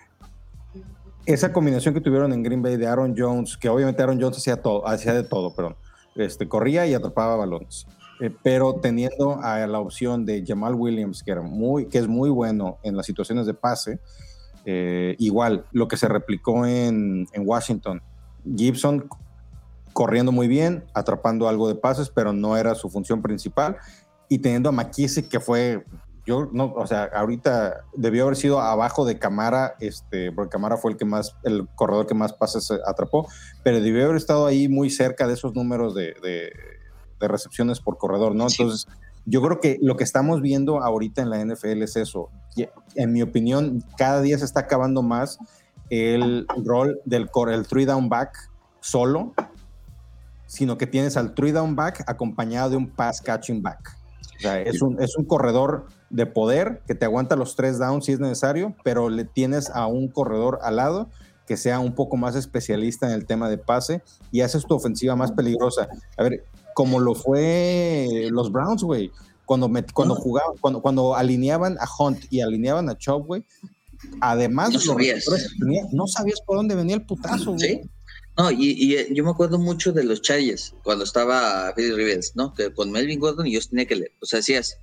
esa 1.26 1.52
combinación 1.52 1.94
que 1.94 2.00
tuvieron 2.00 2.32
en 2.32 2.42
Green 2.44 2.62
Bay 2.62 2.76
de 2.76 2.86
Aaron 2.86 3.14
Jones, 3.18 3.56
que 3.56 3.68
obviamente 3.68 4.02
Aaron 4.02 4.20
Jones 4.20 4.38
hacía, 4.38 4.62
todo, 4.62 4.86
hacía 4.86 5.14
de 5.14 5.24
todo, 5.24 5.52
perdón. 5.54 5.74
Este, 6.14 6.46
corría 6.48 6.86
y 6.86 6.94
atrapaba 6.94 7.34
balones. 7.34 7.86
Eh, 8.20 8.30
pero 8.44 8.74
teniendo 8.80 9.40
a 9.42 9.66
la 9.66 9.80
opción 9.80 10.24
de 10.24 10.44
Jamal 10.46 10.76
Williams, 10.76 11.24
que, 11.24 11.32
era 11.32 11.42
muy, 11.42 11.86
que 11.88 11.98
es 11.98 12.06
muy 12.06 12.30
bueno 12.30 12.78
en 12.84 12.96
las 12.96 13.04
situaciones 13.06 13.46
de 13.46 13.54
pase, 13.54 13.98
eh, 14.64 15.16
igual, 15.18 15.66
lo 15.72 15.88
que 15.88 15.96
se 15.96 16.08
replicó 16.08 16.66
en, 16.66 17.26
en 17.32 17.42
Washington. 17.46 18.02
Gibson 18.56 19.08
corriendo 19.92 20.32
muy 20.32 20.48
bien, 20.48 20.84
atrapando 20.94 21.48
algo 21.48 21.68
de 21.68 21.74
pases, 21.76 22.10
pero 22.10 22.32
no 22.32 22.56
era 22.56 22.74
su 22.74 22.90
función 22.90 23.22
principal. 23.22 23.76
Y 24.28 24.38
teniendo 24.38 24.68
a 24.68 24.72
McKissick, 24.72 25.28
que 25.28 25.38
fue, 25.38 25.84
yo 26.26 26.48
no, 26.52 26.72
o 26.74 26.86
sea, 26.86 27.04
ahorita 27.14 27.82
debió 27.94 28.24
haber 28.24 28.36
sido 28.36 28.60
abajo 28.60 29.04
de 29.04 29.18
Camara, 29.18 29.76
este, 29.80 30.32
porque 30.32 30.50
Camara 30.50 30.76
fue 30.78 30.90
el 30.92 30.96
que 30.96 31.04
más, 31.04 31.36
el 31.44 31.68
corredor 31.76 32.06
que 32.06 32.14
más 32.14 32.32
pases 32.32 32.70
atrapó, 32.86 33.28
pero 33.62 33.80
debió 33.80 34.04
haber 34.04 34.16
estado 34.16 34.46
ahí 34.46 34.68
muy 34.68 34.90
cerca 34.90 35.26
de 35.28 35.34
esos 35.34 35.54
números 35.54 35.94
de, 35.94 36.14
de- 36.22 36.52
de 37.20 37.28
recepciones 37.28 37.78
por 37.80 37.96
corredor, 37.96 38.34
¿no? 38.34 38.50
Sí. 38.50 38.62
Entonces, 38.62 38.88
yo 39.26 39.40
creo 39.42 39.60
que 39.60 39.78
lo 39.82 39.96
que 39.96 40.04
estamos 40.04 40.40
viendo 40.40 40.82
ahorita 40.82 41.22
en 41.22 41.30
la 41.30 41.44
NFL 41.44 41.82
es 41.82 41.96
eso. 41.96 42.30
En 42.94 43.12
mi 43.12 43.22
opinión, 43.22 43.82
cada 43.96 44.20
día 44.20 44.38
se 44.38 44.44
está 44.44 44.60
acabando 44.60 45.02
más 45.02 45.38
el 45.90 46.46
rol 46.64 47.00
del 47.04 47.30
cor- 47.30 47.50
el 47.52 47.66
three 47.66 47.84
down 47.84 48.08
back 48.08 48.50
solo, 48.80 49.32
sino 50.46 50.78
que 50.78 50.86
tienes 50.86 51.16
al 51.16 51.34
three 51.34 51.52
down 51.52 51.74
back 51.74 52.04
acompañado 52.06 52.70
de 52.70 52.76
un 52.76 52.88
pass 52.90 53.20
catching 53.20 53.62
back. 53.62 53.96
O 54.36 54.40
sea, 54.40 54.60
es 54.60 54.82
un, 54.82 55.00
es 55.02 55.16
un 55.16 55.24
corredor 55.24 55.86
de 56.10 56.26
poder 56.26 56.82
que 56.86 56.94
te 56.94 57.04
aguanta 57.06 57.34
los 57.36 57.56
tres 57.56 57.78
downs 57.78 58.04
si 58.04 58.12
es 58.12 58.20
necesario, 58.20 58.74
pero 58.84 59.08
le 59.08 59.24
tienes 59.24 59.70
a 59.70 59.86
un 59.86 60.08
corredor 60.08 60.58
al 60.62 60.76
lado 60.76 61.08
que 61.46 61.56
sea 61.56 61.78
un 61.78 61.94
poco 61.94 62.16
más 62.16 62.36
especialista 62.36 63.06
en 63.06 63.12
el 63.12 63.26
tema 63.26 63.48
de 63.50 63.58
pase 63.58 64.02
y 64.30 64.40
haces 64.42 64.64
tu 64.66 64.74
ofensiva 64.74 65.14
más 65.16 65.32
peligrosa. 65.32 65.88
A 66.16 66.22
ver, 66.22 66.44
como 66.74 67.00
lo 67.00 67.14
fue 67.14 68.28
los 68.30 68.50
Browns, 68.52 68.82
güey. 68.82 69.10
Cuando, 69.46 69.68
met- 69.68 69.92
cuando 69.92 70.14
Ah. 70.14 70.20
jugaban, 70.20 70.56
cuando, 70.60 70.80
cuando 70.82 71.14
alineaban 71.14 71.76
a 71.78 71.86
Hunt 71.98 72.24
y 72.30 72.40
alineaban 72.40 72.88
a 72.88 72.96
Chubb, 72.96 73.26
güey, 73.26 73.44
además 74.20 74.70
No 74.72 74.78
de 74.78 74.84
los 74.86 74.94
sabías. 74.94 75.24
tenía, 75.58 75.84
no 75.92 76.06
sabías 76.06 76.40
por 76.40 76.56
dónde 76.56 76.74
venía 76.74 76.96
el 76.96 77.04
putazo, 77.06 77.52
güey. 77.52 77.60
Sí. 77.60 77.80
No, 78.36 78.50
y, 78.50 78.72
y, 78.72 78.96
eh, 78.96 79.08
yo 79.12 79.22
me 79.22 79.30
acuerdo 79.30 79.58
mucho 79.58 79.92
de 79.92 80.02
los 80.02 80.20
Chargers 80.20 80.74
cuando 80.82 81.04
estaba 81.04 81.72
Philip 81.76 81.94
Rivers, 81.96 82.32
¿no? 82.34 82.52
Que 82.52 82.72
con 82.72 82.90
Melvin 82.90 83.20
Gordon 83.20 83.46
y 83.46 83.52
yo 83.52 83.60
tenía 83.68 83.86
que 83.86 83.94
leer. 83.96 84.12
O 84.20 84.26
sea, 84.26 84.38
decías, 84.38 84.76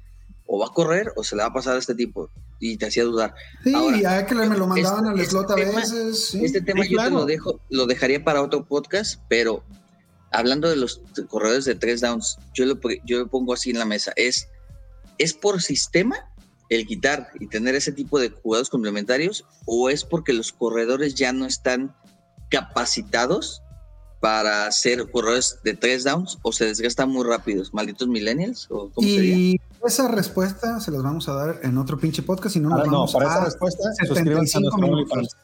o 0.46 0.60
va 0.60 0.68
a 0.68 0.70
correr 0.70 1.12
o 1.18 1.24
se 1.24 1.36
le 1.36 1.42
va 1.42 1.50
a 1.50 1.54
pasar 1.54 1.76
a 1.76 1.80
este 1.80 1.94
tipo. 1.96 2.30
Y 2.60 2.78
te 2.78 2.86
hacía 2.86 3.04
dudar. 3.04 3.34
Sí, 3.64 3.74
Ahora, 3.74 4.00
ya 4.00 4.26
que 4.26 4.36
le- 4.36 4.48
me 4.48 4.58
lo 4.58 4.68
mandaban 4.68 5.00
este- 5.00 5.10
al 5.10 5.20
este 5.20 5.32
slot 5.32 5.52
a 5.52 5.56
tema- 5.56 5.80
veces. 5.80 6.28
sí. 6.28 6.46
Este 6.46 6.62
tema 6.62 6.84
Sí, 6.84 6.92
yo 6.92 6.96
claro. 6.98 7.10
te 7.10 7.16
lo 7.16 7.26
dejo, 7.26 7.60
lo 7.70 7.86
dejaría 7.88 8.24
para 8.24 8.42
otro 8.42 8.66
podcast, 8.66 9.20
pero 9.28 9.64
hablando 10.32 10.70
de 10.70 10.78
los 10.78 11.02
corredores 11.30 11.66
de 11.66 11.76
tres 11.76 12.02
downs, 12.02 12.38
yo 12.54 12.66
lo, 12.66 12.80
yo 13.06 13.20
lo 13.20 13.28
pongo 13.28 13.54
así 13.54 13.72
en 13.72 13.80
la 13.80 13.86
mesa. 13.86 14.14
Es, 14.16 14.48
¿Es 15.18 15.34
por 15.34 15.62
sistema 15.62 16.16
el 16.70 16.88
quitar 16.88 17.30
y 17.40 17.48
tener 17.48 17.76
ese 17.76 17.92
tipo 17.92 18.20
de 18.20 18.30
jugadores 18.30 18.70
complementarios? 18.70 19.46
¿O 19.66 19.90
es 19.90 20.04
porque 20.04 20.34
los 20.34 20.52
corredores 20.52 21.16
ya 21.16 21.34
no 21.34 21.46
están 21.46 21.94
capacitados 22.50 23.62
para 24.22 24.72
ser 24.72 25.10
corredores 25.12 25.60
de 25.64 25.74
tres 25.74 26.06
downs? 26.06 26.40
¿O 26.44 26.54
se 26.54 26.66
desgastan 26.66 27.10
muy 27.10 27.26
rápidos? 27.26 27.74
¿Malditos 27.74 28.08
millennials? 28.08 28.68
¿O 28.70 28.90
cómo 28.90 29.08
sería? 29.08 29.36
Y 29.36 29.62
esa 29.86 30.08
respuesta 30.08 30.80
se 30.80 30.92
las 30.92 31.04
vamos 31.04 31.28
a 31.28 31.34
dar 31.34 31.60
en 31.64 31.78
otro 31.78 32.00
pinche 32.00 32.22
podcast 32.22 32.56
y 32.56 32.60
no 32.60 32.70
nos 32.70 32.80
Ahora, 32.80 32.92
no, 32.92 32.98
vamos 33.00 33.14
para 33.14 33.26
a 33.28 33.34
esa 33.34 33.46
respuesta, 33.46 33.84
suscríbanse 34.08 34.58
a 34.58 34.62
75 34.62 34.78
nuestro 34.78 35.18
minutos. 35.18 35.38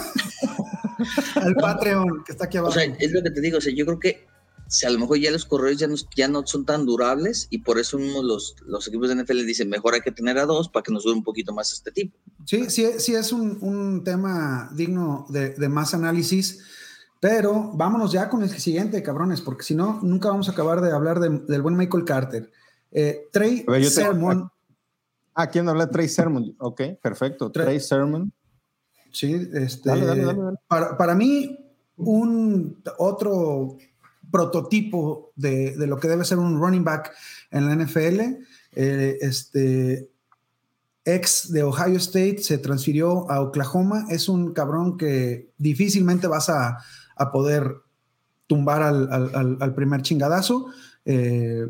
al 1.36 1.54
Patreon 1.54 2.24
que 2.24 2.32
está 2.32 2.44
aquí 2.46 2.58
O 2.58 2.62
abajo. 2.62 2.74
sea, 2.74 2.84
es 2.98 3.12
lo 3.12 3.22
que 3.22 3.30
te 3.30 3.40
digo, 3.40 3.58
o 3.58 3.60
sea, 3.60 3.72
yo 3.74 3.84
creo 3.86 3.98
que 4.00 4.26
si 4.66 4.86
a 4.86 4.90
lo 4.90 4.98
mejor 4.98 5.18
ya 5.18 5.30
los 5.30 5.44
corredores 5.44 5.78
ya 5.78 5.86
no, 5.86 5.94
ya 6.16 6.26
no 6.26 6.46
son 6.46 6.64
tan 6.64 6.86
durables 6.86 7.46
y 7.50 7.58
por 7.58 7.78
eso 7.78 7.98
mismo 7.98 8.22
los, 8.22 8.56
los 8.66 8.88
equipos 8.88 9.08
de 9.10 9.22
NFL 9.22 9.44
dicen 9.44 9.68
mejor 9.68 9.94
hay 9.94 10.00
que 10.00 10.10
tener 10.10 10.38
a 10.38 10.46
dos 10.46 10.68
para 10.70 10.82
que 10.82 10.90
nos 10.92 11.04
dure 11.04 11.16
un 11.16 11.22
poquito 11.22 11.52
más 11.52 11.70
este 11.72 11.90
tipo. 11.92 12.16
Sí, 12.46 12.70
sí, 12.70 12.86
sí 12.98 13.14
es 13.14 13.30
un, 13.32 13.58
un 13.60 14.02
tema 14.04 14.70
digno 14.74 15.26
de, 15.28 15.50
de 15.50 15.68
más 15.68 15.92
análisis, 15.92 16.60
pero 17.20 17.72
vámonos 17.74 18.12
ya 18.12 18.28
con 18.30 18.42
el 18.42 18.48
siguiente, 18.50 19.02
cabrones, 19.02 19.40
porque 19.42 19.64
si 19.64 19.74
no, 19.74 20.00
nunca 20.02 20.28
vamos 20.30 20.48
a 20.48 20.52
acabar 20.52 20.80
de 20.80 20.92
hablar 20.92 21.20
de- 21.20 21.40
del 21.46 21.62
buen 21.62 21.76
Michael 21.76 22.04
Carter. 22.04 22.50
Eh, 22.90 23.28
Trey 23.32 23.64
ver, 23.68 23.82
te- 23.82 23.90
Sermon, 23.90 24.50
Ah, 25.36 25.48
¿quién 25.48 25.68
habla? 25.68 25.90
Trey 25.90 26.08
Sermon. 26.08 26.54
Ok, 26.58 26.80
perfecto. 27.02 27.50
Trey- 27.50 27.64
Trey 27.66 27.80
Sermon. 27.80 28.32
Sí, 29.14 29.48
este, 29.54 29.88
Dale, 29.88 30.04
dale, 30.06 30.24
dale, 30.24 30.42
dale. 30.42 30.56
Para, 30.68 30.96
para 30.98 31.14
mí, 31.14 31.58
un 31.96 32.82
otro 32.98 33.78
prototipo 34.30 35.32
de, 35.36 35.76
de 35.76 35.86
lo 35.86 35.98
que 35.98 36.08
debe 36.08 36.24
ser 36.24 36.38
un 36.38 36.58
running 36.60 36.84
back 36.84 37.12
en 37.50 37.66
la 37.66 37.74
NFL, 37.76 38.20
eh, 38.76 39.16
este 39.20 40.10
ex 41.04 41.52
de 41.52 41.62
Ohio 41.62 41.96
State 41.98 42.38
se 42.38 42.58
transfirió 42.58 43.30
a 43.30 43.40
Oklahoma, 43.42 44.06
es 44.10 44.28
un 44.28 44.52
cabrón 44.52 44.96
que 44.96 45.50
difícilmente 45.58 46.26
vas 46.26 46.48
a, 46.48 46.78
a 47.16 47.30
poder 47.30 47.76
tumbar 48.46 48.82
al, 48.82 49.12
al- 49.12 49.34
al- 49.34 49.56
al 49.60 49.74
primer 49.74 50.02
chingadazo. 50.02 50.66
Eh, 51.04 51.66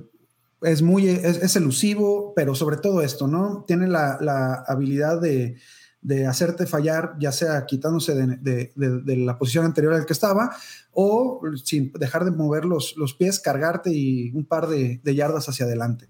es 0.63 0.81
muy 0.83 1.09
es, 1.09 1.43
es 1.43 1.57
elusivo, 1.57 2.33
pero 2.35 2.55
sobre 2.55 2.77
todo 2.79 3.03
esto, 3.03 3.27
¿no? 3.27 3.65
Tiene 3.67 3.89
la, 3.89 4.17
la 4.21 4.65
habilidad 4.67 5.21
de, 5.21 5.57
de 6.05 6.27
hacerte 6.27 6.67
fallar, 6.67 7.17
ya 7.19 7.33
sea 7.33 7.65
quitándose 7.67 8.15
de, 8.15 8.71
de- 8.77 9.17
la 9.17 9.39
posición 9.39 9.65
anterior 9.65 9.95
al 9.95 10.05
que 10.05 10.13
estaba, 10.13 10.55
o 10.93 11.41
sin 11.65 11.93
dejar 11.95 12.25
de 12.27 12.31
mover 12.31 12.67
los, 12.67 12.95
los 12.99 13.15
pies, 13.15 13.41
cargarte 13.41 13.91
y 13.91 14.31
un 14.33 14.45
par 14.45 14.69
de, 14.69 15.01
de 15.03 15.15
yardas 15.15 15.49
hacia 15.49 15.65
adelante. 15.65 16.09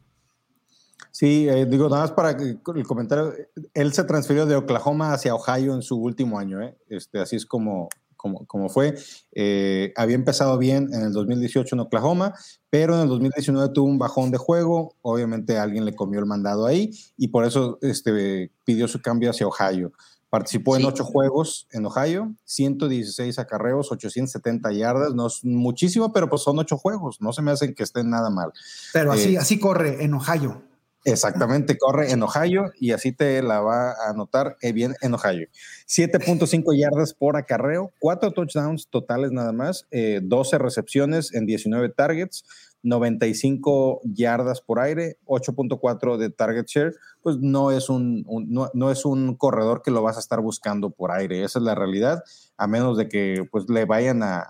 Sí, 1.13 1.49
eh, 1.49 1.65
digo, 1.65 1.89
nada 1.89 2.03
más 2.03 2.11
para 2.11 2.37
que- 2.37 2.59
el 2.75 2.87
comentario. 2.87 3.33
Él 3.73 3.93
se 3.93 4.03
transfirió 4.03 4.47
de 4.47 4.57
Oklahoma 4.57 5.13
hacia 5.13 5.35
Ohio 5.35 5.75
en 5.75 5.83
su 5.83 5.97
último 5.97 6.41
año, 6.41 6.61
¿eh? 6.61 6.77
este, 6.89 7.21
así 7.21 7.37
es 7.37 7.47
como, 7.47 7.89
como, 8.25 8.47
como 8.47 8.71
fue. 8.71 8.95
Eh, 9.33 9.93
había 9.97 10.15
empezado 10.15 10.57
bien 10.57 10.89
en 10.95 11.03
el 11.03 11.13
2018 11.13 11.77
en 11.77 11.81
Oklahoma, 11.81 12.33
pero 12.71 12.95
en 12.95 13.03
el 13.03 13.09
2019 13.09 13.69
tuvo 13.75 13.87
un 13.87 13.99
bajón 13.99 14.31
de 14.31 14.39
juego. 14.39 14.95
Obviamente 15.03 15.59
alguien 15.59 15.85
le 15.85 15.95
comió 15.95 16.21
el 16.21 16.27
mandado 16.27 16.65
ahí 16.65 16.91
y 17.19 17.29
por 17.29 17.45
eso 17.45 17.79
este, 17.83 18.51
pidió 18.65 18.89
su 18.89 19.03
cambio 19.03 19.29
hacia 19.29 19.47
Ohio. 19.47 19.93
Participó 20.31 20.75
en 20.77 20.87
ocho 20.87 21.05
juegos 21.05 21.69
en 21.71 21.85
Ohio, 21.85 22.35
116 22.45 23.39
acarreos, 23.39 23.93
870 23.93 24.73
yardas. 24.73 25.15
No 25.15 25.27
es 25.27 25.45
muchísimo, 25.45 26.11
pero 26.11 26.31
pues 26.31 26.41
son 26.41 26.59
ocho 26.59 26.79
juegos. 26.79 27.21
No 27.21 27.35
se 27.35 27.43
me 27.43 27.51
hacen 27.51 27.75
que 27.75 27.83
estén 27.83 28.09
nada 28.09 28.31
mal. 28.31 28.53
Pero 28.95 29.13
así, 29.13 29.35
Eh, 29.35 29.39
así 29.39 29.59
corre 29.59 30.03
en 30.03 30.15
Ohio. 30.15 30.63
Exactamente, 31.07 31.77
corre 31.77 32.13
en 32.13 32.23
Ohio 32.23 32.73
y 32.81 32.93
así 32.93 33.13
te 33.13 33.43
la 33.43 33.61
va 33.61 33.91
a 33.93 34.09
anotar 34.09 34.57
eh, 34.63 34.73
bien 34.73 34.95
en 35.03 35.13
Ohio. 35.13 35.49
7.5 35.87 36.75
yardas 36.75 37.13
por 37.13 37.37
acarreo, 37.37 37.93
4 37.99 38.33
touchdowns 38.33 38.89
totales 38.89 39.31
nada 39.31 39.53
más, 39.53 39.87
eh, 39.91 40.21
12 40.23 40.57
recepciones 40.57 41.35
en 41.35 41.45
19 41.45 41.91
targets, 41.91 42.47
95 42.85 44.03
yardas 44.05 44.61
por 44.61 44.79
aire, 44.79 45.19
8.4 45.25 46.17
de 46.17 46.31
target 46.31 46.67
share, 46.67 46.95
pues 47.23 47.39
no 47.39 47.71
es 47.71 47.89
un, 47.89 48.25
no, 48.49 48.71
no 48.73 48.91
es 48.91 49.05
un 49.05 49.35
corredor 49.35 49.83
que 49.83 49.91
lo 49.91 50.03
vas 50.03 50.17
a 50.17 50.21
estar 50.21 50.41
buscando 50.41 50.91
por 50.91 51.11
aire, 51.11 51.43
esa 51.43 51.59
es 51.59 51.65
la 51.65 51.75
realidad, 51.75 52.23
a 52.57 52.67
menos 52.67 52.97
de 52.97 53.09
que 53.09 53.47
pues 53.51 53.69
le 53.69 53.85
vayan 53.87 54.23
a, 54.23 54.45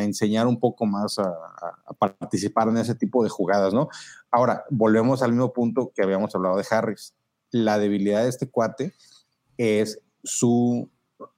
enseñar 0.00 0.46
un 0.46 0.60
poco 0.60 0.84
más 0.84 1.18
a 1.18 1.32
participar 1.98 2.68
en 2.68 2.76
ese 2.76 2.94
tipo 2.94 3.22
de 3.22 3.30
jugadas, 3.30 3.72
¿no? 3.72 3.88
Ahora, 4.30 4.64
volvemos 4.68 5.22
al 5.22 5.30
mismo 5.30 5.52
punto 5.52 5.92
que 5.94 6.02
habíamos 6.02 6.34
hablado 6.34 6.56
de 6.56 6.66
Harris. 6.70 7.14
La 7.50 7.78
debilidad 7.78 8.24
de 8.24 8.28
este 8.28 8.50
cuate 8.50 8.92
es 9.56 10.00
su 10.22 10.90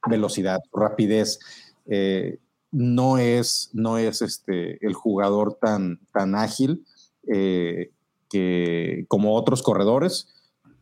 velocidad, 0.08 0.58
su 0.70 0.78
rapidez. 0.78 1.38
Eh, 1.86 2.38
no 2.70 3.18
es, 3.18 3.70
no 3.72 3.98
es 3.98 4.22
este, 4.22 4.84
el 4.86 4.94
jugador 4.94 5.58
tan, 5.60 6.00
tan 6.12 6.34
ágil 6.34 6.84
eh, 7.32 7.90
que, 8.28 9.04
como 9.08 9.34
otros 9.34 9.62
corredores. 9.62 10.28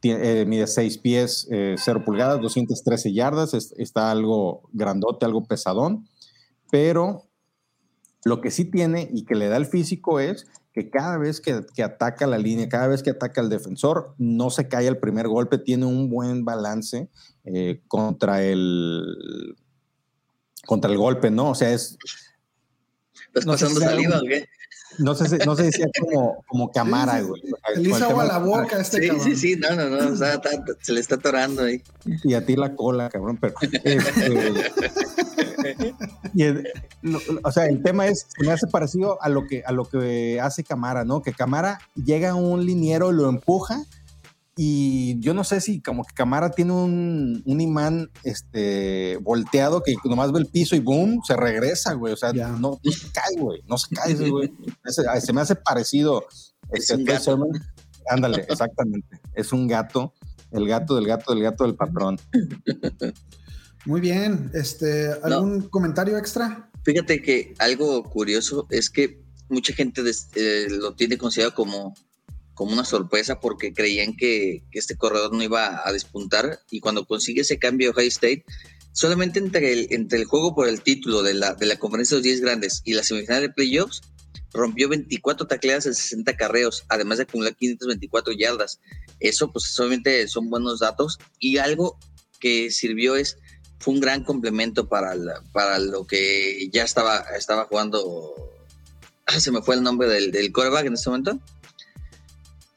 Tie- 0.03 0.18
eh, 0.20 0.45
mide 0.47 0.66
6 0.66 0.99
pies, 0.99 1.49
0 1.76 2.03
pulgadas, 2.05 2.41
213 2.41 3.12
yardas. 3.12 3.55
es- 3.55 3.72
está 3.78 4.11
algo 4.11 4.68
grandote, 4.72 5.24
algo 5.24 5.45
pesadón. 5.47 6.07
Pero 6.70 7.22
lo 8.24 8.41
que 8.41 8.51
sí 8.51 8.64
tiene 8.64 9.09
y 9.12 9.24
que 9.24 9.37
le 9.37 9.49
da 9.49 9.57
el 9.57 9.66
físico 9.66 10.18
es 10.20 10.47
que 10.72 10.91
cada 10.91 11.16
vez 11.16 11.41
que, 11.41 11.64
que 11.74 11.82
ataca 11.82 12.26
la 12.26 12.37
línea, 12.39 12.68
cada 12.68 12.89
vez 12.89 13.03
que 13.03 13.11
ataca 13.11 13.41
al 13.41 13.49
defensor, 13.49 14.14
no 14.18 14.51
se 14.51 14.68
cae 14.68 14.87
el 14.89 14.99
primer 14.99 15.28
golpe, 15.28 15.57
tiene 15.59 15.87
un 15.87 16.11
buen 16.11 16.45
balance 16.45 17.09
eh, 17.45 17.80
contra 17.89 18.43
el 18.43 19.55
contra 20.67 20.91
el 20.91 20.99
golpe, 20.99 21.31
¿no? 21.31 21.51
O 21.51 21.55
sea, 21.55 21.71
es, 21.73 21.97
¿Estás 23.29 23.47
No 23.47 23.57
sé 23.57 23.64
pasando 23.67 23.81
si 23.81 23.87
saliva 23.87 24.19
o 24.19 24.23
qué? 24.23 24.47
no 24.99 25.14
sé 25.14 25.29
si, 25.29 25.37
no 25.45 25.55
sé 25.57 25.71
si 25.73 25.83
es 25.83 25.89
como, 26.01 26.43
como 26.47 26.73
Camara, 26.73 27.14
Sí, 27.19 27.21
sí. 27.21 27.27
güey. 27.29 27.43
Se 27.75 27.81
le 27.81 27.89
hizo 27.91 28.05
agua 28.07 28.23
a 28.23 28.27
la 28.27 28.39
boca 28.39 28.77
a 28.77 28.81
este 28.81 29.03
Sí, 29.03 29.09
cabrón. 29.09 29.25
sí, 29.27 29.37
sí, 29.37 29.57
no, 29.57 29.71
no, 29.77 29.89
no, 29.91 30.12
o 30.12 30.17
sea, 30.17 30.35
está- 30.35 30.51
se 30.81 30.93
le 30.95 31.01
está 31.01 31.17
atorando 31.17 31.62
ahí. 31.64 31.83
Y 32.25 32.33
a 32.35 32.47
ti 32.47 32.57
la 32.57 32.75
cola, 32.75 33.11
cabrón, 33.11 33.37
pero... 33.39 33.55
este, 33.61 33.99
y 36.35 36.43
el- 36.45 36.69
lo- 37.03 37.21
o 37.43 37.53
sea, 37.53 37.67
el 37.67 37.83
tema 37.83 38.07
es, 38.07 38.27
se 38.37 38.45
me 38.47 38.53
hace 38.53 38.67
parecido 38.69 39.23
a 39.23 39.29
lo 39.29 39.47
que, 39.47 39.62
a 39.67 39.73
lo 39.73 39.85
que 39.85 40.41
hace 40.41 40.64
Camara, 40.64 41.05
¿no? 41.05 41.23
Que 41.23 41.33
Camara 41.33 41.79
llega 41.95 42.31
a 42.31 42.35
un 42.35 42.64
liniero, 42.64 43.12
lo 43.12 43.29
empuja 43.29 43.85
y 44.57 45.20
yo 45.20 45.34
no 45.34 45.44
sé 45.44 45.61
si 45.61 45.82
como 45.82 46.02
que 46.04 46.14
Camara 46.14 46.50
tiene 46.50 46.72
un, 46.72 47.42
un 47.44 47.61
imán 47.61 48.11
este, 48.24 49.18
volteado 49.18 49.82
que 49.82 49.94
nomás 50.04 50.32
ve 50.32 50.38
el 50.40 50.46
piso 50.46 50.74
y 50.76 50.80
boom, 50.80 51.20
se 51.26 51.36
regresa, 51.36 51.92
güey. 51.92 52.14
O 52.14 52.16
sea, 52.16 52.32
no, 52.32 52.80
no 52.82 52.92
se 52.92 53.11
cae, 53.12 53.36
güey. 53.38 53.61
No 53.68 53.76
se 53.76 53.94
cae, 53.94 54.14
güey. 54.30 54.50
Se 55.20 55.32
me 55.34 55.42
hace 55.42 55.57
parecido. 55.57 56.24
Es 56.72 56.90
este. 56.90 57.04
Ándale, 58.09 58.46
exactamente. 58.48 59.20
Es 59.34 59.52
un 59.52 59.66
gato, 59.68 60.14
el 60.52 60.66
gato 60.66 60.94
del 60.96 61.07
gato 61.07 61.34
del 61.34 61.42
gato 61.42 61.64
del 61.64 61.74
patrón. 61.74 62.18
Muy 63.84 64.00
bien. 64.00 64.50
Este, 64.54 65.11
¿Algún 65.22 65.68
comentario 65.68 66.16
extra? 66.18 66.70
Fíjate 66.82 67.20
que 67.20 67.54
algo 67.59 68.02
curioso 68.04 68.66
es 68.70 68.90
que 68.90 69.20
mucha 69.48 69.72
gente 69.74 70.02
des- 70.02 70.28
eh, 70.34 70.66
lo 70.70 70.94
tiene 70.94 71.18
considerado 71.18 71.54
como, 71.54 71.94
como 72.57 72.72
una 72.72 72.84
sorpresa 72.84 73.38
porque 73.38 73.72
creían 73.72 74.16
que, 74.16 74.64
este 74.72 74.96
corredor 74.96 75.32
no 75.32 75.42
iba 75.44 75.82
a 75.86 75.92
despuntar 75.92 76.59
y 76.70 76.80
cuando 76.80 77.07
consigue 77.07 77.42
ese 77.42 77.59
cambio 77.61 77.92
High 77.92 78.09
State, 78.09 78.44
solamente 78.92 79.38
entre 79.38 79.72
el, 79.72 79.86
entre 79.90 80.18
el 80.18 80.24
juego 80.24 80.54
por 80.54 80.66
el 80.68 80.80
título 80.82 81.22
de 81.22 81.34
la, 81.34 81.54
de 81.54 81.66
la 81.66 81.78
conferencia 81.78 82.16
de 82.16 82.20
los 82.20 82.24
10 82.24 82.40
grandes 82.40 82.82
y 82.84 82.94
la 82.94 83.04
semifinal 83.04 83.42
de 83.42 83.50
playoffs, 83.50 84.00
rompió 84.52 84.88
24 84.88 85.46
tacleadas 85.46 85.84
en 85.86 85.94
60 85.94 86.34
carreos, 86.36 86.84
además 86.88 87.18
de 87.18 87.24
acumular 87.24 87.54
524 87.54 88.32
yardas. 88.32 88.80
Eso 89.20 89.52
pues 89.52 89.66
solamente 89.66 90.26
son 90.28 90.48
buenos 90.48 90.80
datos 90.80 91.18
y 91.38 91.59
algo 91.59 91.98
que 92.40 92.70
sirvió 92.70 93.16
es 93.16 93.36
fue 93.78 93.92
un 93.92 94.00
gran 94.00 94.24
complemento 94.24 94.88
para, 94.88 95.14
la- 95.14 95.42
para 95.52 95.78
lo 95.78 96.07
que 96.07 96.70
ya 96.72 96.84
estaba, 96.84 97.18
estaba 97.36 97.66
jugando. 97.66 98.34
Ah, 99.26 99.38
Se 99.40 99.50
me 99.50 99.61
fue 99.61 99.74
el 99.74 99.82
nombre 99.82 100.09
del, 100.09 100.30
del 100.32 100.52
quarterback 100.52 100.86
en 100.86 100.94
este 100.94 101.11
momento. 101.11 101.38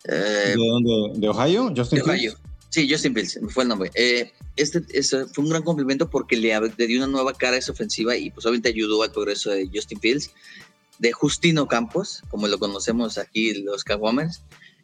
Eh, 0.05 0.55
¿De 0.55 0.67
dónde? 0.67 1.19
¿De 1.19 1.29
Ohio? 1.29 1.73
Justin 1.75 1.99
de 1.99 2.03
Ohio. 2.03 2.31
Fields? 2.31 2.49
Sí, 2.69 2.87
Justin 2.89 3.15
Fields, 3.15 3.39
fue 3.49 3.63
el 3.63 3.69
nombre. 3.69 3.91
Eh, 3.95 4.31
este, 4.55 4.83
ese 4.91 5.25
fue 5.25 5.43
un 5.43 5.49
gran 5.49 5.63
complemento 5.63 6.09
porque 6.09 6.37
le, 6.37 6.57
le 6.77 6.87
dio 6.87 6.97
una 6.99 7.07
nueva 7.07 7.33
cara 7.33 7.55
a 7.55 7.59
esa 7.59 7.71
ofensiva 7.71 8.15
y 8.15 8.29
pues 8.29 8.45
obviamente 8.45 8.69
ayudó 8.69 9.01
al 9.01 9.11
progreso 9.11 9.49
de 9.49 9.69
Justin 9.73 9.99
Fields, 9.99 10.31
de 10.99 11.11
Justino 11.11 11.67
Campos, 11.67 12.21
como 12.29 12.47
lo 12.47 12.59
conocemos 12.59 13.17
aquí 13.17 13.53
los 13.63 13.83
Caguamers. 13.83 14.43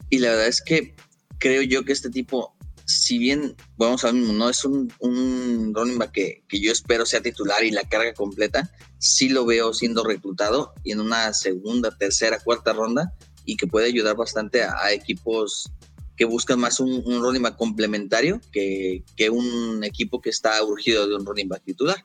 Y 0.09 0.17
la 0.17 0.29
verdad 0.29 0.47
es 0.47 0.61
que 0.61 0.95
creo 1.37 1.61
yo 1.61 1.85
que 1.85 1.93
este 1.93 2.09
tipo, 2.09 2.55
si 2.85 3.19
bien, 3.19 3.55
vamos 3.77 4.03
a 4.03 4.11
ver, 4.11 4.15
no 4.15 4.49
es 4.49 4.65
un, 4.65 4.91
un 4.99 5.71
running 5.75 5.99
back 5.99 6.11
que, 6.11 6.43
que 6.47 6.59
yo 6.59 6.71
espero 6.71 7.05
sea 7.05 7.21
titular 7.21 7.63
y 7.63 7.69
la 7.69 7.87
carga 7.87 8.13
completa, 8.15 8.71
sí 8.97 9.29
lo 9.29 9.45
veo 9.45 9.73
siendo 9.73 10.03
reclutado 10.03 10.73
y 10.83 10.91
en 10.91 11.01
una 11.01 11.33
segunda, 11.33 11.95
tercera, 11.95 12.39
cuarta 12.39 12.73
ronda 12.73 13.13
y 13.45 13.57
que 13.57 13.67
puede 13.67 13.87
ayudar 13.87 14.15
bastante 14.15 14.63
a, 14.63 14.75
a 14.77 14.91
equipos 14.91 15.71
que 16.15 16.25
buscan 16.25 16.59
más 16.59 16.79
un, 16.79 17.03
un 17.05 17.21
running 17.21 17.41
back 17.41 17.57
complementario 17.57 18.39
que, 18.51 19.03
que 19.15 19.29
un 19.29 19.83
equipo 19.83 20.21
que 20.21 20.29
está 20.29 20.63
urgido 20.63 21.07
de 21.07 21.15
un 21.15 21.25
running 21.25 21.49
back 21.49 21.63
titular. 21.63 21.97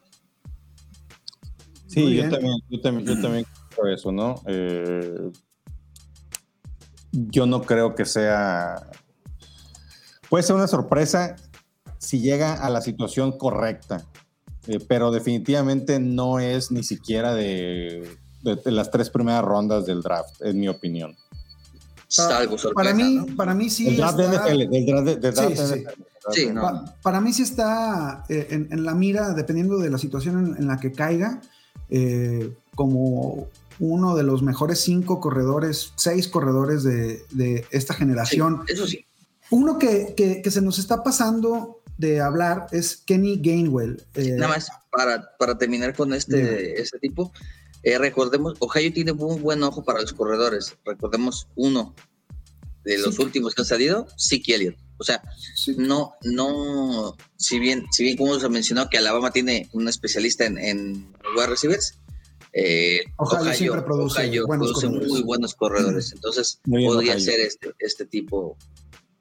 Sí, 1.86 2.14
yo 2.14 2.28
también, 2.28 2.56
yo 2.68 2.80
también, 2.80 3.06
yo 3.06 3.20
también 3.20 3.46
creo 3.74 3.94
eso, 3.94 4.12
¿no? 4.12 4.42
Eh, 4.46 5.30
yo 7.12 7.46
no 7.46 7.62
creo 7.62 7.94
que 7.94 8.04
sea. 8.04 8.90
Puede 10.28 10.44
ser 10.44 10.54
una 10.54 10.68
sorpresa 10.68 11.34
si 11.98 12.20
llega 12.20 12.54
a 12.54 12.70
la 12.70 12.80
situación 12.80 13.36
correcta, 13.36 14.06
eh, 14.68 14.78
pero 14.88 15.10
definitivamente 15.10 15.98
no 15.98 16.38
es 16.38 16.70
ni 16.70 16.84
siquiera 16.84 17.34
de, 17.34 18.16
de- 18.42 18.56
de 18.56 18.70
las 18.70 18.90
tres 18.90 19.10
primeras 19.10 19.44
rondas 19.44 19.86
del 19.86 20.02
draft, 20.02 20.40
en 20.42 20.58
mi 20.60 20.68
opinión. 20.68 21.16
Sorpresa. 22.08 22.70
Para 22.74 22.92
mí, 22.92 23.14
¿no? 23.16 23.36
para 23.36 23.54
mí 23.54 23.70
sí. 23.70 23.88
el 23.88 23.96
draft 23.98 24.18
de 24.18 24.24
está- 24.24 24.48
NFL, 24.48 24.68
del 24.70 24.86
draft 24.86 25.04
de, 25.06 25.16
del 25.16 25.34
draft 25.34 25.48
Sí, 25.50 25.54
de 25.62 25.66
sí. 25.68 25.74
NFL. 25.84 26.02
Sí, 26.32 26.46
no. 26.52 26.60
Pa- 26.62 26.94
para 27.02 27.20
mí 27.20 27.32
sí 27.32 27.42
está 27.42 28.24
eh, 28.28 28.48
en, 28.50 28.68
en 28.70 28.84
la 28.84 28.94
mira, 28.94 29.32
dependiendo 29.32 29.78
de 29.78 29.90
la 29.90 29.98
situación 29.98 30.54
en, 30.54 30.56
en 30.62 30.66
la 30.66 30.78
que 30.80 30.92
caiga, 30.92 31.40
eh, 31.88 32.52
como 32.74 33.48
uno 33.78 34.14
de 34.16 34.22
los 34.24 34.42
mejores 34.42 34.80
cinco 34.80 35.20
corredores, 35.20 35.92
seis 35.96 36.28
corredores 36.28 36.82
de, 36.82 37.22
de 37.30 37.64
esta 37.70 37.94
Sí, 37.94 38.00
generación. 38.00 38.62
eso 38.68 38.86
sí. 38.86 39.04
Uno 39.50 39.78
que, 39.78 40.14
que- 40.16 40.42
que 40.42 40.50
se 40.50 40.60
nos 40.60 40.78
está 40.78 41.02
pasando 41.02 41.80
de 41.96 42.20
hablar 42.20 42.66
es 42.72 42.96
Kenny 42.96 43.40
Gainwell. 43.42 44.02
Eh, 44.14 44.32
Nada 44.36 44.54
más 44.54 44.70
para, 44.90 45.30
para 45.38 45.56
terminar 45.58 45.94
con 45.94 46.12
este, 46.12 46.80
este 46.80 46.98
tipo, 46.98 47.32
eh, 47.82 47.98
recordemos, 47.98 48.54
Ohio 48.60 48.92
tiene 48.92 49.12
un 49.12 49.42
buen 49.42 49.62
ojo 49.62 49.82
para 49.84 50.00
los 50.00 50.12
corredores. 50.12 50.76
Recordemos 50.84 51.48
uno 51.56 51.94
de 52.84 52.98
los 52.98 53.14
Sí. 53.16 53.22
últimos 53.22 53.54
que 53.54 53.62
han 53.62 53.66
salido, 53.66 54.06
Zeke 54.18 54.54
Elliott. 54.54 54.76
O 54.98 55.04
sea, 55.04 55.22
sí, 55.54 55.74
no, 55.78 56.12
no, 56.22 57.16
si 57.36 57.58
bien, 57.58 57.86
si 57.90 58.04
bien 58.04 58.16
como 58.18 58.38
se 58.38 58.48
mencionó 58.50 58.88
que 58.90 58.98
Alabama 58.98 59.30
tiene 59.30 59.68
un 59.72 59.88
especialista 59.88 60.44
en, 60.44 60.58
en 60.58 61.12
wide 61.36 61.46
receivers, 61.46 61.94
eh, 62.52 63.00
Ohio 63.16 63.54
siempre 63.54 63.82
produce 63.82 64.20
Ohio 64.20 64.46
buenos 64.46 64.68
produce 64.68 64.86
corredores. 64.88 65.08
muy 65.12 65.22
buenos 65.22 65.54
corredores. 65.54 66.12
Entonces, 66.12 66.60
Muy 66.64 66.84
podría 66.86 67.12
Ohio. 67.12 67.24
ser 67.24 67.40
este, 67.40 67.72
este 67.78 68.04
tipo 68.06 68.56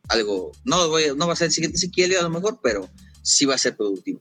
algo. 0.09 0.51
No, 0.65 0.89
voy 0.89 1.03
no 1.15 1.27
va 1.27 1.33
a 1.33 1.35
ser 1.35 1.45
el 1.47 1.51
siguiente 1.53 1.77
Zeke 1.77 2.05
Elliott 2.05 2.21
a 2.21 2.23
lo 2.23 2.29
mejor, 2.31 2.59
pero 2.63 2.89
sí 3.21 3.45
va 3.45 3.55
a 3.55 3.59
ser 3.59 3.77
productivo. 3.77 4.19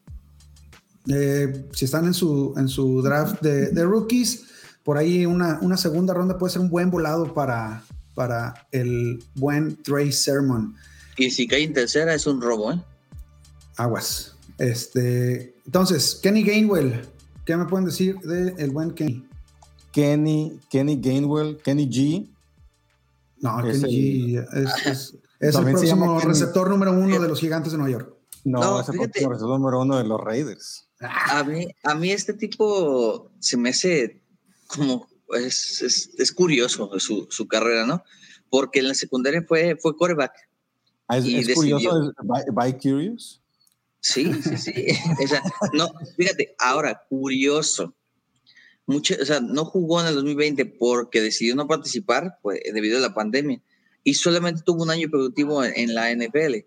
Eh, 1.11 1.67
si 1.73 1.85
están 1.87 2.05
en 2.05 2.15
su, 2.15 2.55
en 2.57 2.69
su 2.69 3.01
draft 3.03 3.41
de, 3.41 3.71
de 3.71 3.85
rookies, 3.85 4.45
por 4.85 4.99
ahí 4.99 5.25
una, 5.27 5.59
una, 5.63 5.77
segunda 5.77 6.13
ronda 6.15 6.39
puede 6.39 6.53
ser 6.53 6.61
un 6.61 6.69
buen 6.69 6.91
volado 6.91 7.33
para, 7.33 7.83
para 8.15 8.67
el 8.73 9.23
buen 9.35 9.83
Trey 9.83 10.13
Sermon. 10.13 10.75
Y 11.17 11.31
si 11.31 11.47
cae 11.47 11.65
en 11.65 11.73
tercera 11.73 12.15
es 12.15 12.27
un 12.27 12.41
robo, 12.41 12.73
¿eh? 12.73 12.83
Aguas. 13.77 14.35
Este, 14.59 15.55
entonces, 15.65 16.19
Kenny 16.23 16.43
Gainwell, 16.43 17.03
¿qué 17.45 17.57
me 17.57 17.65
pueden 17.65 17.87
decir 17.87 18.19
del 18.21 18.55
el 18.59 18.71
buen 18.71 18.91
Kenny? 18.93 19.27
Kenny, 19.93 20.61
Kenny 20.69 21.01
Gainwell, 21.01 21.57
Kenny 21.63 21.89
G. 21.89 22.29
No, 23.41 23.67
es 23.67 23.81
Kenny 23.81 24.37
el, 24.37 24.47
G 24.47 24.49
es, 24.53 24.87
es, 24.87 25.15
es 25.41 25.55
el 25.55 25.65
próximo 25.65 26.21
receptor 26.21 26.69
número 26.69 26.93
uno 26.93 27.19
de 27.19 27.29
los 27.29 27.41
gigantes 27.41 27.73
de 27.73 27.79
Nueva 27.79 27.93
York. 27.93 28.18
No, 28.49 28.61
no 28.61 28.81
es 28.81 28.89
el 28.89 28.95
fíjate, 28.95 29.11
próximo 29.11 29.33
receptor 29.33 29.59
número 29.59 29.81
uno 29.81 29.99
de 29.99 30.05
los 30.05 30.21
Raiders. 30.21 30.89
A 31.01 31.45
mí, 31.45 31.69
a 31.85 31.95
mí 31.95 32.11
este 32.11 32.33
tipo 32.33 33.31
se 33.39 33.57
me 33.57 33.71
hace 33.71 34.23
como, 34.67 35.07
es, 35.35 35.83
es, 35.83 36.11
es 36.19 36.33
curioso 36.33 36.99
su, 36.99 37.27
su, 37.31 37.47
carrera, 37.47 37.87
¿no? 37.87 38.03
Porque 38.51 38.81
en 38.81 38.89
la 38.89 38.95
secundaria 38.95 39.45
fue, 39.47 39.77
fue 39.77 39.97
quarterback. 39.97 40.33
Ah, 41.07 41.19
¿Es, 41.19 41.27
y 41.27 41.37
es 41.37 41.55
curioso? 41.55 42.13
¿By, 42.23 42.45
by 42.53 42.79
curious? 42.79 43.43
Sí, 44.01 44.33
sí, 44.43 44.57
sí. 44.57 44.87
O 45.25 45.29
sea, 45.29 45.43
no, 45.73 45.91
fíjate, 46.17 46.55
ahora, 46.59 47.03
curioso. 47.09 47.95
Mucho, 48.87 49.15
o 49.21 49.25
sea, 49.25 49.41
no 49.41 49.67
jugó 49.67 50.01
en 50.01 50.07
el 50.07 50.15
2020 50.15 50.65
porque 50.65 51.21
decidió 51.21 51.55
no 51.55 51.69
participar 51.69 52.39
pues, 52.41 52.61
debido 52.73 52.97
a 52.97 53.03
la 53.03 53.13
pandemia 53.13 53.61
y 54.03 54.15
solamente 54.15 54.63
tuvo 54.65 54.85
un 54.85 54.91
año 54.91 55.11
productivo 55.11 55.63
en, 55.63 55.75
en 55.77 55.95
la 55.95 56.11
NFL. 56.11 56.65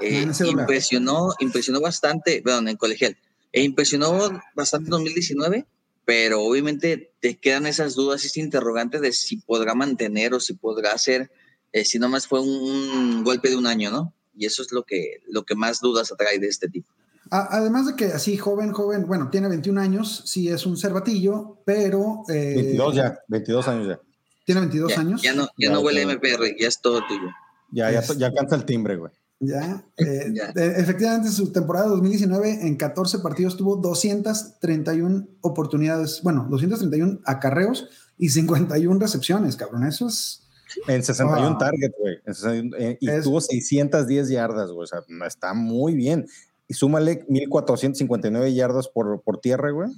Eh, 0.00 0.26
impresionó, 0.46 1.30
impresionó 1.40 1.80
bastante, 1.80 2.42
perdón, 2.42 2.68
en 2.68 2.76
colegial, 2.76 3.16
e 3.52 3.62
impresionó 3.62 4.40
bastante 4.54 4.86
en 4.86 4.90
2019, 4.90 5.66
pero 6.04 6.42
obviamente 6.42 7.12
te 7.20 7.36
quedan 7.38 7.66
esas 7.66 7.94
dudas, 7.94 8.24
ese 8.24 8.40
interrogante 8.40 9.00
de 9.00 9.12
si 9.12 9.38
podrá 9.38 9.74
mantener 9.74 10.34
o 10.34 10.40
si 10.40 10.54
podrá 10.54 10.92
hacer, 10.92 11.30
eh, 11.72 11.84
si 11.84 11.98
nomás 11.98 12.26
fue 12.26 12.40
un, 12.40 12.48
un 12.48 13.24
golpe 13.24 13.50
de 13.50 13.56
un 13.56 13.66
año, 13.66 13.90
¿no? 13.90 14.14
Y 14.36 14.46
eso 14.46 14.62
es 14.62 14.72
lo 14.72 14.84
que, 14.84 15.20
lo 15.28 15.44
que 15.44 15.54
más 15.54 15.80
dudas 15.80 16.12
atrae 16.12 16.38
de 16.38 16.46
este 16.48 16.68
tipo. 16.68 16.88
A- 17.30 17.58
Además 17.58 17.86
de 17.86 17.96
que 17.96 18.06
así 18.06 18.36
joven, 18.38 18.72
joven, 18.72 19.06
bueno, 19.06 19.28
tiene 19.30 19.48
21 19.48 19.80
años, 19.80 20.22
sí 20.26 20.48
es 20.48 20.64
un 20.64 20.76
cervatillo, 20.78 21.58
pero... 21.66 22.22
eh, 22.28 22.54
22 22.54 22.94
ya, 22.94 23.18
22 23.28 23.68
años 23.68 23.88
ya. 23.88 24.00
Tiene 24.46 24.60
22 24.62 24.90
ya, 24.94 25.00
años. 25.00 25.20
Ya 25.22 25.34
no, 25.34 25.42
ya 25.58 25.68
Ya, 25.68 25.70
no 25.72 25.80
huele 25.80 26.06
ya. 26.06 26.12
MPR, 26.14 26.56
ya 26.58 26.68
es 26.68 26.80
todo 26.80 27.02
tuyo. 27.06 27.28
Ya, 27.70 27.90
ya, 27.90 28.02
ya 28.16 28.28
alcanza 28.28 28.56
el 28.56 28.64
timbre, 28.64 28.96
güey. 28.96 29.12
Ya, 29.40 29.84
eh, 29.96 30.32
Ya. 30.34 30.48
eh, 30.60 30.74
efectivamente, 30.78 31.28
su 31.30 31.52
temporada 31.52 31.86
2019 31.88 32.66
en 32.66 32.76
14 32.76 33.20
partidos 33.20 33.56
tuvo 33.56 33.76
231 33.76 35.28
oportunidades, 35.42 36.20
bueno, 36.24 36.46
231 36.50 37.20
acarreos 37.24 37.88
y 38.18 38.30
51 38.30 38.98
recepciones, 38.98 39.56
cabrón. 39.56 39.84
Eso 39.86 40.08
es. 40.08 40.42
En 40.88 41.02
61 41.02 41.50
Wow. 41.50 41.58
targets, 41.58 41.94
güey. 41.98 42.16
En 42.26 42.34
61, 42.34 42.76
eh, 42.78 42.98
y 43.00 43.08
Es- 43.08 43.24
tuvo 43.24 43.40
610 43.40 44.28
yardas, 44.28 44.70
güey. 44.70 44.84
O 44.84 44.86
sea, 44.86 45.02
está 45.26 45.54
muy 45.54 45.94
bien. 45.94 46.26
Y 46.66 46.74
súmale 46.74 47.24
1459 47.28 48.52
yardas 48.52 48.88
por, 48.88 49.22
por 49.22 49.40
tierra, 49.40 49.70
güey. 49.70 49.90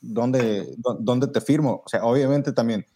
¿Dónde, 0.00 0.74
dó- 0.78 0.96
¿Dónde 1.00 1.26
te 1.26 1.40
firmo? 1.40 1.82
O 1.84 1.88
sea, 1.88 2.04
obviamente 2.04 2.52
también 2.52 2.86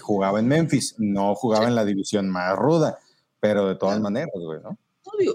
jugaba 0.00 0.38
en 0.38 0.46
Memphis, 0.46 0.94
no 0.98 1.34
jugaba 1.34 1.66
en 1.66 1.74
la 1.74 1.84
división 1.86 2.28
más 2.28 2.54
ruda, 2.56 2.98
pero 3.40 3.66
de 3.66 3.74
todas 3.76 3.98
maneras, 4.00 4.30
güey, 4.34 4.60
¿no? 4.62 4.76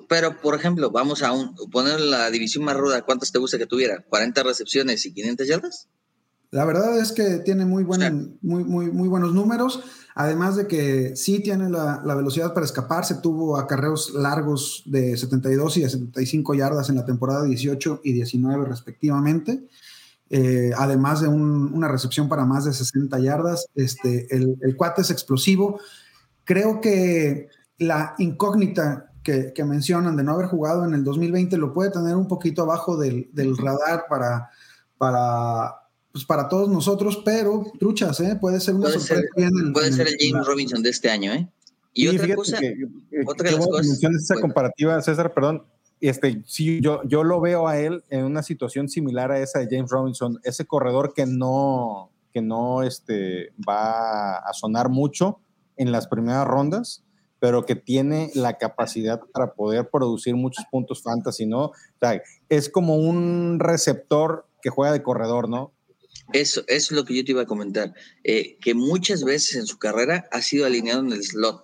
Pero, 0.07 0.39
por 0.41 0.55
ejemplo, 0.55 0.91
vamos 0.91 1.23
a 1.23 1.31
un, 1.31 1.55
poner 1.71 1.99
la 1.99 2.29
división 2.29 2.63
más 2.63 2.75
ruda. 2.77 3.01
¿Cuántas 3.03 3.31
te 3.31 3.39
gusta 3.39 3.57
que 3.57 3.65
tuviera? 3.65 4.05
¿40 4.09 4.43
recepciones 4.43 5.05
y 5.05 5.13
500 5.13 5.47
yardas? 5.47 5.87
La 6.51 6.65
verdad 6.65 6.99
es 6.99 7.13
que 7.13 7.37
tiene 7.39 7.63
muy, 7.65 7.83
buen, 7.85 8.37
muy, 8.41 8.63
muy, 8.65 8.91
muy 8.91 9.07
buenos 9.07 9.33
números. 9.33 9.81
Además 10.15 10.57
de 10.57 10.67
que 10.67 11.15
sí 11.15 11.39
tiene 11.39 11.69
la, 11.69 12.01
la 12.03 12.13
velocidad 12.15 12.53
para 12.53 12.65
escaparse, 12.65 13.15
tuvo 13.15 13.57
acarreos 13.57 14.13
largos 14.13 14.83
de 14.85 15.15
72 15.15 15.77
y 15.77 15.83
de 15.83 15.89
75 15.89 16.53
yardas 16.53 16.89
en 16.89 16.95
la 16.97 17.05
temporada 17.05 17.45
18 17.45 18.01
y 18.03 18.11
19 18.11 18.65
respectivamente. 18.65 19.65
Eh, 20.29 20.71
además 20.77 21.21
de 21.21 21.29
un- 21.29 21.73
una 21.73 21.87
recepción 21.87 22.27
para 22.27 22.43
más 22.45 22.65
de 22.65 22.73
60 22.73 23.17
yardas. 23.19 23.67
Este, 23.75 24.27
el, 24.35 24.57
el 24.61 24.75
cuate 24.75 25.03
es 25.03 25.09
explosivo. 25.11 25.79
Creo 26.43 26.81
que 26.81 27.47
la 27.77 28.15
incógnita 28.17 29.10
que, 29.23 29.53
que 29.53 29.63
mencionan 29.63 30.15
de 30.17 30.23
no 30.23 30.33
haber 30.33 30.47
jugado 30.47 30.83
en 30.85 30.93
el 30.93 31.03
2020 31.03 31.57
lo 31.57 31.73
puede 31.73 31.91
tener 31.91 32.15
un 32.15 32.27
poquito 32.27 32.63
abajo 32.63 32.97
del, 32.97 33.29
del 33.33 33.55
radar 33.57 34.05
para, 34.09 34.49
para, 34.97 35.75
pues 36.11 36.25
para 36.25 36.47
todos 36.49 36.69
nosotros, 36.69 37.21
pero 37.23 37.65
truchas, 37.79 38.19
¿eh? 38.19 38.37
puede 38.39 38.59
ser 38.59 38.75
una 38.75 38.85
Puede 38.85 38.99
sorpresa. 38.99 39.23
ser- 39.35 39.43
en- 39.45 39.73
Puede 39.73 39.87
en 39.87 39.93
ser 39.93 40.07
el 40.07 40.15
James 40.19 40.45
Robinson 40.47 40.81
de 40.83 40.89
este 40.89 41.09
año, 41.09 41.33
¿eh? 41.33 41.47
Y 41.93 42.07
Sí, 42.07 42.17
otra 42.17 42.35
cosa, 42.35 42.57
que- 42.59 42.75
que- 43.09 43.21
otra 43.27 43.49
qué 43.49 43.51
de 43.53 43.57
las 43.57 43.65
que 43.65 43.71
cosas- 43.71 43.87
mencionas 43.87 44.23
esa 44.23 44.33
bueno. 44.35 44.41
comparativa, 44.47 45.01
César, 45.01 45.33
perdón. 45.33 45.63
Este, 45.99 46.41
sí, 46.47 46.79
yo, 46.81 47.01
yo 47.03 47.23
lo 47.23 47.39
veo 47.41 47.67
a 47.67 47.77
él 47.77 48.03
en 48.09 48.25
una 48.25 48.41
situación 48.41 48.89
similar 48.89 49.31
a 49.31 49.39
esa 49.39 49.59
de 49.59 49.67
James 49.69 49.91
Robinson, 49.91 50.39
ese 50.43 50.65
corredor 50.65 51.13
que 51.13 51.25
no, 51.27 52.09
que 52.33 52.41
no 52.41 52.81
este, 52.81 53.53
va 53.69 54.37
a 54.37 54.53
sonar 54.53 54.89
mucho 54.89 55.39
en 55.77 55.91
las 55.91 56.07
primeras 56.07 56.47
rondas, 56.47 57.03
pero 57.41 57.65
que 57.65 57.75
tiene 57.75 58.29
la 58.35 58.59
capacidad 58.59 59.19
para 59.33 59.55
poder 59.55 59.89
producir 59.89 60.35
muchos 60.35 60.63
puntos 60.69 61.01
fantasy, 61.01 61.47
¿no? 61.47 61.71
Es 62.49 62.69
como 62.69 62.97
un 62.97 63.59
receptor 63.59 64.45
que 64.61 64.69
juega 64.69 64.93
de 64.93 65.01
corredor, 65.01 65.49
¿no? 65.49 65.73
Eso, 66.33 66.61
eso 66.67 66.67
es 66.67 66.91
lo 66.91 67.03
que 67.03 67.15
yo 67.15 67.25
te 67.25 67.31
iba 67.31 67.41
a 67.41 67.47
comentar. 67.47 67.95
eh, 68.23 68.57
que 68.61 68.75
muchas 68.75 69.23
veces 69.23 69.55
en 69.55 69.65
su 69.65 69.79
carrera 69.79 70.29
ha 70.31 70.43
sido 70.43 70.67
alineado 70.67 71.01
en 71.01 71.13
el 71.13 71.23
slot. 71.23 71.63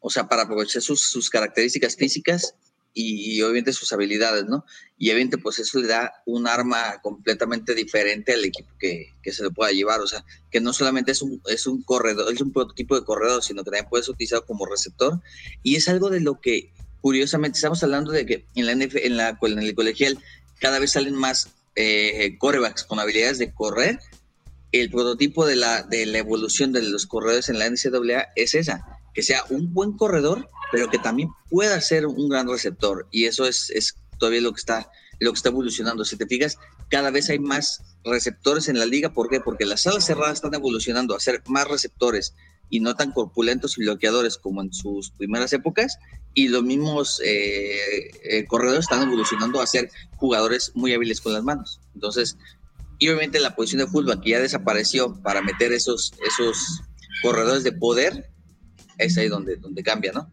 O 0.00 0.10
sea, 0.10 0.26
para 0.26 0.42
aprovechar 0.42 0.82
sus, 0.82 1.00
sus 1.02 1.30
características 1.30 1.94
físicas 1.94 2.56
y, 2.94 3.36
y 3.36 3.42
obviamente 3.42 3.72
sus 3.72 3.92
habilidades, 3.92 4.46
¿no? 4.46 4.64
Y 4.96 5.10
obviamente, 5.10 5.38
pues 5.38 5.58
eso 5.60 5.80
le 5.80 5.86
da 5.86 6.12
un 6.26 6.48
arma 6.48 7.00
completamente 7.02 7.74
diferente 7.74 8.32
al 8.32 8.44
equipo 8.44 8.70
que, 8.78 9.14
que 9.22 9.32
se 9.32 9.44
le 9.44 9.50
pueda 9.50 9.70
llevar. 9.70 10.00
O 10.00 10.06
sea, 10.06 10.24
que 10.50 10.60
no 10.60 10.72
solamente 10.72 11.12
es 11.12 11.22
un, 11.22 11.40
es 11.46 11.66
un 11.66 11.82
corredor, 11.82 12.32
es 12.32 12.40
un 12.40 12.52
prototipo 12.52 12.98
de 12.98 13.04
corredor, 13.04 13.42
sino 13.44 13.62
que 13.62 13.70
también 13.70 13.88
puede 13.88 14.02
ser 14.02 14.14
utilizado 14.14 14.44
como 14.44 14.66
receptor. 14.66 15.20
Y 15.62 15.76
es 15.76 15.88
algo 15.88 16.10
de 16.10 16.20
lo 16.20 16.40
que, 16.40 16.72
curiosamente, 17.00 17.58
estamos 17.58 17.82
hablando 17.84 18.10
de 18.10 18.26
que 18.26 18.46
en 18.56 18.66
la 18.66 18.74
NFL, 18.74 18.98
en, 18.98 19.16
la, 19.16 19.38
en 19.40 19.58
el 19.58 19.74
colegial, 19.74 20.18
cada 20.58 20.80
vez 20.80 20.92
salen 20.92 21.14
más 21.14 21.50
eh, 21.76 22.36
corebacks 22.38 22.82
con 22.82 22.98
habilidades 22.98 23.38
de 23.38 23.54
correr, 23.54 24.00
el 24.72 24.90
prototipo 24.90 25.46
de 25.46 25.56
la, 25.56 25.82
de 25.82 26.06
la 26.06 26.18
evolución 26.18 26.72
de 26.72 26.82
los 26.82 27.06
corredores 27.06 27.48
en 27.48 27.58
la 27.58 27.70
NCAA 27.70 28.28
es 28.36 28.54
esa, 28.54 28.97
que 29.18 29.24
sea 29.24 29.42
un 29.50 29.74
buen 29.74 29.96
corredor, 29.96 30.48
pero 30.70 30.88
que 30.88 30.98
también 31.00 31.30
pueda 31.50 31.80
ser 31.80 32.06
un 32.06 32.28
gran 32.28 32.48
receptor. 32.48 33.08
Y 33.10 33.24
eso 33.24 33.48
es, 33.48 33.68
es 33.70 33.96
todavía 34.16 34.40
lo 34.40 34.52
que, 34.52 34.60
está, 34.60 34.92
lo 35.18 35.32
que 35.32 35.36
está 35.36 35.48
evolucionando. 35.48 36.04
Si 36.04 36.16
te 36.16 36.28
fijas, 36.28 36.56
cada 36.88 37.10
vez 37.10 37.28
hay 37.28 37.40
más 37.40 37.82
receptores 38.04 38.68
en 38.68 38.78
la 38.78 38.86
liga. 38.86 39.12
¿Por 39.12 39.28
qué? 39.28 39.40
Porque 39.40 39.64
las 39.64 39.82
salas 39.82 40.06
cerradas 40.06 40.34
están 40.34 40.54
evolucionando 40.54 41.16
a 41.16 41.18
ser 41.18 41.42
más 41.48 41.66
receptores 41.66 42.36
y 42.70 42.78
no 42.78 42.94
tan 42.94 43.10
corpulentos 43.10 43.76
y 43.76 43.80
bloqueadores 43.80 44.36
como 44.38 44.62
en 44.62 44.72
sus 44.72 45.10
primeras 45.10 45.52
épocas. 45.52 45.98
Y 46.32 46.46
los 46.46 46.62
mismos 46.62 47.20
eh, 47.24 48.12
eh, 48.22 48.46
corredores 48.46 48.84
están 48.84 49.02
evolucionando 49.02 49.60
a 49.60 49.66
ser 49.66 49.90
jugadores 50.14 50.70
muy 50.76 50.94
hábiles 50.94 51.20
con 51.20 51.32
las 51.32 51.42
manos. 51.42 51.80
Entonces, 51.92 52.36
y 53.00 53.08
obviamente 53.08 53.40
la 53.40 53.56
posición 53.56 53.84
de 53.84 53.90
fútbol 53.90 54.20
que 54.20 54.30
ya 54.30 54.38
desapareció 54.38 55.20
para 55.24 55.42
meter 55.42 55.72
esos, 55.72 56.12
esos 56.24 56.84
corredores 57.20 57.64
de 57.64 57.72
poder, 57.72 58.30
es 58.98 59.16
ahí 59.16 59.28
donde, 59.28 59.56
donde 59.56 59.82
cambia, 59.82 60.12
¿no? 60.12 60.30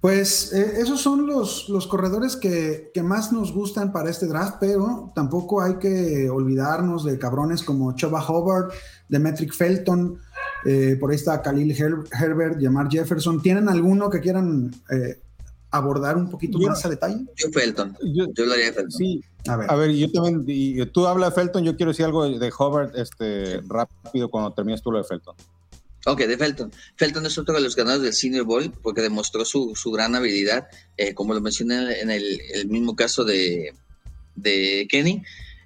Pues 0.00 0.52
eh, 0.52 0.80
esos 0.80 1.00
son 1.00 1.26
los, 1.26 1.68
los 1.68 1.88
corredores 1.88 2.36
que, 2.36 2.92
que, 2.94 3.02
más 3.02 3.32
nos 3.32 3.52
gustan 3.52 3.92
para 3.92 4.10
este 4.10 4.26
draft, 4.26 4.58
pero 4.60 5.12
tampoco 5.12 5.60
hay 5.60 5.74
que 5.78 6.30
olvidarnos 6.30 7.04
de 7.04 7.18
cabrones 7.18 7.64
como 7.64 7.96
Choba 7.96 8.24
Hobart, 8.24 8.72
Demetric 9.08 9.52
Felton, 9.52 10.20
eh, 10.64 10.96
por 10.98 11.10
ahí 11.10 11.16
está 11.16 11.40
Khalil 11.42 11.72
Her 11.72 11.94
Herbert, 12.12 12.60
Jamar 12.60 12.88
Jefferson. 12.88 13.42
¿Tienen 13.42 13.68
alguno 13.68 14.10
que 14.10 14.20
quieran 14.20 14.70
eh, 14.90 15.20
abordar 15.70 16.16
un 16.16 16.30
poquito 16.30 16.58
yo, 16.60 16.68
más 16.68 16.84
a 16.84 16.88
detalle? 16.88 17.24
Yo 17.36 17.48
Felton, 17.50 17.96
yo, 18.02 18.26
yo 18.34 18.46
lo 18.46 18.52
haría 18.52 18.72
Felton. 18.72 18.92
Sí, 18.92 19.22
a 19.46 19.56
ver. 19.56 19.70
a 19.70 19.74
ver, 19.74 19.90
yo 19.92 20.10
también, 20.12 20.44
y, 20.46 20.84
tú 20.86 21.06
hablas 21.06 21.30
de 21.30 21.40
Felton, 21.40 21.64
yo 21.64 21.76
quiero 21.76 21.90
decir 21.90 22.04
algo 22.04 22.28
de 22.28 22.52
Hobart 22.56 22.94
este, 22.96 23.60
rápido 23.66 24.30
cuando 24.30 24.52
termines 24.52 24.82
tú 24.82 24.90
lo 24.90 24.98
de 24.98 25.04
Felton. 25.04 25.34
Ok, 26.08 26.20
de 26.20 26.38
Felton. 26.38 26.72
Felton 26.96 27.26
es 27.26 27.36
otro 27.36 27.54
de 27.54 27.60
los 27.60 27.76
ganadores 27.76 28.02
del 28.02 28.14
Senior 28.14 28.46
Bowl 28.46 28.72
porque 28.82 29.02
demostró 29.02 29.44
su, 29.44 29.74
su 29.76 29.90
gran 29.90 30.14
habilidad, 30.14 30.68
eh, 30.96 31.12
como 31.12 31.34
lo 31.34 31.42
mencioné 31.42 32.00
en 32.00 32.10
el, 32.10 32.40
mismo 32.66 32.96
caso 32.96 33.24
de, 33.24 33.74
de 34.34 34.86
Kenny. 34.88 35.22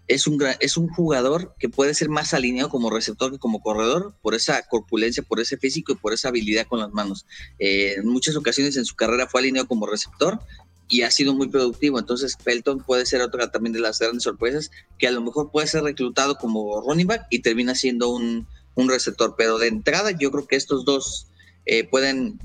Es 0.09 0.27
un, 0.27 0.43
es 0.59 0.77
un 0.77 0.89
jugador 0.89 1.55
que 1.61 1.69
puede 1.69 1.95
ser 1.95 2.09
más 2.09 2.35
alineado 2.35 2.71
como 2.71 2.91
receptor 2.91 3.31
que 3.31 3.39
como 3.39 3.63
corredor 3.63 4.17
por 4.21 4.35
esa 4.35 4.61
corpulencia, 4.63 5.23
por 5.23 5.39
ese 5.39 5.57
físico 5.59 5.93
y 5.93 5.95
por 5.95 6.13
esa 6.13 6.31
habilidad 6.31 6.67
con 6.67 6.81
las 6.81 6.91
manos. 6.91 7.25
Eh, 7.61 7.95
en 7.99 8.09
muchas 8.09 8.35
ocasiones 8.35 8.77
en 8.77 8.85
su 8.85 8.97
carrera 8.97 9.29
fue 9.29 9.43
alineado 9.43 9.69
como 9.69 9.87
receptor 9.87 10.41
y 10.89 11.03
ha 11.03 11.11
sido 11.13 11.35
muy 11.35 11.51
productivo. 11.51 12.01
Entonces, 12.01 12.37
Felton 12.43 12.83
puede 12.83 13.07
ser 13.07 13.21
otra 13.21 13.53
también 13.53 13.73
de 13.75 13.79
las 13.79 14.01
grandes 14.01 14.25
sorpresas, 14.25 14.73
que 14.99 15.07
a 15.07 15.13
lo 15.13 15.21
mejor 15.21 15.53
puede 15.53 15.69
ser 15.69 15.85
reclutado 15.85 16.35
como 16.35 16.81
running 16.81 17.07
back 17.07 17.27
y 17.31 17.39
termina 17.39 17.77
siendo 17.77 18.09
un, 18.09 18.49
un 18.75 18.89
receptor. 18.89 19.35
Pero 19.37 19.59
de 19.59 19.69
entrada, 19.69 20.11
yo 20.11 20.31
creo 20.31 20.47
que 20.47 20.57
estos 20.57 20.85
dos 20.85 21.27
eh, 21.67 21.89
pueden, 21.89 22.39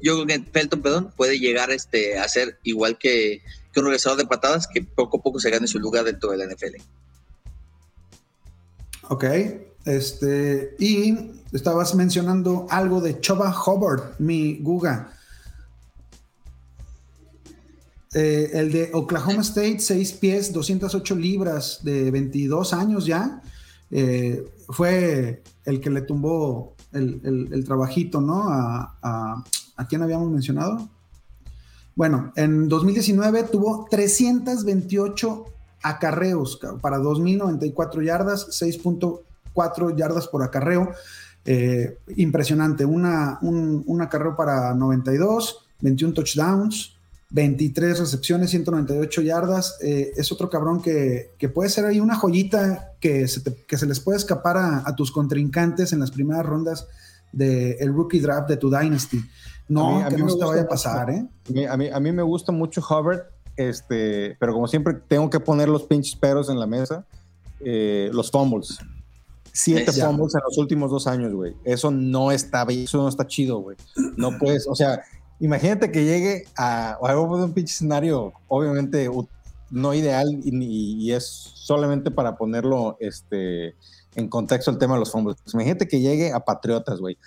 yo 0.00 0.14
creo 0.14 0.26
que 0.26 0.50
Felton, 0.50 0.82
perdón, 0.82 1.12
puede 1.16 1.38
llegar 1.38 1.70
este, 1.70 2.18
a 2.18 2.28
ser 2.28 2.58
igual 2.62 2.98
que, 2.98 3.42
que 3.72 3.80
un 3.80 3.86
regresador 3.86 4.18
de 4.18 4.26
patadas 4.26 4.66
que 4.66 4.82
poco 4.82 5.18
a 5.18 5.22
poco 5.22 5.40
se 5.40 5.50
gane 5.50 5.66
su 5.66 5.78
lugar 5.78 6.04
dentro 6.04 6.30
de 6.30 6.38
la 6.38 6.46
NFL. 6.46 6.76
Ok, 9.10 9.24
este, 9.86 10.76
y 10.78 11.32
estabas 11.52 11.94
mencionando 11.94 12.66
algo 12.68 13.00
de 13.00 13.20
Choba 13.20 13.54
Hubbard, 13.66 14.18
mi 14.18 14.58
Guga. 14.60 15.14
Eh, 18.14 18.50
el 18.52 18.72
de 18.72 18.90
Oklahoma 18.92 19.42
State, 19.42 19.80
6 19.80 20.12
pies, 20.12 20.52
208 20.52 21.14
libras, 21.14 21.80
de 21.82 22.10
22 22.10 22.72
años 22.72 23.06
ya, 23.06 23.42
eh, 23.90 24.44
fue 24.68 25.42
el 25.68 25.80
que 25.80 25.90
le 25.90 26.00
tumbó 26.02 26.74
el, 26.92 27.64
trabajito, 27.66 28.20
¿no? 28.20 28.48
A, 28.48 28.96
a, 29.02 29.44
¿a 29.76 29.86
quién 29.86 30.02
habíamos 30.02 30.30
mencionado? 30.30 30.88
Bueno, 31.94 32.32
en 32.36 32.68
2019 32.68 33.42
tuvo 33.44 33.86
328 33.90 35.44
acarreos 35.82 36.56
ca- 36.56 36.76
para 36.78 36.98
2.094 36.98 38.04
yardas, 38.04 38.46
6.4 38.48 39.96
yardas 39.96 40.26
por 40.28 40.42
acarreo. 40.42 40.92
Eh, 41.44 41.98
impresionante. 42.16 42.84
Una, 42.84 43.38
un, 43.42 43.82
un 43.86 44.02
acarreo 44.02 44.36
para 44.36 44.74
92, 44.74 45.66
21 45.80 46.14
touchdowns, 46.14 46.97
23 47.30 47.98
recepciones, 47.98 48.50
198 48.50 49.20
yardas. 49.22 49.76
Eh, 49.82 50.12
es 50.16 50.32
otro 50.32 50.48
cabrón 50.48 50.80
que, 50.80 51.32
que 51.38 51.48
puede 51.48 51.68
ser 51.68 51.84
ahí 51.84 52.00
una 52.00 52.14
joyita 52.16 52.92
que 53.00 53.28
se, 53.28 53.40
te- 53.40 53.54
que 53.66 53.76
se 53.76 53.86
les 53.86 54.00
puede 54.00 54.16
escapar 54.18 54.56
a, 54.56 54.82
a 54.86 54.96
tus 54.96 55.12
contrincantes 55.12 55.92
en 55.92 56.00
las 56.00 56.10
primeras 56.10 56.46
rondas 56.46 56.86
del 57.32 57.92
rookie 57.92 58.20
draft 58.20 58.48
de 58.48 58.56
tu 58.56 58.70
Dynasty. 58.70 59.20
No, 59.68 59.96
A 59.96 59.98
mí- 59.98 60.02
a 60.04 60.08
que 60.08 60.16
no 60.16 60.28
se 60.30 60.38
te 60.38 60.44
gusta 60.44 60.46
vaya 60.46 60.60
a 60.60 60.64
mucho. 60.64 60.70
pasar, 60.70 61.10
¿eh? 61.10 61.26
A 61.48 61.52
mí, 61.52 61.66
a 61.66 61.76
mí, 61.76 61.88
a 61.92 62.00
mí 62.00 62.12
me 62.12 62.22
gusta 62.22 62.52
mucho 62.52 62.80
Hubbard, 62.80 63.24
este, 63.56 64.36
pero 64.40 64.54
como 64.54 64.66
siempre 64.66 64.94
tengo 65.08 65.28
que 65.28 65.40
poner 65.40 65.68
los 65.68 65.82
pinches 65.82 66.16
peros 66.16 66.48
en 66.48 66.58
la 66.58 66.66
mesa, 66.66 67.04
eh, 67.60 68.08
los 68.14 68.30
fumbles. 68.30 68.78
Siete 69.52 69.92
Ya. 69.92 70.06
fumbles 70.06 70.34
en 70.34 70.40
los 70.48 70.56
últimos 70.56 70.90
dos 70.90 71.06
años, 71.06 71.34
güey. 71.34 71.54
Eso 71.64 71.90
no 71.90 72.30
está 72.32 72.64
bien, 72.64 72.84
eso 72.84 72.98
no 72.98 73.08
está 73.08 73.26
chido, 73.26 73.58
güey. 73.58 73.76
No 74.16 74.38
puedes, 74.38 74.66
o 74.68 74.74
sea, 74.74 75.02
imagínate 75.40 75.90
que 75.92 76.04
llegue 76.04 76.44
a, 76.56 76.98
de 77.38 77.44
un 77.44 77.52
pinche 77.52 77.72
escenario, 77.72 78.32
obviamente 78.48 79.08
no 79.70 79.94
ideal 79.94 80.28
y, 80.44 80.50
es 81.12 81.24
solamente 81.54 82.10
para 82.10 82.36
ponerlo 82.36 82.96
este, 83.00 83.74
en 84.14 84.28
contexto 84.28 84.70
el 84.70 84.78
tema 84.78 84.94
de 84.94 85.00
los 85.00 85.12
fumbles. 85.12 85.36
Imagínate 85.52 85.86
que 85.88 86.00
llegue 86.00 86.32
a 86.32 86.40
Patriotas, 86.40 86.98
güey. 87.00 87.18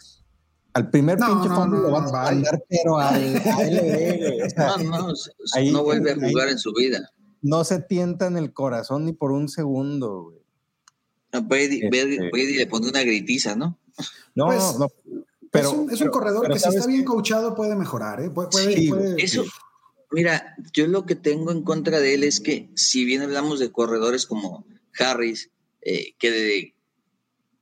Al 0.73 0.89
primer 0.89 1.19
No, 1.19 1.27
pinche 1.27 1.49
no, 1.49 1.55
fumble 1.55 1.79
no, 1.79 1.83
lo 1.83 1.89
no, 1.89 1.93
van 1.93 2.07
a 2.07 2.31
mandar, 2.31 2.63
pero 2.69 2.97
al, 2.97 3.15
al 3.15 3.75
LB, 3.75 4.17
güey. 4.17 4.41
O 4.41 4.49
sea, 4.49 4.77
No, 4.77 5.07
no, 5.07 5.13
ahí- 5.53 5.71
no 5.71 5.83
vuelve 5.83 6.11
a 6.11 6.13
ahí- 6.15 6.31
jugar 6.31 6.47
en 6.49 6.57
su 6.57 6.73
vida. 6.73 6.99
no 7.41 7.63
se 7.63 7.79
tienta 7.81 8.27
en 8.27 8.37
el 8.37 8.53
corazón 8.53 9.05
ni 9.05 9.13
por 9.13 9.31
un 9.31 9.49
segundo, 9.49 10.23
güey. 10.23 10.37
A 11.33 11.39
Brady, 11.39 11.81
Brady- 11.89 12.13
Este- 12.15 12.29
Brady 12.31 12.53
le 12.55 12.67
pone 12.67 12.89
una 12.89 13.01
gritiza, 13.03 13.55
¿no? 13.55 13.77
No, 14.35 14.45
Pues, 14.47 14.77
no, 14.79 14.87
pero 15.51 15.67
es 15.69 15.73
un, 15.73 15.85
es 15.89 15.93
un 15.93 15.99
pero- 15.99 16.11
corredor 16.11 16.41
pero 16.43 16.53
que 16.53 16.59
si 16.59 16.63
¿sabes 16.63 16.77
está 16.79 16.87
bien 16.89 17.03
coachado 17.03 17.55
puede 17.55 17.75
mejorar, 17.75 18.21
¿eh? 18.21 18.29
Puede, 18.29 18.49
puede- 18.49 18.75
Sí, 18.75 18.87
puede- 18.89 19.23
Eso, 19.23 19.45
mira, 20.11 20.55
yo 20.73 20.87
lo 20.87 21.05
que 21.05 21.15
tengo 21.15 21.51
en 21.51 21.63
contra 21.63 21.99
de 21.99 22.13
él 22.15 22.23
es 22.23 22.39
que 22.39 22.69
si 22.75 23.05
bien 23.05 23.21
hablamos 23.21 23.59
de 23.59 23.71
corredores 23.71 24.25
como 24.25 24.65
Harris, 24.97 25.49
eh, 25.81 26.13
que, 26.19 26.31
de- 26.31 26.75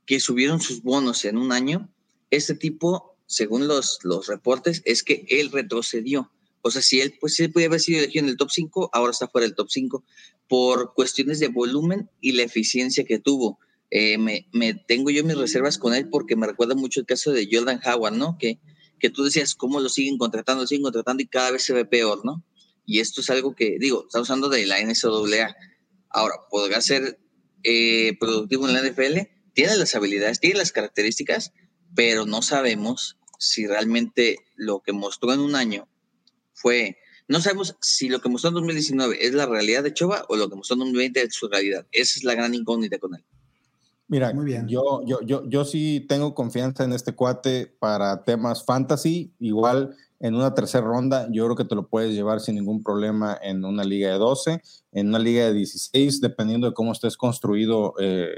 que 0.06 0.20
subieron 0.20 0.60
sus 0.62 0.82
bonos 0.84 1.26
en 1.26 1.38
un 1.38 1.52
año, 1.52 1.90
este 2.32 2.56
tipo, 2.56 3.16
según 3.26 3.68
los, 3.68 4.00
los 4.04 4.28
reportes, 4.28 4.82
es 4.86 5.04
que 5.04 5.26
él 5.30 5.52
retrocedió. 5.52 6.32
O 6.62 6.72
sea, 6.72 6.82
si 6.82 7.00
él, 7.00 7.16
pues, 7.22 7.36
si 7.36 7.44
él 7.44 7.52
podía 7.54 7.68
haber 7.68 7.80
sido 7.80 8.00
elegido 8.00 8.24
en 8.26 8.30
el 8.30 8.38
top 8.38 8.50
5, 8.52 8.90
ahora 8.92 9.12
está 9.12 9.28
fuera 9.30 9.46
del 9.48 9.56
top 9.56 9.70
5 9.70 10.04
por 10.48 10.94
cuestiones 10.94 11.40
de 11.40 11.48
volumen 11.48 12.10
y 12.22 12.34
la 12.34 12.44
eficiencia 12.44 13.04
que 13.06 13.20
tuvo. 13.20 13.60
Eh, 13.92 14.18
me, 14.18 14.74
tengo 14.88 15.10
yo 15.10 15.24
mis 15.24 15.38
reservas 15.38 15.78
con 15.78 15.96
él 15.96 16.10
porque 16.10 16.36
me 16.36 16.46
recuerda 16.46 16.76
mucho 16.76 17.00
el 17.00 17.06
caso 17.06 17.32
de 17.32 17.48
Jordan 17.52 17.80
Howard, 17.84 18.14
¿no? 18.14 18.38
Que, 18.38 18.60
que 19.00 19.10
tú 19.10 19.24
decías 19.24 19.56
cómo 19.56 19.80
lo 19.80 19.90
siguen 19.90 20.18
contratando, 20.18 20.64
lo 20.64 20.68
siguen 20.68 20.84
contratando 20.84 21.24
y 21.24 21.28
cada 21.28 21.52
vez 21.52 21.64
se 21.64 21.74
ve 21.74 21.86
peor, 21.86 22.24
¿no? 22.24 22.44
Y 22.86 23.00
esto 23.00 23.22
es 23.22 23.30
algo 23.30 23.56
que, 23.56 23.78
digo, 23.80 24.06
estamos 24.08 24.30
hablando 24.30 24.50
de 24.50 24.66
la 24.66 24.80
NCAA. 24.82 25.56
Ahora, 26.10 26.36
¿podrá 26.50 26.82
ser 26.82 27.20
eh, 27.64 28.18
productivo 28.20 28.68
en 28.68 28.74
la 28.74 28.82
NFL? 28.82 29.30
Tiene 29.54 29.78
las 29.78 29.96
habilidades, 29.96 30.40
tiene 30.40 30.58
las 30.58 30.72
características, 30.72 31.52
pero 31.96 32.26
no 32.26 32.42
sabemos 32.42 33.18
si 33.38 33.68
realmente 33.68 34.38
lo 34.56 34.82
que 34.82 34.92
mostró 34.92 35.34
en 35.34 35.40
un 35.40 35.56
año 35.56 35.88
fue... 36.54 36.98
No 37.28 37.42
sabemos 37.42 37.76
si 37.80 38.10
lo 38.10 38.22
que 38.22 38.30
mostró 38.30 38.50
en 38.50 38.56
2019 38.56 39.24
es 39.24 39.36
la 39.36 39.46
realidad 39.46 39.84
de 39.84 39.94
Choba 39.94 40.26
o 40.28 40.36
lo 40.36 40.50
que 40.50 40.56
mostró 40.56 40.74
en 40.74 40.80
2020 40.80 41.22
es 41.22 41.36
su 41.36 41.48
realidad. 41.48 41.86
Esa 41.92 42.18
es 42.18 42.24
la 42.24 42.34
gran 42.34 42.56
incógnita 42.56 42.98
con 42.98 43.14
él. 43.14 43.24
Mira, 44.10 44.34
Muy 44.34 44.46
bien. 44.46 44.68
Yo, 44.68 45.02
yo, 45.06 45.22
yo, 45.22 45.48
yo 45.48 45.64
sí 45.64 46.04
tengo 46.10 46.34
confianza 46.34 46.84
en 46.84 46.94
este 46.94 47.14
cuate 47.14 47.68
para 47.80 48.24
temas 48.24 48.66
fantasy. 48.66 49.32
Igual 49.40 49.96
en 50.20 50.34
una 50.34 50.56
tercera 50.56 50.84
ronda, 50.84 51.28
yo 51.32 51.46
creo 51.46 51.56
que 51.56 51.64
te 51.64 51.76
lo 51.76 51.88
puedes 51.88 52.14
llevar 52.14 52.42
sin 52.42 52.56
ningún 52.56 52.84
problema 52.84 53.38
en 53.42 53.64
una 53.64 53.84
liga 53.84 54.12
de 54.12 54.18
12, 54.18 54.62
en 54.94 55.10
una 55.10 55.20
liga 55.20 55.46
de 55.46 55.54
16, 55.54 56.22
dependiendo 56.22 56.68
de 56.68 56.74
cómo 56.74 56.92
estés 56.92 57.16
construido, 57.16 57.94
eh, 58.00 58.30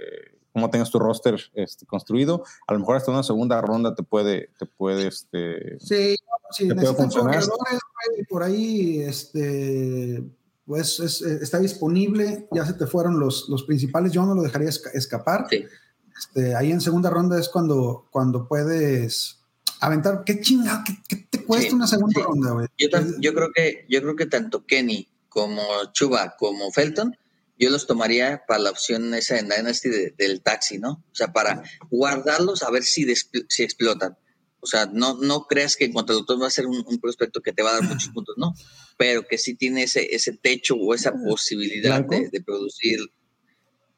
cómo 0.51 0.69
tengas 0.69 0.91
tu 0.91 0.99
roster 0.99 1.39
este, 1.53 1.86
construido. 1.86 2.43
A 2.67 2.74
lo 2.74 2.80
mejor 2.80 2.97
hasta 2.97 3.11
una 3.11 3.24
segunda 3.24 3.61
ronda 3.61 3.95
te 3.95 4.03
puede, 4.03 4.49
te 4.59 4.65
puede, 4.65 5.07
este, 5.07 5.80
Sí, 5.80 6.17
si 6.51 6.67
Te 6.67 6.76
puede 6.76 6.93
funcionar. 6.93 7.41
por 8.30 8.43
ahí, 8.43 8.99
este, 8.99 10.22
pues 10.66 10.99
es- 10.99 11.22
eh, 11.22 11.39
está 11.41 11.59
disponible, 11.59 12.47
ya 12.51 12.66
se 12.66 12.74
te 12.74 12.88
fueron 12.88 13.20
los, 13.20 13.49
los 13.49 13.64
principales, 13.64 14.12
yo 14.12 14.26
no 14.26 14.36
lo 14.36 14.41
dejaría 14.43 14.70
esca- 14.70 14.91
escapar. 14.93 15.47
Sí. 15.49 15.66
Este, 16.18 16.55
ahí 16.55 16.72
en 16.72 16.82
segunda 16.82 17.09
ronda 17.09 17.39
es 17.39 17.49
cuando, 17.49 18.07
cuando 18.12 18.47
puedes 18.47 19.39
aventar, 19.80 20.24
qué 20.26 20.39
chingado, 20.39 20.84
qué, 20.86 20.97
qué 21.07 21.28
te 21.30 21.43
cuesta 21.43 21.70
Sí, 21.70 21.76
una 21.76 21.88
segunda 21.88 22.14
sí. 22.16 22.22
ronda, 22.22 22.51
güey. 22.51 22.68
Yo, 22.78 23.34
creo 23.34 23.49
que 23.53 23.86
yo 23.89 24.01
creo 24.01 24.16
que 24.16 24.28
tanto 24.28 24.66
Kenny 24.66 25.07
como 25.30 25.64
Chuba 25.93 26.36
como 26.38 26.72
Felton 26.72 27.16
yo 27.57 27.70
los 27.70 27.86
tomaría 27.88 28.43
para 28.47 28.59
la 28.59 28.70
opción 28.72 29.14
esa 29.14 29.38
en 29.39 29.47
Dynasty 29.49 29.89
de- 29.89 30.16
del 30.18 30.41
taxi, 30.41 30.80
¿no? 30.80 30.91
O 31.12 31.16
sea, 31.16 31.32
para 31.32 31.62
guardarlos 31.91 32.64
a 32.64 32.72
ver 32.72 32.84
si, 32.84 33.05
si 33.16 33.64
explotan. 33.64 34.18
O 34.62 34.68
sea, 34.68 34.88
no, 34.91 35.16
no 35.18 35.45
creas 35.47 35.76
que 35.76 35.86
en 35.86 35.93
cuanto 35.93 36.14
al 36.14 36.20
doctor 36.20 36.41
va 36.41 36.47
a 36.47 36.51
ser 36.51 36.66
un, 36.68 36.84
un 36.88 36.99
prospecto 36.99 37.39
que 37.41 37.53
te 37.53 37.62
va 37.64 37.70
a 37.72 37.74
dar 37.74 37.84
muchos 37.84 38.09
puntos, 38.09 38.36
no, 38.38 38.53
pero 39.01 39.23
que 39.27 39.39
sí 39.39 39.55
tiene 39.55 39.81
ese, 39.81 40.13
ese 40.15 40.33
techo 40.33 40.75
o 40.75 40.93
esa 40.93 41.11
posibilidad 41.27 41.97
¿Blanco? 42.05 42.13
de, 42.13 42.29
de 42.31 42.43
producir, 42.43 42.99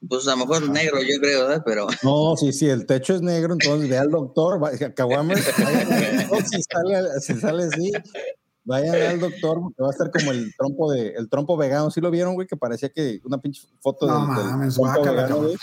pues 0.08 0.26
a 0.26 0.30
lo 0.30 0.38
mejor 0.38 0.66
negro, 0.70 0.96
yo 1.02 1.20
creo, 1.20 1.40
¿verdad? 1.46 1.62
Pero 1.66 1.86
No, 2.02 2.34
sí, 2.38 2.54
sí, 2.54 2.70
el 2.70 2.86
techo 2.86 3.14
es 3.14 3.20
negro, 3.20 3.52
entonces 3.52 3.90
ve 3.90 3.98
al 3.98 4.08
doctor, 4.10 4.58
Caguamas, 4.94 5.40
si 5.40 6.62
sale, 6.62 7.20
si 7.20 7.34
sale 7.34 7.64
así, 7.64 7.92
vayan 8.64 8.94
al 8.94 9.20
doctor, 9.20 9.60
porque 9.60 9.82
va 9.82 9.88
a 9.88 9.92
estar 9.92 10.10
como 10.10 10.32
el 10.32 10.54
trompo 10.56 10.90
de, 10.90 11.08
el 11.18 11.28
trompo 11.28 11.58
vegano, 11.58 11.90
¿sí 11.90 12.00
lo 12.00 12.10
vieron, 12.10 12.32
güey? 12.32 12.46
Que 12.46 12.56
parecía 12.56 12.88
que 12.88 13.20
una 13.24 13.36
pinche 13.36 13.60
foto 13.82 14.06
No 14.06 14.26
del, 14.28 14.36
del 14.36 14.46
mames, 14.46 14.74
trompo 14.74 15.02
vegano, 15.02 15.36
güey. 15.42 15.56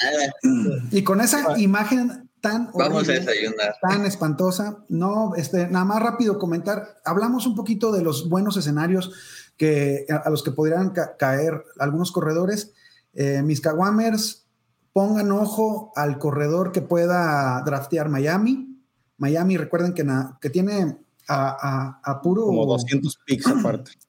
Y 0.92 1.04
con 1.04 1.20
esa 1.20 1.44
Ah. 1.50 1.60
imagen 1.60 2.30
tan 2.42 2.70
vamos 2.74 3.08
a 3.08 3.12
desayunar. 3.14 3.76
tan 3.82 4.06
espantosa. 4.06 4.84
No, 4.90 5.36
este, 5.36 5.68
nada 5.68 5.86
más 5.86 6.02
rápido 6.02 6.38
comentar. 6.40 6.98
Hablamos 7.06 7.46
un 7.48 7.56
poquito 7.56 7.92
de 7.92 8.02
los 8.02 8.28
buenos 8.30 8.58
escenarios 8.58 9.12
que, 9.58 10.06
a, 10.10 10.16
a 10.18 10.30
los 10.30 10.42
que 10.44 10.52
podrían 10.52 10.90
ca- 10.90 11.16
caer 11.18 11.64
algunos 11.80 12.12
corredores. 12.12 12.74
Eh, 13.14 13.42
mis 13.44 13.62
Kawamers, 13.62 14.46
pongan 14.94 15.32
ojo 15.32 15.92
al 15.96 16.18
corredor 16.18 16.72
que 16.72 16.82
pueda 16.82 17.62
draftear 17.66 18.10
Miami. 18.10 18.78
Miami, 19.18 19.56
recuerden 19.58 19.94
que, 19.94 20.04
na- 20.04 20.38
que 20.42 20.50
tiene 20.50 20.98
a, 21.28 22.00
a- 22.04 22.12
a 22.12 22.22
puro. 22.22 22.46
Como 22.48 22.66
200 22.66 23.20
picks 23.26 23.48
aparte. 23.48 23.92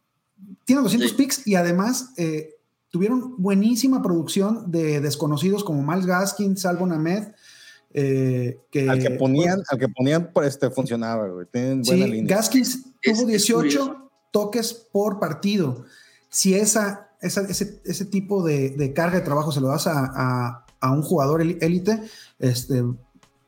Tiene 0.64 0.82
200 0.82 1.10
Sí. 1.10 1.16
picks 1.16 1.46
y 1.46 1.56
además 1.56 2.10
eh, 2.16 2.54
tuvieron 2.88 3.34
buenísima 3.36 4.00
producción 4.00 4.70
de 4.70 5.00
desconocidos 5.00 5.64
como 5.64 5.82
Miles 5.82 6.06
Gaskin, 6.06 6.56
Salvo 6.56 6.84
Ahmed. 6.86 7.32
Eh, 7.94 8.58
que, 8.70 8.88
Al 8.88 8.98
que 9.00 9.10
ponían, 9.10 9.62
al 9.68 9.78
que 9.78 9.88
ponían, 9.88 10.30
pues, 10.32 10.48
este, 10.48 10.70
funcionaba, 10.70 11.28
güey. 11.28 11.46
Tienen 11.52 11.82
buena 11.82 12.04
Sí, 12.06 12.10
línea. 12.12 12.36
Gaskins 12.36 12.84
tuvo 13.02 13.20
es 13.22 13.26
18 13.26 13.56
curioso. 13.56 14.10
toques 14.30 14.72
por 14.72 15.18
partido. 15.20 15.84
Si 16.28 16.54
esa, 16.54 17.10
esa- 17.20 17.42
ese, 17.48 17.80
ese 17.84 18.04
tipo 18.06 18.42
de, 18.42 18.70
de 18.70 18.92
carga 18.92 19.18
de 19.18 19.24
trabajo 19.24 19.52
se 19.52 19.60
lo 19.60 19.68
das 19.68 19.86
a, 19.86 20.04
a- 20.14 20.66
a 20.80 20.92
un 20.92 21.02
jugador 21.02 21.42
élite, 21.42 22.00
este, 22.38 22.82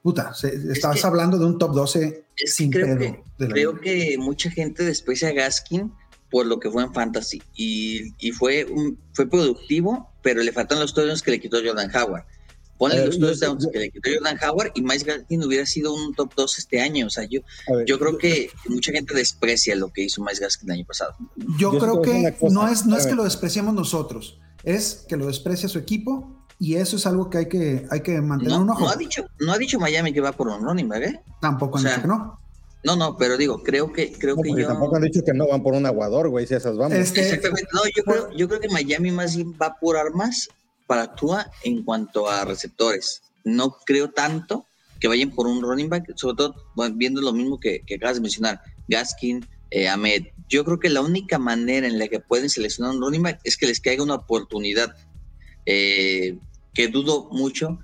puta, 0.03 0.35
se- 0.35 0.55
estás 0.73 1.01
que- 1.01 1.07
hablando 1.07 1.39
de 1.39 1.47
un 1.47 1.59
top 1.59 1.73
12 1.75 2.05
Es 2.05 2.25
que 2.37 2.47
sin 2.47 2.71
creo 2.71 2.87
pedo. 2.87 2.99
que, 3.39 3.47
creo 3.49 3.73
liga. 3.73 3.81
que 3.83 4.17
mucha 4.19 4.51
gente 4.51 4.85
desprecia 4.85 5.29
a 5.29 5.33
Gaskin 5.33 5.93
por 6.31 6.47
lo 6.47 6.59
que 6.61 6.71
fue 6.71 6.83
en 6.83 6.93
Fantasy 6.93 7.41
y, 7.55 8.13
y 8.19 8.33
fue, 8.33 8.65
un, 8.65 8.99
fue 9.13 9.29
productivo, 9.29 10.11
pero 10.23 10.43
le 10.43 10.53
faltan 10.53 10.81
los 10.81 10.93
touchdowns 10.93 11.23
que 11.23 11.31
le 11.31 11.41
quitó 11.41 11.59
Jordan 11.65 11.91
Howard. 11.95 12.25
Ponle 12.79 13.07
los 13.07 13.18
touchdowns 13.18 13.68
que 13.72 13.79
le 13.79 13.91
quitó 13.91 14.11
Jordan 14.14 14.39
Howard 14.43 14.72
y 14.75 14.83
Miles 14.83 15.05
Gaskin 15.05 15.43
hubiera 15.45 15.64
sido 15.64 15.95
un 15.95 16.14
top 16.14 16.33
2 16.37 16.59
este 16.59 16.81
año. 16.81 17.07
O 17.07 17.11
sea, 17.11 17.25
yo, 17.25 17.41
A 17.70 17.77
ver, 17.77 17.87
yo 17.87 17.99
creo 17.99 18.18
que 18.18 18.51
mucha 18.68 18.91
gente 18.93 19.14
desprecia 19.14 19.77
lo 19.77 19.93
que 19.93 20.03
hizo 20.03 20.22
Miles 20.22 20.41
Gaskin 20.41 20.70
el 20.70 20.79
año 20.79 20.85
pasado. 20.87 21.14
Yo, 21.59 21.72
Yo 21.72 21.79
creo 21.79 22.03
que 22.03 22.37
no 22.51 22.68
es, 22.68 22.85
no 22.87 22.97
es 22.97 23.07
que 23.07 23.14
lo 23.14 23.25
despreciemos 23.25 23.75
nosotros, 23.75 24.39
es 24.64 25.05
que 25.09 25.16
lo 25.16 25.27
desprecia 25.27 25.68
su 25.68 25.79
equipo 25.79 26.45
y 26.59 26.75
eso 26.77 26.97
es 26.97 27.07
algo 27.07 27.31
que 27.31 27.39
hay 27.39 27.49
que, 27.49 27.87
hay 27.91 28.01
que 28.01 28.20
mantener 28.20 28.55
No, 28.57 28.62
un 28.62 28.70
ojo. 28.70 28.81
no 28.81 28.89
ha 28.91 28.97
dicho, 28.97 29.25
no 29.41 29.53
ha 29.53 29.59
dicho 29.59 29.79
Miami 29.79 30.12
que 30.12 30.20
va 30.20 30.33
por 30.33 30.49
un 30.49 30.62
running 30.62 30.89
back, 30.89 31.03
¿eh? 31.03 31.20
Tampoco 31.41 31.75
o 31.75 31.79
han 31.79 31.83
sea, 31.83 31.91
dicho 31.97 32.03
que 32.03 32.09
no. 32.09 32.41
No, 32.85 32.97
no, 32.97 33.16
pero 33.16 33.37
digo, 33.39 33.62
creo 33.62 33.91
que, 33.93 34.12
creo 34.12 34.37
no, 34.37 34.43
que 34.43 34.51
yo. 34.61 34.66
tampoco 34.68 34.97
han 34.97 35.03
dicho 35.03 35.22
que 35.25 35.33
no 35.33 35.49
van 35.49 35.62
por 35.62 35.72
un 35.72 35.87
aguador, 35.87 36.29
güey, 36.29 36.47
si 36.47 36.55
esas 36.55 36.77
vamos. 36.77 36.93
Este, 36.99 37.22
Exactamente. 37.22 37.66
No, 37.72 37.81
yo 37.97 38.05
creo, 38.05 38.31
yo 38.37 38.47
creo 38.49 38.61
que 38.61 38.68
Miami 38.68 39.11
más 39.11 39.35
bien 39.37 39.55
va 39.61 39.75
por 39.81 39.97
armas 39.97 40.49
para 40.87 41.14
Tua 41.14 41.51
en 41.62 41.82
cuanto 41.82 42.28
a 42.28 42.45
receptores. 42.45 43.22
No 43.45 43.76
creo 43.85 44.11
tanto 44.11 44.66
que 45.01 45.09
vayan 45.09 45.30
por 45.30 45.47
un 45.47 45.62
running 45.62 45.89
back, 45.89 46.12
sobre 46.16 46.37
todo 46.37 46.55
viendo 46.95 47.20
lo 47.20 47.32
mismo 47.32 47.61
que, 47.61 47.82
que 47.87 47.97
acabas 47.97 48.16
de 48.16 48.22
mencionar, 48.22 48.62
Gaskin, 48.89 49.47
eh, 49.70 49.89
Ahmed. 49.89 50.26
Yo 50.49 50.64
creo 50.64 50.78
que 50.78 50.89
la 50.89 51.03
única 51.03 51.39
manera 51.39 51.87
en 51.87 51.99
la 51.99 52.09
que 52.09 52.20
pueden 52.20 52.49
seleccionar 52.49 52.95
un 52.95 53.03
running 53.03 53.22
back 53.22 53.41
es 53.45 53.57
que 53.57 53.66
les 53.66 53.80
caiga 53.80 54.03
una 54.03 54.14
oportunidad 54.14 54.95
eh, 55.66 56.39
que 56.72 56.89
dudo 56.89 57.28
mucho 57.32 57.78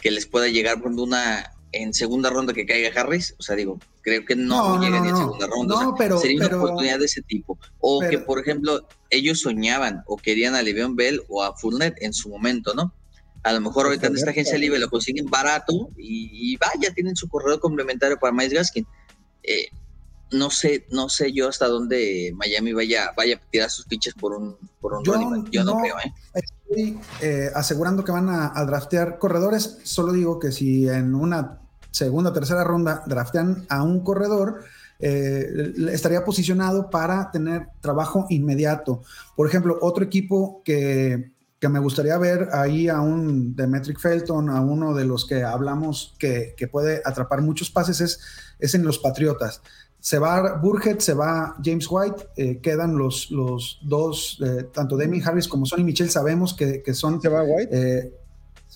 que 0.00 0.10
les 0.10 0.26
pueda 0.26 0.48
llegar 0.48 0.76
por 0.76 0.86
ejemplo, 0.86 1.04
una 1.04 1.52
en 1.72 1.94
segunda 1.94 2.30
ronda 2.30 2.52
que 2.52 2.66
caiga 2.66 2.90
Harris. 3.00 3.34
O 3.38 3.42
sea, 3.42 3.56
digo, 3.56 3.78
creo 4.02 4.24
que 4.24 4.34
no, 4.36 4.80
llega 4.80 4.98
no, 4.98 5.04
ni 5.04 5.10
en 5.10 5.16
segunda 5.16 5.46
ronda. 5.46 5.74
No, 5.74 5.80
o 5.80 5.96
sea, 5.96 5.98
pero- 5.98 6.18
sería 6.18 6.38
pero- 6.40 6.56
una 6.56 6.64
oportunidad 6.64 6.98
de 6.98 7.04
ese 7.04 7.22
tipo. 7.22 7.58
O 7.78 8.00
que, 8.00 8.18
por 8.18 8.40
ejemplo, 8.40 8.86
ellos 9.10 9.40
soñaban 9.40 10.02
o 10.06 10.16
querían 10.16 10.54
a 10.54 10.62
Le'Veon 10.62 10.96
Bell 10.96 11.22
o 11.28 11.42
a 11.42 11.56
Fournette 11.56 12.02
en 12.02 12.12
su 12.12 12.28
momento, 12.28 12.74
¿no? 12.74 12.92
A 13.42 13.52
lo 13.52 13.60
mejor 13.60 13.86
ahorita 13.86 14.08
en 14.08 14.16
esta 14.16 14.30
agencia 14.30 14.58
libre 14.58 14.78
lo 14.78 14.90
consiguen 14.90 15.26
barato 15.26 15.88
y, 15.96 16.52
y 16.52 16.56
vaya, 16.58 16.92
tienen 16.92 17.16
su 17.16 17.26
corredor 17.28 17.58
complementario 17.58 18.18
para 18.18 18.32
Miles 18.34 18.52
Gaskin. 18.52 18.86
Eh, 19.42 19.68
no 20.32 20.50
sé, 20.50 20.86
no 20.90 21.08
sé 21.08 21.32
yo 21.32 21.48
hasta 21.48 21.66
dónde 21.68 22.32
Miami 22.36 22.72
vaya, 22.72 23.10
vaya 23.16 23.36
a 23.36 23.50
tirar 23.50 23.70
sus 23.70 23.86
fichas 23.86 24.14
por 24.14 24.32
un, 24.34 24.56
por 24.80 24.94
un 24.94 25.04
Yo 25.04 25.12
running. 25.14 25.50
Yo 25.50 25.64
no, 25.64 25.74
no- 25.74 25.80
creo, 25.80 25.96
¿eh? 25.98 26.12
estoy 26.34 27.00
eh, 27.20 27.50
asegurando 27.54 28.04
que 28.04 28.12
van 28.12 28.28
a, 28.28 28.52
a 28.54 28.64
draftear 28.64 29.18
corredores. 29.18 29.78
Solo 29.84 30.12
digo 30.12 30.38
que 30.38 30.52
si 30.52 30.88
en 30.88 31.14
una 31.14 31.58
segunda 31.90 32.30
o 32.30 32.32
tercera 32.32 32.62
ronda 32.64 33.02
draftean 33.06 33.66
a 33.68 33.82
un 33.82 34.04
corredor, 34.04 34.62
eh, 35.00 35.72
estaría 35.90 36.24
posicionado 36.24 36.90
para 36.90 37.30
tener 37.30 37.68
trabajo 37.80 38.26
inmediato. 38.28 39.02
Por 39.34 39.48
ejemplo, 39.48 39.78
otro 39.80 40.04
equipo 40.04 40.62
que, 40.64 41.32
que 41.58 41.68
me 41.68 41.80
gustaría 41.80 42.16
ver 42.18 42.50
ahí 42.52 42.88
a 42.88 43.00
un 43.00 43.56
Demetric 43.56 43.98
Felton, 43.98 44.50
a 44.50 44.60
uno 44.60 44.94
de 44.94 45.06
los 45.06 45.26
que 45.26 45.42
hablamos 45.42 46.14
que, 46.18 46.54
que 46.56 46.68
puede 46.68 47.02
atrapar 47.04 47.42
muchos 47.42 47.70
pases, 47.70 48.00
es, 48.00 48.20
es 48.60 48.74
en 48.74 48.84
los 48.84 48.98
Patriotas. 48.98 49.62
Se 50.00 50.18
va 50.18 50.54
Burhead, 50.54 50.98
se 50.98 51.12
va 51.14 51.56
James 51.62 51.86
White, 51.90 52.28
eh, 52.36 52.58
quedan 52.62 52.96
los, 52.96 53.30
los 53.30 53.78
dos, 53.82 54.38
eh, 54.44 54.64
tanto 54.72 54.96
Demi 54.96 55.20
Harris 55.22 55.46
como 55.46 55.66
Sonny 55.66 55.84
Michel, 55.84 56.08
sabemos 56.10 56.54
que, 56.54 56.82
que 56.82 56.94
son 56.94 57.20
¿Se 57.20 57.28
va 57.28 57.42
White? 57.42 57.68
eh, 57.70 58.12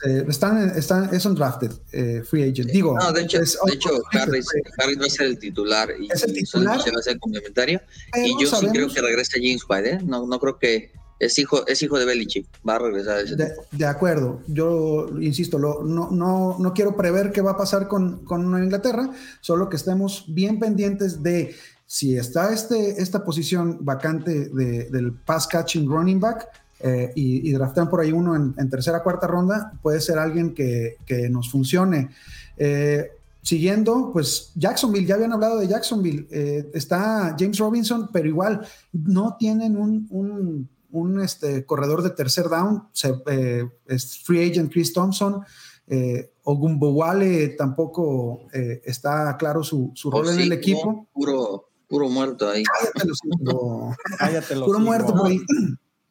eh, 0.07 0.25
están, 0.29 0.77
están, 0.77 1.15
es 1.15 1.25
undrafted, 1.25 1.71
eh, 1.93 2.23
free 2.29 2.43
agent. 2.51 2.69
Digo, 2.71 2.95
No, 2.99 3.11
de 3.13 3.23
hecho, 3.23 3.41
es- 3.41 3.57
de 3.65 3.73
hecho 3.75 3.91
Harris, 4.13 4.47
Harris 4.79 5.01
va 5.01 5.07
a 5.07 5.11
ser 5.11 5.27
el 5.27 5.39
titular 5.39 5.89
y, 5.99 6.11
Es 6.13 6.25
el 6.25 6.37
y 6.37 6.45
Sonny 6.45 6.65
titular. 6.67 6.77
Michel 6.77 6.95
va 6.97 6.99
a 6.99 7.03
ser 7.03 7.13
el 7.15 7.21
complementario. 7.21 7.81
pero 8.13 8.27
Y 8.27 8.43
yo 8.45 8.55
sí 8.55 8.67
creo 8.73 8.89
que 8.93 9.01
regresa 9.01 9.33
James 9.37 9.63
White, 9.69 9.91
¿eh? 9.91 9.99
No, 10.05 10.27
no 10.27 10.39
creo 10.41 10.59
que 10.59 10.93
es 11.19 11.39
hijo, 11.39 11.67
es 11.67 11.83
hijo 11.83 11.99
de 11.99 12.05
Belichick, 12.05 12.47
va 12.69 12.77
a 12.77 12.79
regresar 12.81 13.19
ese 13.21 13.37
De, 13.37 13.53
de 13.73 13.87
acuerdo, 13.87 14.41
yo 14.49 15.07
insisto, 15.21 15.59
lo- 15.59 15.83
no, 15.85 16.11
no, 16.11 16.57
no 16.59 16.73
quiero 16.73 16.97
prever 16.97 17.31
qué 17.33 17.41
va 17.41 17.53
a 17.53 17.57
pasar 17.57 17.89
con, 17.89 18.25
con 18.25 18.43
Inglaterra, 18.63 19.11
solo 19.41 19.69
que 19.69 19.77
estemos 19.77 20.25
bien 20.29 20.59
pendientes 20.59 21.23
de 21.23 21.55
si 21.87 22.17
está 22.17 22.53
este, 22.53 23.01
esta 23.03 23.25
posición 23.25 23.79
vacante 23.83 24.49
de- 24.49 24.85
del 24.91 25.13
pass 25.13 25.47
catching 25.47 25.89
running 25.89 26.19
back 26.21 26.49
eh, 26.81 27.13
y, 27.15 27.49
y 27.49 27.53
draftean 27.53 27.89
por 27.89 28.01
ahí 28.01 28.11
uno 28.13 28.35
en, 28.35 28.55
en 28.59 28.69
tercera 28.69 29.03
cuarta 29.03 29.27
ronda, 29.27 29.73
puede 29.83 30.01
ser 30.01 30.19
alguien 30.19 30.53
que, 30.55 30.97
que 31.07 31.29
nos 31.31 31.51
funcione. 31.51 32.11
Eh, 32.59 33.11
siguiendo, 33.43 34.11
pues 34.13 34.51
Jacksonville, 34.55 35.07
ya 35.07 35.15
habían 35.17 35.33
hablado 35.33 35.59
de 35.61 35.69
Jacksonville, 35.69 36.27
eh, 36.31 36.71
está 36.75 37.37
James 37.39 37.59
Robinson, 37.59 38.09
pero 38.13 38.27
igual 38.29 38.67
no 38.93 39.37
tienen 39.39 39.77
un, 39.77 40.07
un, 40.11 40.69
un, 40.99 41.21
este, 41.21 41.65
corredor 41.67 42.03
de 42.03 42.11
tercer 42.11 42.49
down, 42.49 42.89
se, 42.93 43.15
eh, 43.27 43.65
es 43.87 44.19
free 44.19 44.51
agent 44.51 44.73
Chris 44.73 44.93
Thompson, 44.93 45.43
eh, 45.87 46.33
Ogumbowale 46.45 47.49
tampoco 47.51 48.47
eh, 48.53 48.81
está 48.85 49.37
claro 49.39 49.63
su, 49.63 49.93
su 49.95 50.11
rol 50.11 50.29
en 50.31 50.41
el 50.41 50.53
equipo. 50.53 51.09
Puro, 51.13 51.71
puro 51.89 52.09
muerto 52.09 52.49
ahí. 52.49 52.63
Cállate, 52.65 53.11
hocico. 53.11 53.97
Cállate 54.19 54.55
los 54.57 54.65
Puro 54.65 54.79
muerto 54.81 55.15
por 55.15 55.27
ahí. 55.29 55.41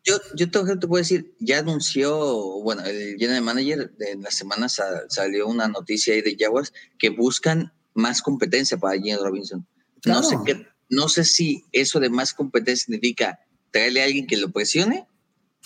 Yo, 0.05 0.15
yo 0.35 0.51
te, 0.51 0.59
te 0.77 0.87
puedo 0.87 1.01
decir, 1.01 1.33
ya 1.39 1.59
anunció, 1.59 2.61
bueno, 2.61 2.83
el 2.83 3.15
general 3.17 3.41
manager 3.43 3.91
de 3.95 4.11
en 4.11 4.21
la 4.21 4.31
semana 4.31 4.67
sa- 4.67 5.03
salió 5.07 5.47
una 5.47 5.67
noticia 5.69 6.13
ahí 6.13 6.21
de 6.21 6.35
Jaguars 6.37 6.73
que 6.99 7.09
buscan 7.09 7.71
más 7.93 8.21
competencia 8.21 8.77
para 8.77 8.97
Jalen 8.97 9.19
Robinson. 9.23 9.65
No 10.05 10.21
sé 10.23 10.37
qué, 10.45 10.67
no 10.89 11.07
sé 11.07 11.23
si 11.23 11.63
eso 11.71 11.99
de 12.01 12.09
más 12.09 12.33
competencia 12.33 12.85
significa 12.85 13.39
traerle 13.73 14.01
a 14.01 14.05
alguien 14.05 14.25
que 14.27 14.37
lo 14.37 14.51
presione 14.51 15.05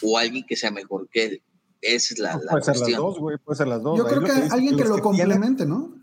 o 0.02 0.18
alguien 0.18 0.46
que 0.48 0.56
sea 0.56 0.72
mejor 0.72 1.08
que 1.12 1.26
él. 1.26 1.42
Esa 1.82 2.14
es 2.16 2.20
la, 2.20 2.40
la 2.44 2.52
Puede 2.52 2.64
ser 2.64 2.78
las 2.78 2.92
dos, 2.96 3.20
güey, 3.20 3.38
puede 3.38 3.58
ser 3.58 3.68
las 3.68 3.84
dos. 3.84 3.98
Yo 4.00 4.06
Ahí 4.08 4.10
creo 4.16 4.24
que 4.24 4.32
alguien 4.32 4.76
que 4.76 4.84
lo 4.84 4.96
tienen- 4.96 5.02
complemente, 5.04 5.66
¿no? 5.68 5.94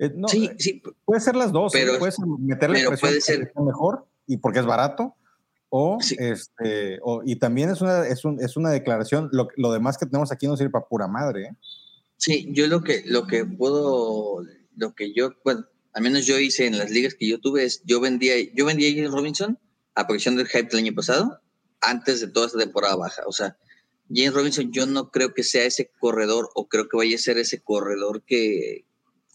eh, 0.00 0.10
no, 0.16 0.26
Sí, 0.28 0.46
eh, 0.46 0.56
sí, 0.58 0.82
puede 1.04 1.20
ser 1.20 1.36
las 1.36 1.52
dos, 1.52 1.72
Pero- 1.72 1.92
pero, 1.92 1.98
puede 2.00 2.12
ser 2.12 2.26
meterle 2.26 2.78
pero 2.78 2.88
presión 2.90 3.10
puede 3.10 3.20
ser- 3.20 3.46
que 3.46 3.52
sea 3.52 3.62
mejor 3.62 4.06
y 4.26 4.38
porque 4.38 4.58
es 4.60 4.66
barato. 4.66 5.14
O, 5.72 5.98
Sí. 6.00 6.16
este, 6.18 6.98
o, 7.02 7.22
y 7.24 7.36
también 7.36 7.70
es 7.70 7.80
una, 7.80 8.04
es, 8.08 8.24
un- 8.24 8.40
es 8.42 8.56
una 8.56 8.70
declaración, 8.70 9.28
lo, 9.30 9.46
lo 9.56 9.70
demás 9.72 9.98
que 9.98 10.06
tenemos 10.06 10.32
aquí 10.32 10.48
no 10.48 10.56
sirve 10.56 10.70
para 10.70 10.86
pura 10.86 11.06
madre, 11.06 11.44
¿eh? 11.44 11.56
Sí, 12.16 12.48
yo 12.52 12.66
lo 12.66 12.82
que, 12.82 13.04
lo 13.06 13.26
que 13.28 13.44
puedo, 13.44 14.42
lo 14.76 14.94
que 14.94 15.12
yo, 15.14 15.30
bueno, 15.44 15.64
al 15.92 16.02
menos 16.02 16.26
yo 16.26 16.38
hice 16.40 16.66
en 16.66 16.76
las 16.76 16.90
ligas 16.90 17.14
que 17.14 17.28
yo 17.28 17.38
tuve 17.38 17.64
es, 17.64 17.82
yo 17.84 18.00
vendía, 18.00 18.34
yo 18.52 18.64
vendía 18.66 19.06
a 19.06 19.10
Robinson 19.12 19.58
a 19.94 20.06
presión 20.08 20.34
del 20.36 20.48
hype 20.48 20.68
del 20.70 20.80
año 20.86 20.94
pasado, 20.94 21.40
antes 21.80 22.20
de 22.20 22.28
toda 22.28 22.46
esta 22.46 22.58
temporada 22.58 22.96
baja. 22.96 23.22
O 23.26 23.32
sea, 23.32 23.56
James 24.12 24.34
Robinson 24.34 24.72
yo 24.72 24.86
no 24.86 25.10
creo 25.10 25.34
que 25.34 25.42
sea 25.42 25.64
ese 25.64 25.90
corredor 25.98 26.50
o 26.54 26.68
creo 26.68 26.88
que 26.88 26.96
vaya 26.96 27.16
a 27.16 27.20
ser 27.20 27.38
ese 27.38 27.62
corredor 27.62 28.22
que 28.24 28.84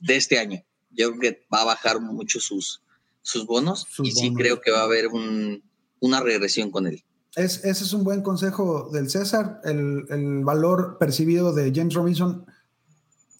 de 0.02 0.16
este 0.16 0.38
año. 0.38 0.64
Yo 0.92 1.10
creo 1.12 1.20
que 1.20 1.46
va 1.54 1.62
a 1.62 1.66
bajar 1.66 2.02
mucho 2.02 2.40
sus, 2.40 2.82
sus 3.22 3.46
bonos 3.46 3.86
Sus 3.90 4.10
y 4.10 4.12
sí 4.12 4.34
creo 4.34 4.62
que 4.62 4.72
va 4.72 4.82
a 4.82 4.86
haber 4.86 5.08
un, 5.08 5.64
una 6.00 6.20
regresión 6.20 6.72
con 6.72 6.88
él. 6.88 7.04
Es, 7.36 7.66
ese 7.66 7.84
es 7.84 7.94
un 7.94 8.04
buen 8.04 8.22
consejo 8.22 8.90
del 8.92 9.10
César. 9.10 9.60
El, 9.64 10.06
el 10.10 10.44
valor 10.44 10.98
percibido 11.00 11.54
de 11.54 11.72
James 11.74 11.94
Robinson 11.94 12.46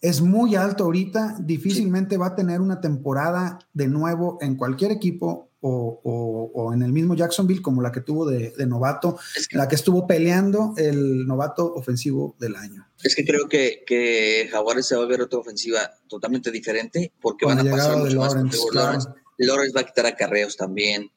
es 0.02 0.22
muy 0.22 0.56
alto 0.56 0.86
ahorita. 0.86 1.38
Difícilmente 1.40 2.18
va 2.18 2.28
a 2.28 2.36
tener 2.36 2.62
una 2.62 2.82
temporada 2.82 3.60
de 3.74 3.88
nuevo 3.88 4.38
en 4.42 4.56
cualquier 4.56 4.92
equipo 4.92 5.50
o, 5.68 6.00
o- 6.04 6.52
o 6.54 6.74
en 6.74 6.84
el 6.84 6.92
mismo 6.94 7.16
Jacksonville 7.16 7.62
como 7.62 7.82
la 7.82 7.92
que 7.92 8.02
tuvo 8.02 8.26
de, 8.30 8.52
de 8.52 8.68
novato, 8.68 9.18
Es 9.36 9.48
que, 9.48 9.58
la 9.58 9.68
que 9.68 9.74
estuvo 9.76 10.06
peleando 10.06 10.74
el 10.78 11.26
novato 11.26 11.74
ofensivo 11.74 12.36
del 12.40 12.56
año. 12.56 12.88
es 13.04 13.16
que 13.16 13.26
creo 13.26 13.50
que, 13.50 13.84
que 13.86 14.48
Jaguares 14.52 14.86
se 14.86 14.96
va 14.96 15.04
a 15.04 15.08
ver 15.08 15.22
otra 15.22 15.40
ofensiva 15.40 15.80
totalmente 16.08 16.52
diferente 16.52 17.12
porque 17.20 17.46
Con 17.46 17.56
van 17.58 17.68
a 17.68 17.72
pasar 17.72 17.98
mucho 17.98 18.18
más 18.20 18.28
con 18.30 18.38
Lawrence, 18.38 18.58
Trevor 18.58 18.72
claro. 18.72 18.88
Lawrence. 18.92 19.10
Lawrence 19.38 19.74
va 19.76 19.82
a 19.82 19.84
quitar 19.86 20.06
acarreos 20.06 20.56
también. 20.56 21.10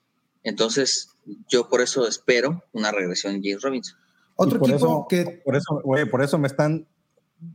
Entonces, 0.43 1.11
yo 1.49 1.69
por 1.69 1.81
eso 1.83 2.07
espero 2.09 2.65
una 2.73 2.91
regresión 2.91 3.41
de 3.41 3.51
James 3.51 3.63
Robinson. 3.63 3.99
Otro 4.37 4.59
por 4.59 4.71
equipo 4.71 4.87
eso- 4.87 5.07
que 5.09 5.43
Por 5.45 5.57
eso, 5.57 5.81
güey, 5.85 6.09
por 6.09 6.23
eso 6.23 6.39
me 6.39 6.47
están, 6.49 6.87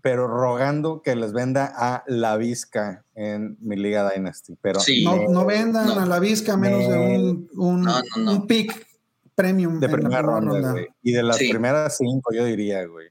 pero 0.02 0.28
rogando 0.28 1.02
que 1.02 1.16
les 1.16 1.34
venda 1.34 1.72
a 1.76 2.04
La 2.08 2.38
Vizca 2.38 3.04
en 3.16 3.58
mi 3.62 3.76
Liga 3.76 4.10
Dynasty. 4.12 4.56
Pero 4.62 4.80
Sí. 4.80 5.04
no, 5.06 5.46
vendan 5.46 5.88
no. 5.88 6.00
a 6.00 6.06
la 6.06 6.20
Vizca 6.20 6.56
menos 6.58 6.88
de 6.90 6.98
un, 6.98 7.50
un, 7.58 7.82
No, 7.82 7.94
no, 8.18 8.24
no. 8.24 8.32
un 8.34 8.48
pick 8.48 8.88
premium 9.36 9.80
de 9.80 9.90
primera 9.90 10.22
ronda, 10.22 10.72
güey. 10.72 10.88
Y 11.02 11.12
de 11.12 11.24
las 11.24 11.38
Sí. 11.38 11.50
primeras 11.50 11.98
cinco, 11.98 12.34
yo 12.34 12.46
diría, 12.46 12.86
güey. 12.86 13.08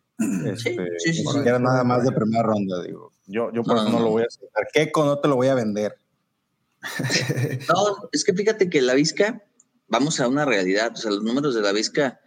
Este, 0.46 0.56
sí, 0.56 0.76
sí, 0.98 1.10
ni 1.10 1.14
sí. 1.16 1.24
siquiera 1.32 1.58
nada 1.58 1.82
más 1.84 2.04
de 2.04 2.12
primera 2.12 2.42
ronda, 2.44 2.80
digo. 2.82 3.12
Yo, 3.26 3.50
yo 3.52 3.62
por 3.62 3.74
No, 3.76 3.82
eso 3.82 3.90
no, 3.92 3.98
no. 3.98 4.04
lo 4.04 4.10
voy 4.10 4.22
a 4.22 4.26
aceptar. 4.26 4.66
Keiko 4.72 5.04
no 5.04 5.18
te 5.18 5.28
lo 5.28 5.36
voy 5.36 5.48
a 5.48 5.54
vender. 5.54 5.96
No, 7.68 8.08
es 8.12 8.24
que 8.24 8.32
fíjate 8.34 8.68
que 8.70 8.82
la 8.82 8.94
Vizca, 8.94 9.42
vamos 9.88 10.20
a 10.20 10.28
una 10.28 10.44
realidad. 10.44 10.92
O 10.94 10.96
sea, 10.96 11.10
los 11.10 11.22
números 11.22 11.54
de 11.54 11.60
la 11.62 11.72
Vizca 11.72 12.20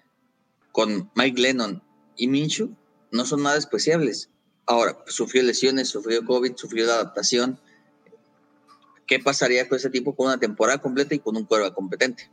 con 0.72 1.10
Mike 1.16 1.42
Lennon 1.42 1.82
y 2.16 2.28
Minshew 2.28 2.76
no 3.12 3.26
son 3.26 3.44
nada 3.44 3.56
despreciables. 3.56 4.30
Ahora, 4.68 4.98
sufrió 5.06 5.44
lesiones, 5.44 5.90
sufrió 5.90 6.26
COVID, 6.26 6.56
sufrió 6.56 6.88
la 6.88 6.96
adaptación. 6.96 7.60
¿Qué 9.06 9.20
pasaría 9.20 9.70
con 9.70 9.78
ese 9.78 9.92
tipo 9.92 10.16
con 10.16 10.28
una 10.28 10.40
temporada 10.40 10.80
completa 10.80 11.14
y 11.14 11.20
con 11.20 11.38
un 11.38 11.46
cuervo 11.46 11.72
competente? 11.74 12.30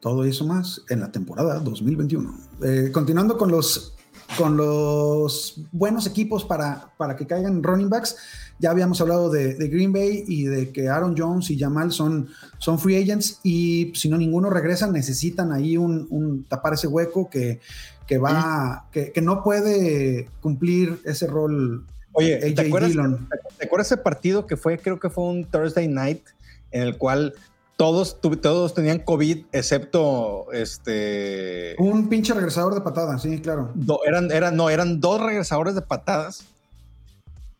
Todo 0.00 0.24
eso 0.24 0.44
más 0.44 0.82
en 0.90 1.00
la 1.00 1.10
temporada 1.10 1.58
2021. 1.60 2.38
Eh, 2.62 2.90
continuando 2.92 3.38
con 3.38 3.50
los, 3.50 3.94
con 4.36 4.58
los 4.58 5.62
buenos 5.72 6.06
equipos 6.06 6.44
para, 6.44 6.92
para 6.98 7.16
que 7.16 7.26
caigan 7.26 7.62
running 7.62 7.88
backs. 7.88 8.16
Ya 8.58 8.70
habíamos 8.70 9.00
hablado 9.00 9.30
de, 9.30 9.54
Green 9.54 9.92
Bay 9.92 10.24
y 10.28 10.44
de 10.44 10.70
que 10.70 10.88
Aaron 10.88 11.14
Jones 11.16 11.50
y 11.50 11.58
Jamal 11.58 11.92
son, 11.92 12.28
son 12.58 12.78
free 12.78 13.02
agents 13.02 13.40
y 13.42 13.92
si 13.94 14.08
no 14.08 14.16
ninguno 14.16 14.48
regresa 14.48 14.86
necesitan 14.86 15.52
ahí 15.52 15.76
un 15.76 16.46
tapar 16.48 16.74
ese 16.74 16.86
hueco 16.86 17.28
que, 17.28 17.60
que 18.06 18.18
va, 18.18 18.86
que, 18.92 19.12
que, 19.12 19.20
no 19.20 19.42
puede 19.42 20.28
cumplir 20.40 21.00
ese 21.04 21.26
rol. 21.26 21.84
Oye, 22.12 22.36
AJ 22.36 22.54
¿te 22.54 22.66
acuerdas, 22.66 22.90
Dillon. 22.90 23.28
¿te 23.58 23.66
acuerdas 23.66 23.88
ese 23.88 23.96
partido 23.96 24.46
que 24.46 24.56
fue, 24.56 24.78
creo 24.78 24.98
que 24.98 25.10
fue 25.10 25.24
un 25.24 25.44
Thursday 25.44 25.88
night 25.88 26.22
en 26.70 26.82
el 26.82 26.96
cual 26.96 27.34
todos, 27.76 28.20
todos 28.20 28.74
tenían 28.74 29.00
COVID, 29.00 29.46
excepto 29.52 30.50
este. 30.52 31.76
Un 31.78 32.08
pinche 32.08 32.32
regresador 32.32 32.74
de 32.74 32.80
patadas, 32.80 33.22
sí, 33.22 33.40
claro. 33.40 33.70
No, 33.74 33.98
eran, 34.06 34.30
eran, 34.30 34.56
no, 34.56 34.70
eran 34.70 35.00
dos 35.00 35.20
regresadores 35.20 35.74
de 35.74 35.82
patadas. 35.82 36.44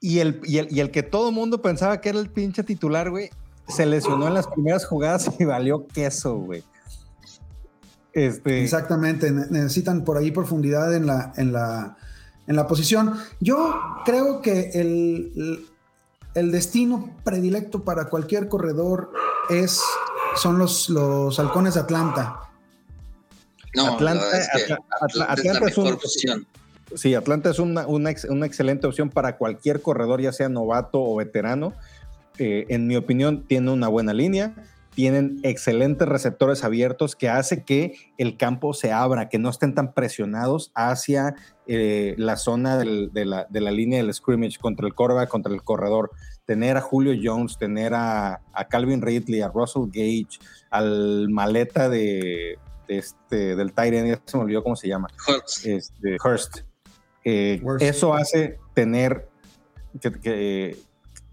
Y 0.00 0.20
el, 0.20 0.40
y 0.44 0.58
el, 0.58 0.68
y 0.70 0.80
el 0.80 0.90
que 0.90 1.02
todo 1.02 1.32
mundo 1.32 1.60
pensaba 1.60 2.00
que 2.00 2.10
era 2.10 2.18
el 2.18 2.30
pinche 2.30 2.62
titular, 2.62 3.10
güey, 3.10 3.30
se 3.68 3.84
lesionó 3.86 4.26
en 4.28 4.34
las 4.34 4.46
primeras 4.46 4.86
jugadas 4.86 5.30
y 5.38 5.44
valió 5.44 5.86
queso, 5.86 6.36
güey. 6.36 6.62
Este... 8.16 8.62
Exactamente, 8.62 9.30
necesitan 9.30 10.02
por 10.02 10.16
ahí 10.16 10.30
profundidad 10.30 10.94
en 10.94 11.06
la, 11.06 11.34
en 11.36 11.52
la, 11.52 11.98
en 12.46 12.56
la 12.56 12.66
posición. 12.66 13.12
Yo 13.40 13.78
creo 14.06 14.40
que 14.40 14.70
el, 14.72 15.66
el 16.34 16.50
destino 16.50 17.14
predilecto 17.24 17.84
para 17.84 18.06
cualquier 18.06 18.48
corredor 18.48 19.12
es, 19.50 19.82
son 20.34 20.56
los, 20.56 20.88
los 20.88 21.38
halcones 21.38 21.74
de 21.74 21.80
Atlanta. 21.80 22.40
No, 23.74 23.96
Atlanta, 23.96 24.38
es, 24.38 24.48
que 24.48 24.72
Atlanta, 24.72 24.96
Atlanta, 25.02 25.34
es 25.34 25.44
la 25.44 25.60
mejor 25.60 25.92
opción. 25.92 26.46
Sí, 26.94 27.14
Atlanta 27.14 27.50
es 27.50 27.58
una, 27.58 27.86
una, 27.86 28.14
una, 28.30 28.46
excelente 28.46 28.86
opción 28.86 29.10
para 29.10 29.36
cualquier 29.36 29.82
corredor, 29.82 30.22
ya 30.22 30.32
sea 30.32 30.48
novato 30.48 31.02
o 31.02 31.16
veterano. 31.16 31.74
Eh, 32.38 32.64
en 32.70 32.86
mi 32.86 32.96
opinión, 32.96 33.46
tiene 33.46 33.70
una 33.72 33.88
buena 33.88 34.14
línea, 34.14 34.54
tienen 34.96 35.40
excelentes 35.42 36.08
receptores 36.08 36.64
abiertos 36.64 37.16
que 37.16 37.28
hace 37.28 37.64
que 37.64 37.98
el 38.16 38.38
campo 38.38 38.72
se 38.72 38.92
abra, 38.92 39.28
que 39.28 39.38
no 39.38 39.50
estén 39.50 39.74
tan 39.74 39.92
presionados 39.92 40.72
hacia 40.74 41.34
eh, 41.66 42.14
la 42.16 42.36
zona 42.36 42.78
del, 42.78 43.12
de, 43.12 43.26
la, 43.26 43.46
de, 43.50 43.60
la, 43.60 43.72
línea 43.72 44.02
del 44.02 44.14
scrimmage 44.14 44.56
contra 44.58 44.86
el 44.86 44.94
quarterback, 44.94 45.28
contra 45.28 45.52
el 45.52 45.62
corredor. 45.62 46.12
Tener 46.46 46.78
a 46.78 46.80
Julio 46.80 47.12
Jones, 47.22 47.58
tener 47.58 47.92
a, 47.92 48.40
a 48.54 48.68
Calvin 48.68 49.02
Ridley, 49.02 49.42
a 49.42 49.48
Russell 49.48 49.88
Gage, 49.88 50.38
al 50.70 51.28
maleta 51.28 51.90
de, 51.90 52.58
de 52.88 52.98
este, 52.98 53.54
del 53.54 53.74
Tyrant, 53.74 54.18
se 54.24 54.36
me 54.38 54.44
olvidó 54.44 54.62
cómo 54.62 54.76
se 54.76 54.88
llama. 54.88 55.08
Hurst. 55.28 55.66
Este, 55.66 56.16
Hurst. 56.24 56.60
Eh, 57.22 57.62
eso 57.80 58.14
hace 58.14 58.58
tener 58.72 59.28
que, 60.00 60.10
que, 60.12 60.78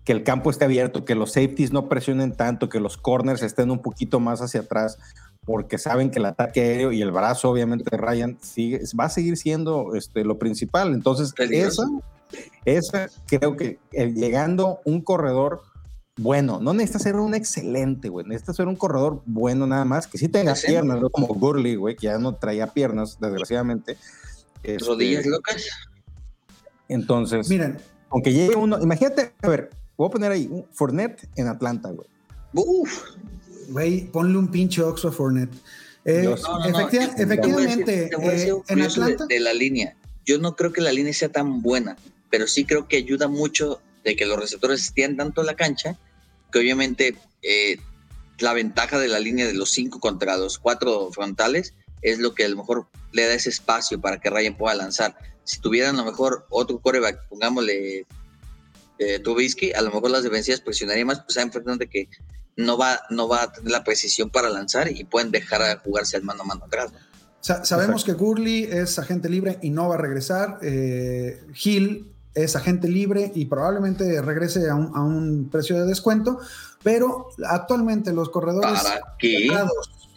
que, 0.04 0.12
el 0.12 0.24
campo 0.24 0.49
esté 0.49 0.66
abierto, 0.66 1.06
que 1.06 1.16
los 1.16 1.34
safeties 1.34 1.72
no 1.72 1.89
presionen 1.89 2.34
tanto, 2.34 2.70
que 2.70 2.80
los 2.80 2.97
corners 2.97 3.41
estén 3.41 3.72
un 3.72 3.82
poquito 3.82 4.20
más 4.20 4.41
hacia 4.41 4.62
atrás, 4.62 4.97
porque 5.45 5.78
saben 5.78 6.12
que 6.12 6.20
el 6.20 6.26
ataque 6.26 6.62
aéreo 6.62 6.91
y 6.91 7.01
el 7.01 7.12
brazo, 7.12 7.49
obviamente, 7.49 7.86
de 7.89 7.97
Ryan 7.97 8.38
sigue, 8.41 8.82
va 8.99 9.06
a 9.06 9.10
seguir 9.10 9.38
siendo 9.38 9.95
este, 9.95 10.24
lo 10.24 10.38
principal. 10.38 10.93
Entonces, 10.93 11.34
esa, 11.38 11.84
esa 12.66 13.08
creo 13.26 13.56
que 13.58 13.80
el, 13.91 14.16
llegando 14.16 14.80
un 14.86 15.01
corredor 15.01 15.64
bueno, 16.16 16.60
no 16.62 16.74
necesita 16.74 16.99
ser 16.99 17.16
un 17.16 17.34
excelente, 17.34 18.08
güey, 18.08 18.26
necesita 18.26 18.54
ser 18.54 18.68
un 18.68 18.76
corredor 18.76 19.24
bueno 19.26 19.66
nada 19.66 19.84
más, 19.84 20.06
que 20.06 20.20
sí 20.20 20.28
tenga 20.28 20.56
¿Sí? 20.56 20.68
piernas, 20.68 21.01
no 21.01 21.10
como 21.10 21.28
Gurley, 21.28 21.76
güey, 21.76 21.95
que 21.95 22.06
ya 22.06 22.20
no 22.20 22.36
traía 22.36 22.68
piernas, 22.68 23.18
desgraciadamente. 23.20 23.97
Este, 24.62 24.86
¿Rodillas 24.86 25.26
locas? 25.26 25.68
Entonces, 26.88 27.49
miren, 27.49 27.80
aunque 28.10 28.32
llegue 28.32 28.56
uno, 28.56 28.80
imagínate, 28.80 29.34
a 29.41 29.49
ver, 29.49 29.72
voy 29.98 30.08
a 30.08 30.12
poner 30.12 30.32
ahí 30.32 30.48
un 30.50 30.66
Fournette 30.72 31.28
en 31.36 31.48
Atlanta, 31.48 31.89
güey. 31.89 32.08
Uf. 32.54 33.04
Güey, 33.70 34.08
ponle 34.12 34.38
un 34.38 34.50
pinche 34.50 34.82
Oxford 34.82 35.14
Fournette. 35.14 35.54
Eh, 36.06 36.24
no, 36.24 36.36
no, 36.36 36.66
efectiva, 36.66 37.08
no, 37.08 37.24
efectivamente, 37.24 37.46
te 37.46 37.48
voy 37.48 37.64
a 37.64 37.68
decir, 37.68 38.10
te 38.10 38.16
voy 38.18 38.28
a 38.28 38.32
decir 38.32 38.54
eh, 38.54 38.64
en 38.68 38.82
Atlanta. 38.82 39.26
De, 39.26 39.36
de, 39.36 39.39
la 39.39 39.54
línea. 39.54 39.96
Yo 40.26 40.38
no 40.38 40.56
creo 40.56 40.74
que 40.74 40.82
la 40.82 40.91
línea 40.91 41.14
sea 41.14 41.30
tan 41.30 41.62
buena, 41.62 41.96
pero 42.30 42.48
sí 42.48 42.66
creo 42.66 42.88
que 42.88 42.98
ayuda 42.98 43.28
mucho 43.28 43.82
de 44.04 44.16
que 44.16 44.26
los 44.26 44.38
receptores 44.38 44.84
estén 44.84 45.16
tanto 45.16 45.41
en 45.41 45.48
la 45.48 45.56
cancha 45.56 45.98
que 46.54 46.60
obviamente 46.60 47.16
eh, 47.41 47.78
la 48.39 48.54
ventaja 48.54 49.00
de 49.00 49.08
la 49.08 49.20
línea 49.20 49.46
de 49.46 49.54
los 49.54 49.72
cinco 49.72 50.00
contra 50.00 50.38
los 50.38 50.60
cuatro 50.60 51.12
frontales 51.12 51.74
es 52.02 52.20
lo 52.20 52.34
que 52.36 52.46
a 52.46 52.50
lo 52.50 52.58
mejor 52.58 52.88
le 53.12 53.26
da 53.26 53.34
ese 53.34 53.50
espacio 53.50 54.00
para 54.00 54.20
que 54.20 54.30
Ryan 54.30 54.56
pueda 54.56 54.76
lanzar. 54.76 55.18
Si 55.44 55.60
tuvieran 55.60 55.96
a 55.96 56.04
lo 56.04 56.12
mejor 56.12 56.46
otro 56.50 56.80
coreback, 56.80 57.28
pongámosle 57.28 58.06
Trubisky, 59.24 59.72
a 59.74 59.82
lo 59.82 59.91
mejor 59.91 60.12
las 60.12 60.24
defensivas 60.24 60.62
presionarían 60.62 61.08
más, 61.08 61.22
pues 61.22 61.36
saben 61.36 61.49
perfectamente 61.49 61.88
que 61.88 62.10
no 62.56 62.78
va, 62.78 63.01
no 63.10 63.28
va 63.28 63.43
a 63.43 63.51
tener 63.51 63.72
la 63.72 63.84
precisión 63.84 64.30
para 64.30 64.49
lanzar 64.49 64.91
y 64.91 65.04
pueden 65.04 65.32
dejar 65.32 65.62
a 65.62 65.78
jugarse 65.78 66.18
al 66.18 66.24
mano 66.24 66.43
a 66.43 66.45
mano 66.45 66.66
atrás. 66.66 66.91
¿no? 66.91 66.99
Sa 67.41 67.66
sabemos 67.66 68.04
que 68.04 68.14
Gurley 68.14 68.64
es 68.64 68.97
agente 68.99 69.28
libre 69.28 69.60
y 69.62 69.70
no 69.70 69.89
va 69.89 69.95
a 69.95 69.97
regresar. 69.97 70.60
Eh, 70.62 71.43
Hill 71.62 72.14
es 72.34 72.56
agente 72.56 72.88
libre 72.88 73.32
y 73.36 73.45
probablemente 73.45 74.22
regrese 74.22 74.70
a 74.70 74.76
un, 74.76 74.95
a 74.95 75.04
un, 75.04 75.49
precio 75.51 75.78
de 75.80 75.86
descuento, 75.86 76.39
pero 76.82 77.30
actualmente 77.45 78.14
los 78.14 78.30
corredores 78.30 78.82
¿Para 78.82 79.01
qué? 79.20 79.49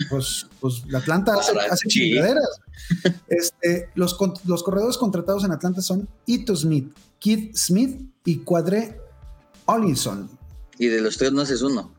Pues, 0.09 0.47
pues 0.61 0.83
Atlanta 0.95 1.35
hace, 1.35 1.59
hace 1.59 1.89
chingaderas. 1.89 2.61
Este, 3.27 3.89
los, 3.95 4.17
los 4.45 4.63
corredores 4.63 4.97
contratados 4.97 5.45
en 5.45 5.51
Atlanta 5.51 5.81
son 5.81 6.09
Ito 6.27 6.55
Smith, 6.55 6.95
Keith 7.19 7.57
Smith 7.57 8.01
y 8.25 8.39
Cuadre 8.39 9.01
Ollinson. 9.65 10.29
Y 10.79 10.87
de 10.87 11.01
los 11.01 11.17
tres 11.17 11.33
no 11.33 11.41
haces 11.41 11.63
uno. 11.63 11.91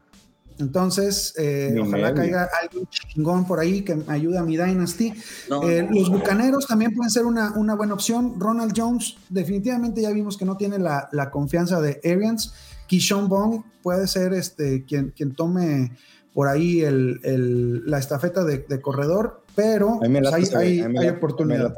Entonces, 0.60 1.34
eh, 1.38 1.76
ojalá 1.80 2.14
caiga 2.14 2.50
algo 2.62 2.88
chingón 2.90 3.46
por 3.46 3.60
ahí 3.60 3.82
que 3.82 3.96
me 3.96 4.12
ayude 4.14 4.38
a 4.38 4.44
mi 4.44 4.58
Dynasty. 4.58 5.14
No, 5.50 5.68
eh, 5.68 5.84
no, 5.84 5.92
los 5.92 6.10
bucaneros 6.10 6.66
también 6.66 6.96
pueden 6.96 7.12
ser 7.12 7.26
una, 7.26 7.52
una, 7.54 7.76
buena 7.76 7.94
opción. 7.94 8.40
Ronald 8.40 8.74
Jones, 8.76 9.16
definitivamente 9.30 10.02
ya 10.02 10.10
vimos 10.12 10.38
que 10.38 10.46
no 10.46 10.58
tiene 10.58 10.80
la, 10.80 11.10
la 11.12 11.30
confianza 11.30 11.80
de 11.80 12.00
Arians. 12.04 12.54
Kishon 12.88 13.28
Bong 13.28 13.64
puede 13.84 14.08
ser 14.08 14.34
este, 14.34 14.84
quien, 14.86 15.12
quien 15.12 15.36
tome 15.36 15.92
por 16.38 16.48
ahí 16.48 16.82
el, 16.82 17.20
el, 17.24 17.90
la 17.90 17.98
estafeta 17.98 18.44
de, 18.44 18.60
de, 18.60 18.80
corredor, 18.80 19.42
pero 19.56 20.00
hay, 20.04 20.44
hay, 20.86 21.08
oportunidad. 21.10 21.74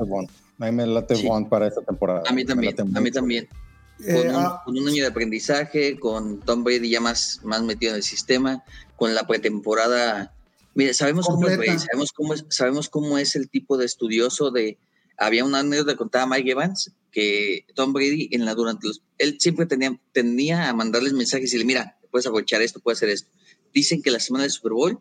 A 0.60 0.66
mí 0.66 0.72
me 0.74 0.86
late 0.86 1.16
sí. 1.16 1.30
para 1.49 1.68
esta 1.68 1.80
temporada. 1.80 2.24
A 2.28 2.34
mí 2.34 2.43
también, 2.43 2.76
a 2.78 2.99
mí 2.99 3.10
también. 3.10 3.47
Con, 3.97 4.05
eh, 4.05 4.28
un, 4.28 4.36
ah, 4.36 4.62
con, 4.66 4.78
un, 4.78 4.86
año 4.86 5.01
de 5.01 5.10
aprendizaje, 5.12 5.97
con 5.97 6.41
Tom 6.41 6.66
Brady 6.66 6.89
ya 6.89 6.99
más, 6.99 7.39
más 7.45 7.64
metido 7.64 7.91
en 7.91 7.95
el 7.95 8.03
sistema, 8.03 8.62
con 8.97 9.16
la 9.16 9.26
pretemporada. 9.26 10.34
Mire, 10.76 10.93
sabemos 10.93 11.28
completa. 11.28 11.55
cómo 11.55 11.64
es 11.64 11.68
Brady, 11.70 11.80
sabemos 11.80 12.12
cómo 12.12 12.34
es, 12.34 12.45
sabemos 12.49 12.89
cómo 12.89 13.18
es 13.18 13.38
el 13.38 13.49
tipo 13.49 13.78
de 13.78 13.86
estudioso 13.86 14.51
de. 14.51 14.78
Había 15.18 15.45
una 15.45 15.60
anécdota 15.60 15.93
que 15.93 15.97
contaba 15.97 16.36
Mike 16.36 16.51
Evans 16.51 16.91
que 17.14 17.66
Tom 17.76 17.93
Brady 17.93 18.28
en 18.34 18.43
la 18.43 18.55
durante 18.55 18.88
los, 18.88 19.03
él 19.20 19.38
siempre 19.39 19.68
tenía, 19.68 19.97
tendía 20.12 20.68
a 20.68 20.74
mandarles 20.74 21.14
mensajes 21.14 21.53
y 21.53 21.60
le 21.60 21.64
mira, 21.64 21.97
puedes 22.12 22.28
aprovechar 22.28 22.62
esto, 22.62 22.82
puedes 22.82 22.97
hacer 22.97 23.10
esto. 23.10 23.30
Dicen 23.74 24.01
que 24.01 24.11
la 24.11 24.20
semana 24.20 24.43
del 24.43 24.51
Super 24.51 24.74
Bowl, 24.74 24.99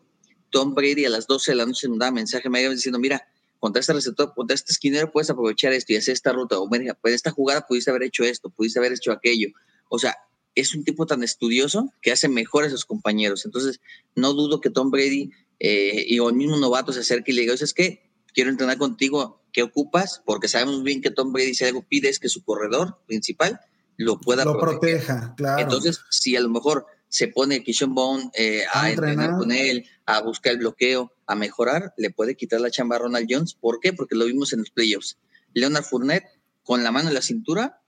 Tom 0.49 0.73
Brady 0.73 1.05
a 1.05 1.09
las 1.09 1.27
12 1.27 1.51
de 1.51 1.55
la 1.55 1.65
noche 1.65 1.87
mandaba 1.87 2.11
mensaje 2.11 2.47
a 2.47 2.51
Mike 2.51 2.65
Evans 2.65 2.79
diciendo, 2.79 2.99
mira, 2.99 3.27
contra 3.59 3.81
este 3.81 3.93
receptor, 3.93 4.33
contra 4.33 4.55
este 4.55 4.71
esquinero 4.71 5.11
puedes 5.11 5.29
aprovechar 5.29 5.73
esto 5.73 5.93
y 5.93 5.97
hacer 5.97 6.13
esta 6.13 6.31
ruta, 6.31 6.59
o 6.59 6.69
mira, 6.69 6.93
pues 6.95 7.13
esta 7.13 7.31
jugada 7.31 7.65
pudiste 7.67 7.89
haber 7.91 8.03
hecho 8.03 8.23
esto, 8.23 8.49
pudiste 8.49 8.79
haber 8.79 8.93
hecho 8.93 9.11
aquello. 9.11 9.49
O 9.89 9.99
sea, 9.99 10.15
es 10.55 10.75
un 10.75 10.83
tipo 10.83 11.05
tan 11.05 11.23
estudioso 11.23 11.93
que 12.01 12.11
hace 12.11 12.27
mejor 12.29 12.63
a 12.63 12.69
sus 12.69 12.85
compañeros. 12.85 13.45
Entonces, 13.45 13.79
no 14.15 14.33
dudo 14.33 14.61
que 14.61 14.69
Tom 14.69 14.91
Brady 14.91 15.31
eh, 15.59 16.05
y 16.07 16.19
o 16.19 16.29
el 16.29 16.35
mismo 16.35 16.57
novato 16.57 16.93
se 16.93 17.01
acerque 17.01 17.31
y 17.31 17.35
le 17.35 17.41
diga, 17.41 17.53
es 17.53 17.73
que 17.73 18.09
quiero 18.33 18.49
entrenar 18.49 18.77
contigo, 18.77 19.43
¿qué 19.51 19.63
ocupas? 19.63 20.21
Porque 20.25 20.47
sabemos 20.47 20.83
bien 20.83 21.01
que 21.01 21.11
Tom 21.11 21.33
Brady 21.33 21.53
si 21.53 21.65
algo 21.65 21.85
pide 21.87 22.09
es 22.09 22.19
que 22.19 22.29
su 22.29 22.43
corredor 22.43 22.97
principal 23.07 23.59
lo 23.97 24.19
pueda 24.19 24.45
lo 24.45 24.57
proteger. 24.57 25.05
proteja, 25.05 25.33
claro. 25.35 25.61
Entonces, 25.61 25.99
si 26.09 26.35
a 26.35 26.41
lo 26.41 26.49
mejor 26.49 26.85
se 27.09 27.27
pone 27.27 27.63
Kishon 27.63 27.93
Bone 27.93 28.29
eh, 28.35 28.63
a, 28.71 28.85
a 28.85 28.91
entrenar 28.91 29.31
con 29.31 29.51
él, 29.51 29.85
a 30.05 30.21
buscar 30.21 30.53
el 30.53 30.59
bloqueo, 30.59 31.11
a 31.25 31.35
mejorar, 31.35 31.93
le 31.97 32.11
puede 32.11 32.35
quitar 32.35 32.61
la 32.61 32.71
chamba 32.71 32.95
a 32.95 32.99
Ronald 32.99 33.27
Jones. 33.29 33.55
¿Por 33.55 33.79
qué? 33.79 33.93
Porque 33.93 34.15
lo 34.15 34.25
vimos 34.25 34.53
en 34.53 34.59
los 34.59 34.69
playoffs. 34.69 35.17
Leonard 35.53 35.83
Fournette, 35.83 36.27
con 36.63 36.83
la 36.83 36.91
mano 36.91 37.09
en 37.09 37.15
la 37.15 37.21
cintura, 37.21 37.81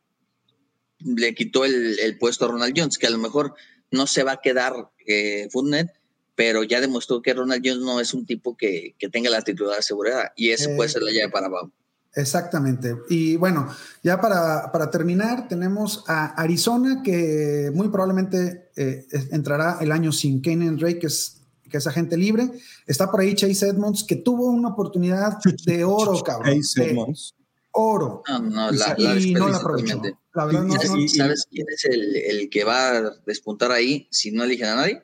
le 0.99 1.34
quitó 1.36 1.65
el, 1.65 1.99
el 1.99 2.17
puesto 2.17 2.45
a 2.45 2.49
Ronald 2.49 2.74
Jones, 2.76 2.97
que 2.97 3.07
a 3.07 3.11
lo 3.11 3.17
mejor 3.17 3.53
no 3.91 4.07
se 4.07 4.24
va 4.24 4.34
a 4.34 4.41
quedar 4.41 4.74
eh, 5.05 5.47
Fournette, 5.51 5.91
pero 6.36 6.63
ya 6.63 6.82
demostró 6.82 7.22
que 7.22 7.34
Ronald 7.34 7.61
Jones 7.63 7.82
no 7.82 7.99
es 7.99 8.13
un 8.13 8.26
tipo 8.26 8.55
que, 8.57 8.95
que 8.97 9.09
tenga 9.09 9.30
la 9.30 9.41
titular 9.41 9.78
asegurada 9.80 10.34
y 10.36 10.51
eso 10.51 10.69
eh, 10.69 10.76
puede 10.76 10.89
ser 10.89 11.03
la 11.03 11.11
llave 11.11 11.30
para 11.32 11.47
abajo. 11.47 11.72
Exactamente. 12.14 12.97
Y 13.09 13.38
bueno, 13.38 13.68
ya 14.03 14.20
para, 14.20 14.72
para, 14.72 14.89
terminar, 14.91 15.47
tenemos 15.47 16.03
a 16.07 16.28
Arizona, 16.41 17.01
que 17.03 17.72
muy 17.74 17.88
probablemente 17.88 18.70
eh, 18.76 19.05
entrará 19.32 19.78
el 19.80 19.91
año 19.91 20.12
sin 20.12 20.41
Kenyon 20.41 20.78
Drake, 20.78 20.99
que 20.99 21.07
es 21.07 21.41
que 21.72 21.78
es 21.78 21.88
agente 21.88 22.18
libre. 22.18 22.51
Está 22.86 23.09
por 23.09 23.22
ahí 23.22 23.34
Chase 23.34 23.70
Edmonds, 23.70 24.03
que 24.03 24.18
tuvo 24.18 24.47
una 24.47 24.70
oportunidad 24.70 25.38
de 25.66 25.84
oro, 25.84 26.22
cabrón. 26.22 26.57
Chase 26.62 26.84
de 26.84 26.91
Edmonds. 26.91 27.34
oro. 27.72 28.22
No, 28.28 28.39
no, 28.39 28.74
Y 28.74 28.78
la, 28.78 28.95
la 28.97 29.16
y 29.16 29.34
no 29.34 29.47
la 29.47 29.57
aprovechó. 29.57 30.01
La 30.34 30.45
verdad, 30.45 30.64
no, 30.64 30.74
¿Sabes, 30.74 30.89
no- 30.91 31.07
sabes 31.07 31.47
quién 31.49 31.66
es 31.74 31.86
el, 31.86 32.16
el 32.16 32.49
que 32.49 32.64
va 32.64 32.89
a 32.89 33.01
despuntar 33.26 33.72
ahí 33.72 34.07
si 34.12 34.32
no 34.32 34.43
eligen 34.43 34.68
a 34.68 34.76
nadie? 34.76 35.03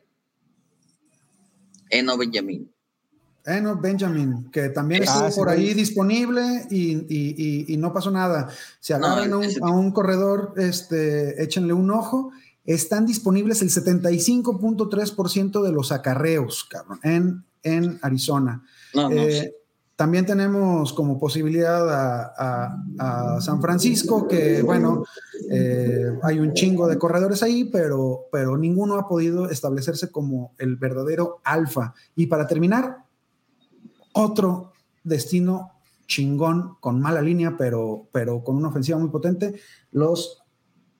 Eno 1.89 2.18
Benjamin. 2.18 2.70
Eno 3.47 3.77
Benjamin, 3.77 4.49
que 4.51 4.69
también 4.69 5.01
Ah, 5.03 5.05
estuvo 5.05 5.31
sí, 5.31 5.39
por 5.39 5.49
ahí 5.49 5.73
disponible 5.73 6.67
y, 6.69 6.91
y- 6.93 7.35
y- 7.37 7.73
y 7.73 7.77
no 7.77 7.93
pasó 7.93 8.11
nada. 8.11 8.49
Si 8.79 8.93
No, 8.93 8.99
agarran 9.05 9.33
a, 9.33 9.37
un, 9.37 9.43
ese 9.45 9.59
a 9.63 9.71
un 9.71 9.91
corredor, 9.91 10.53
este, 10.57 11.41
échenle 11.41 11.73
un 11.73 11.89
ojo. 11.91 12.31
Están 12.65 13.05
disponibles 13.05 13.61
el 13.61 13.69
75.3% 13.69 15.63
de 15.63 15.71
los 15.71 15.91
acarreos, 15.91 16.65
cabrón, 16.69 16.99
en, 17.03 17.43
en 17.63 17.99
Arizona. 18.01 18.63
No, 18.93 19.09
no, 19.09 19.15
Eh, 19.15 19.41
sí. 19.43 19.51
También 19.95 20.27
tenemos 20.27 20.93
como 20.93 21.17
posibilidad 21.19 21.89
a, 21.89 22.33
a- 22.37 23.35
a 23.37 23.41
San 23.41 23.59
Francisco, 23.61 24.27
que 24.27 24.61
bueno, 24.61 25.03
eh, 25.49 26.11
hay 26.21 26.37
un 26.39 26.53
chingo 26.53 26.87
de 26.87 26.99
corredores 26.99 27.41
ahí, 27.41 27.63
pero, 27.63 28.25
pero 28.31 28.57
ninguno 28.57 28.95
ha 28.99 29.07
podido 29.07 29.49
establecerse 29.49 30.11
como 30.11 30.53
el 30.59 30.75
verdadero 30.75 31.39
alfa. 31.43 31.95
Y 32.15 32.27
para 32.27 32.45
terminar, 32.45 33.07
otro 34.18 34.74
destino 35.03 35.72
chingón 36.07 36.76
con 36.80 36.99
mala 37.01 37.22
línea, 37.22 37.55
pero, 37.57 38.07
pero 38.11 38.43
con 38.43 38.55
una 38.55 38.70
ofensiva 38.70 38.97
muy 38.97 39.09
potente, 39.09 39.59
los 39.91 40.41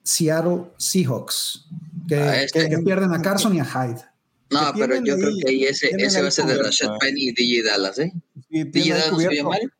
Seattle 0.02 0.70
Seahawks, 0.78 1.66
que, 2.08 2.16
Ah, 2.16 2.42
este- 2.42 2.68
que 2.68 2.78
pierden 2.78 3.12
a 3.12 3.20
Carson 3.22 3.54
y 3.54 3.60
a 3.60 3.64
Hyde. 3.64 4.02
No, 4.50 4.60
pero 4.74 4.96
yo 5.04 5.14
ahí- 5.14 5.20
creo 5.20 5.32
que 5.44 5.50
ahí 5.50 5.64
ese, 5.64 5.90
ese 5.98 6.22
va 6.22 6.28
a 6.28 6.30
ser 6.30 6.46
de 6.46 6.56
Rashad 6.62 6.94
eh. 6.94 6.98
Penny 7.00 7.28
y 7.28 7.32
DJ 7.32 7.62
Dallas, 7.62 7.98
¿eh? 7.98 8.12
DJ 8.48 8.92
Dallas 8.94 9.22
se 9.22 9.42
mal. 9.42 9.72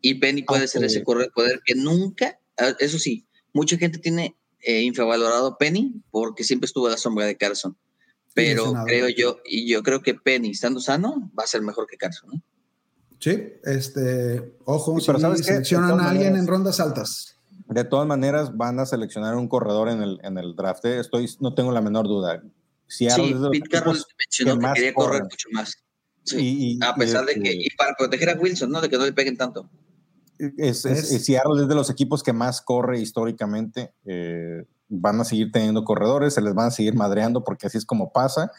Y 0.00 0.14
Penny 0.14 0.42
puede 0.42 0.66
ser 0.68 0.82
ese 0.84 1.02
corredor 1.04 1.32
poder 1.32 1.60
que 1.64 1.74
nunca, 1.74 2.38
ah, 2.58 2.74
eso 2.80 2.98
sí, 2.98 3.26
mucha 3.52 3.76
gente 3.76 3.98
tiene 3.98 4.36
eh, 4.66 4.80
infravalorado 4.82 5.56
Penny 5.58 6.02
porque 6.10 6.42
siempre 6.42 6.66
estuvo 6.66 6.86
a 6.86 6.90
la 6.90 6.96
sombra 6.96 7.26
de 7.26 7.36
Carson. 7.36 7.76
Pero 8.34 8.72
creo 8.86 9.08
yo, 9.10 9.38
y 9.44 9.68
yo 9.68 9.82
creo 9.84 10.02
que 10.02 10.14
Penny 10.14 10.50
estando 10.50 10.80
sano 10.80 11.30
va 11.38 11.44
a 11.44 11.46
ser 11.46 11.62
mejor 11.62 11.86
que 11.86 11.96
Carson, 11.96 12.30
¿no? 12.32 12.42
Sí, 13.24 13.54
este, 13.64 14.54
ojo, 14.66 15.00
Sí, 15.00 15.06
pero 15.06 15.18
si 15.18 15.22
¿sabes 15.22 15.40
qué? 15.40 15.46
De 15.46 15.52
seleccionan 15.54 15.90
todas 15.92 16.04
a 16.06 16.10
alguien 16.10 16.26
maneras- 16.32 16.40
en 16.42 16.46
rondas 16.52 16.80
altas. 16.80 17.36
De 17.68 17.84
todas 17.84 18.06
maneras, 18.06 18.54
van 18.54 18.78
a 18.80 18.84
seleccionar 18.84 19.34
un 19.36 19.48
corredor 19.48 19.88
en 19.88 20.02
el, 20.02 20.20
en 20.22 20.36
el 20.36 20.54
draft. 20.54 20.84
¿eh? 20.84 21.00
Estoy, 21.00 21.26
no 21.40 21.54
tengo 21.54 21.72
la 21.72 21.80
menor 21.80 22.06
duda. 22.06 22.42
Sí, 22.86 23.06
es 23.06 23.16
de 23.16 23.32
los 23.32 23.48
Pete 23.50 23.68
Carroll 23.70 23.96
equipos 23.96 24.14
mencionó 24.18 24.60
que 24.60 24.74
quería 24.74 24.92
correr 24.94 25.10
corren. 25.12 25.22
mucho 25.22 25.48
más. 25.52 25.72
Sí. 26.24 26.36
y- 26.38 26.72
y- 26.74 26.78
a 26.84 26.94
pesar 26.94 27.24
y, 27.24 27.26
de 27.28 27.34
que, 27.42 27.48
este, 27.50 27.62
y 27.64 27.76
para 27.76 27.94
proteger 27.94 28.28
a 28.30 28.34
Wilson, 28.38 28.70
¿no? 28.70 28.80
De 28.82 28.88
que 28.90 28.98
no 28.98 29.04
le 29.06 29.12
peguen 29.14 29.38
tanto. 29.38 29.70
es, 30.38 30.84
es- 30.84 31.10
Es- 31.12 31.24
Seattle 31.24 31.62
es 31.62 31.68
de 31.68 31.74
los 31.74 31.88
equipos 31.88 32.22
que 32.22 32.34
más 32.34 32.60
corre 32.60 33.00
históricamente. 33.00 33.92
eh, 34.04 34.64
van 34.90 35.18
a 35.20 35.24
seguir 35.24 35.50
teniendo 35.50 35.82
corredores, 35.82 36.34
se 36.34 36.42
les 36.42 36.54
van 36.54 36.66
a 36.68 36.70
seguir 36.70 36.94
madreando 36.94 37.42
porque 37.42 37.66
así 37.66 37.78
es 37.78 37.86
como 37.86 38.12
pasa. 38.12 38.50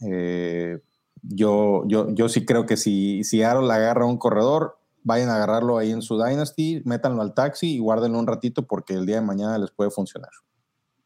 Eh, 0.00 0.78
yo, 1.22 1.84
yo, 1.86 2.12
yo 2.14 2.28
sí 2.28 2.44
creo 2.44 2.66
que 2.66 2.76
si 2.76 3.24
Seattle 3.24 3.72
agarra 3.72 4.06
un 4.06 4.18
corredor, 4.18 4.78
vayan 5.02 5.28
a 5.30 5.36
agarrarlo 5.36 5.78
ahí 5.78 5.90
en 5.90 6.02
su 6.02 6.22
Dynasty, 6.22 6.82
métanlo 6.84 7.22
al 7.22 7.34
taxi 7.34 7.76
y 7.76 7.78
guárdenlo 7.78 8.18
un 8.18 8.26
ratito 8.26 8.66
porque 8.66 8.94
el 8.94 9.06
día 9.06 9.16
de 9.16 9.22
mañana 9.22 9.58
les 9.58 9.70
puede 9.70 9.90
funcionar. 9.90 10.30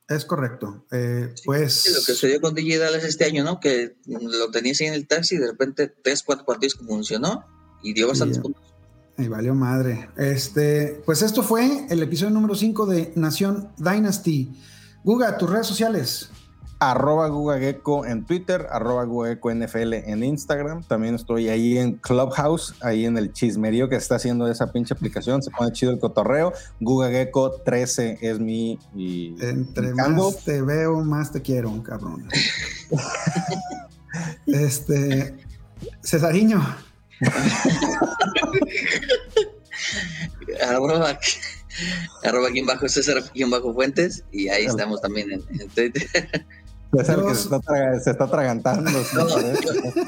Es 0.08 0.24
correcto. 0.24 0.84
Eh, 0.90 1.32
pues 1.44 1.88
lo 1.88 2.00
que 2.00 2.12
sucedió 2.12 2.40
con 2.40 2.54
DJ 2.54 2.78
Dallas 2.78 3.04
este 3.04 3.24
año, 3.24 3.44
¿no? 3.44 3.60
Que 3.60 3.96
lo 4.06 4.50
tenías 4.50 4.80
ahí 4.80 4.88
en 4.88 4.94
el 4.94 5.06
taxi 5.06 5.36
y 5.36 5.38
de 5.38 5.46
repente 5.46 5.88
tres, 6.02 6.22
cuatro 6.22 6.44
partidos 6.44 6.74
que 6.74 6.84
funcionó 6.84 7.44
y 7.82 7.92
dio 7.94 8.08
bastantes 8.08 8.38
puntos. 8.38 8.74
Y 9.16 9.28
valió 9.28 9.54
madre. 9.54 10.10
Este, 10.16 11.02
pues 11.06 11.22
esto 11.22 11.42
fue 11.42 11.86
el 11.88 12.02
episodio 12.02 12.30
número 12.30 12.54
5 12.54 12.86
de 12.86 13.12
Nación 13.14 13.72
Dynasty. 13.78 14.52
Guga, 15.04 15.38
tus 15.38 15.50
redes 15.50 15.66
sociales. 15.66 16.30
Arroba 16.90 17.28
GugaGecko 17.28 18.06
en 18.06 18.24
Twitter, 18.24 18.66
arroba 18.70 19.04
GugaGecko 19.04 19.54
NFL 19.54 19.92
en 19.94 20.24
Instagram. 20.24 20.82
También 20.82 21.14
estoy 21.14 21.48
ahí 21.48 21.78
en 21.78 21.92
Clubhouse, 21.94 22.74
ahí 22.80 23.06
en 23.06 23.16
el 23.18 23.32
chismerío 23.32 23.88
que 23.88 23.96
está 23.96 24.16
haciendo 24.16 24.48
esa 24.48 24.72
pinche 24.72 24.92
aplicación. 24.94 25.42
Se 25.42 25.50
pone 25.50 25.72
chido 25.72 25.92
el 25.92 25.98
cotorreo. 25.98 26.52
GugaGecko 26.80 27.60
13 27.64 28.18
es 28.20 28.38
mi. 28.40 28.78
y- 28.94 29.34
Entre 29.40 29.94
más 29.94 30.44
te 30.44 30.60
veo, 30.62 31.02
más 31.04 31.30
te 31.32 31.40
quiero, 31.40 31.82
cabrón. 31.82 32.26
este, 34.46 35.36
Cesariño. 36.02 36.60
Arroba, 40.68 41.18
arroba 42.24 42.48
aquí 42.48 42.60
bajo 42.62 42.88
César 42.88 43.16
aquí 43.18 43.44
bajo 43.44 43.72
Fuentes 43.72 44.22
y 44.30 44.48
ahí 44.48 44.66
estamos 44.66 45.00
también 45.00 45.32
en, 45.32 45.42
en 45.60 45.68
Twitter. 45.70 46.06
Es 46.98 47.08
el 47.08 47.24
que 47.24 47.34
se 47.34 47.54
está, 47.54 48.00
se 48.00 48.10
está 48.10 48.24
atragantando. 48.24 48.90
No, 49.14 49.28
yo, 49.28 49.60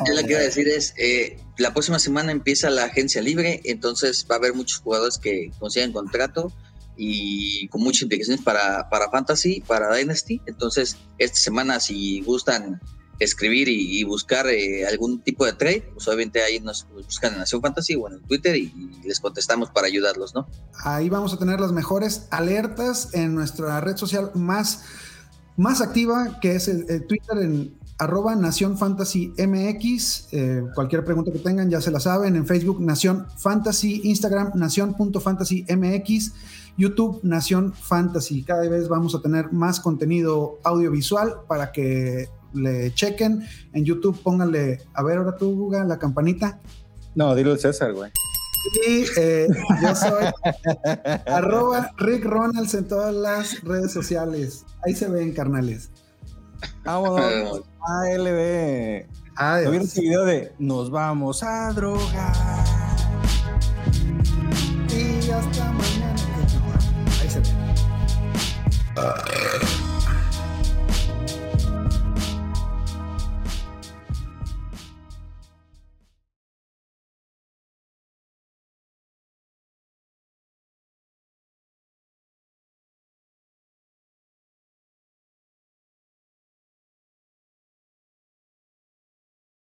yo 0.07 0.15
lo 0.15 0.23
que 0.23 0.31
iba 0.31 0.41
a 0.41 0.43
decir 0.43 0.69
es, 0.69 0.95
eh, 0.99 1.39
la 1.59 1.73
próxima 1.73 1.99
semana 1.99 2.33
empieza 2.33 2.69
la 2.71 2.85
agencia 2.85 3.23
libre, 3.23 3.61
entonces 3.65 4.27
va 4.31 4.37
a 4.37 4.39
haber 4.39 4.55
muchos 4.55 4.81
jugadores 4.81 5.19
que 5.19 5.51
consigan 5.59 5.93
contrato 5.93 6.53
y 6.97 7.69
con 7.69 7.83
muchas 7.83 8.03
implicaciones 8.03 8.45
para, 8.45 8.89
para 8.89 9.11
Fantasy, 9.11 9.63
para 9.67 9.95
Dynasty. 9.95 10.41
Entonces, 10.47 10.97
esta 11.19 11.39
semana, 11.39 11.81
si 11.81 12.21
gustan 12.21 12.81
escribir 13.19 13.69
y, 13.69 14.01
y 14.01 14.05
buscar 14.05 14.47
eh, 14.49 14.87
algún 14.87 15.21
tipo 15.21 15.45
de 15.45 15.53
trade, 15.53 15.89
pues 15.95 16.07
obviamente 16.09 16.43
ahí 16.43 16.61
nos 16.61 16.87
buscan 16.93 17.33
en 17.33 17.41
Nación 17.41 17.61
Fantasy 17.63 17.95
o 17.95 18.09
en 18.09 18.15
el 18.15 18.23
Twitter 18.23 18.57
y, 18.57 18.73
y 19.03 19.07
les 19.07 19.21
contestamos 19.21 19.71
para 19.71 19.87
ayudarlos, 19.87 20.35
¿no? 20.35 20.49
Ahí 20.83 21.09
vamos 21.09 21.33
a 21.33 21.39
tener 21.39 21.61
las 21.61 21.73
mejores 21.73 22.27
alertas 22.31 23.11
en 23.13 23.35
nuestra 23.35 23.81
red 23.81 23.97
social 23.97 24.31
más, 24.35 24.83
más 25.57 25.81
activa, 25.81 26.39
que 26.41 26.55
es 26.57 26.65
Twitter 27.07 27.39
en 27.39 27.75
arroba 27.99 28.35
Nación 28.35 28.77
Fantasy 28.77 29.33
MX. 29.39 30.29
Eh, 30.33 30.63
cualquier 30.75 31.05
pregunta 31.05 31.33
que 31.33 31.39
tengan 31.39 31.71
ya 31.71 31.81
se 31.81 31.91
la 31.91 32.01
saben. 32.01 32.37
En 32.37 32.47
Facebook 32.47 32.81
Nación 32.81 33.27
Fantasy, 33.37 34.01
Instagram 34.05 34.53
Nación.fantasy 34.55 35.67
MX, 35.69 36.33
YouTube 36.77 37.21
Nación 37.23 37.73
Fantasy. 37.73 38.43
Cada 38.43 38.69
vez 38.69 38.89
vamos 38.89 39.15
a 39.15 39.23
tener 39.23 39.53
más 39.53 39.81
contenido 39.81 40.59
audiovisual 40.65 41.35
para 41.47 41.73
que 41.73 42.29
le 42.53 42.93
chequen. 42.95 43.45
En 43.73 43.85
YouTube 43.85 44.21
pónganle, 44.23 44.81
a 44.93 45.03
ver 45.03 45.19
ahora 45.19 45.37
tú, 45.37 45.55
Guga, 45.55 45.85
la 45.85 45.99
campanita. 45.99 46.61
No, 47.15 47.35
dilo 47.35 47.57
César, 47.57 47.93
güey. 47.93 48.11
Y 48.73 49.05
eh, 49.17 49.47
yo 49.83 49.95
soy 49.95 50.27
arroba 51.27 51.91
Rick 51.99 52.25
Ronalds 52.25 52.75
en 52.75 52.89
todas 52.89 53.15
las 53.15 53.61
redes 53.63 53.93
sociales. 53.93 54.65
Ahí 54.85 54.95
se 54.95 55.09
ven, 55.09 55.33
carnales. 55.33 55.91
Vámonos, 56.85 57.63
ALB. 57.81 59.07
Adiós. 59.37 59.95
Yo 59.95 60.03
video 60.03 60.25
de 60.25 60.53
Nos 60.59 60.91
vamos 60.91 61.43
a 61.43 61.73
drogar. 61.73 62.35
Y 64.89 65.31
hasta 65.31 65.73
mañana. 65.73 66.15
Ahí 67.21 67.29
se 67.29 67.41
ven. 67.41 67.55
Uh. 68.97 69.01
Ah. 69.01 69.34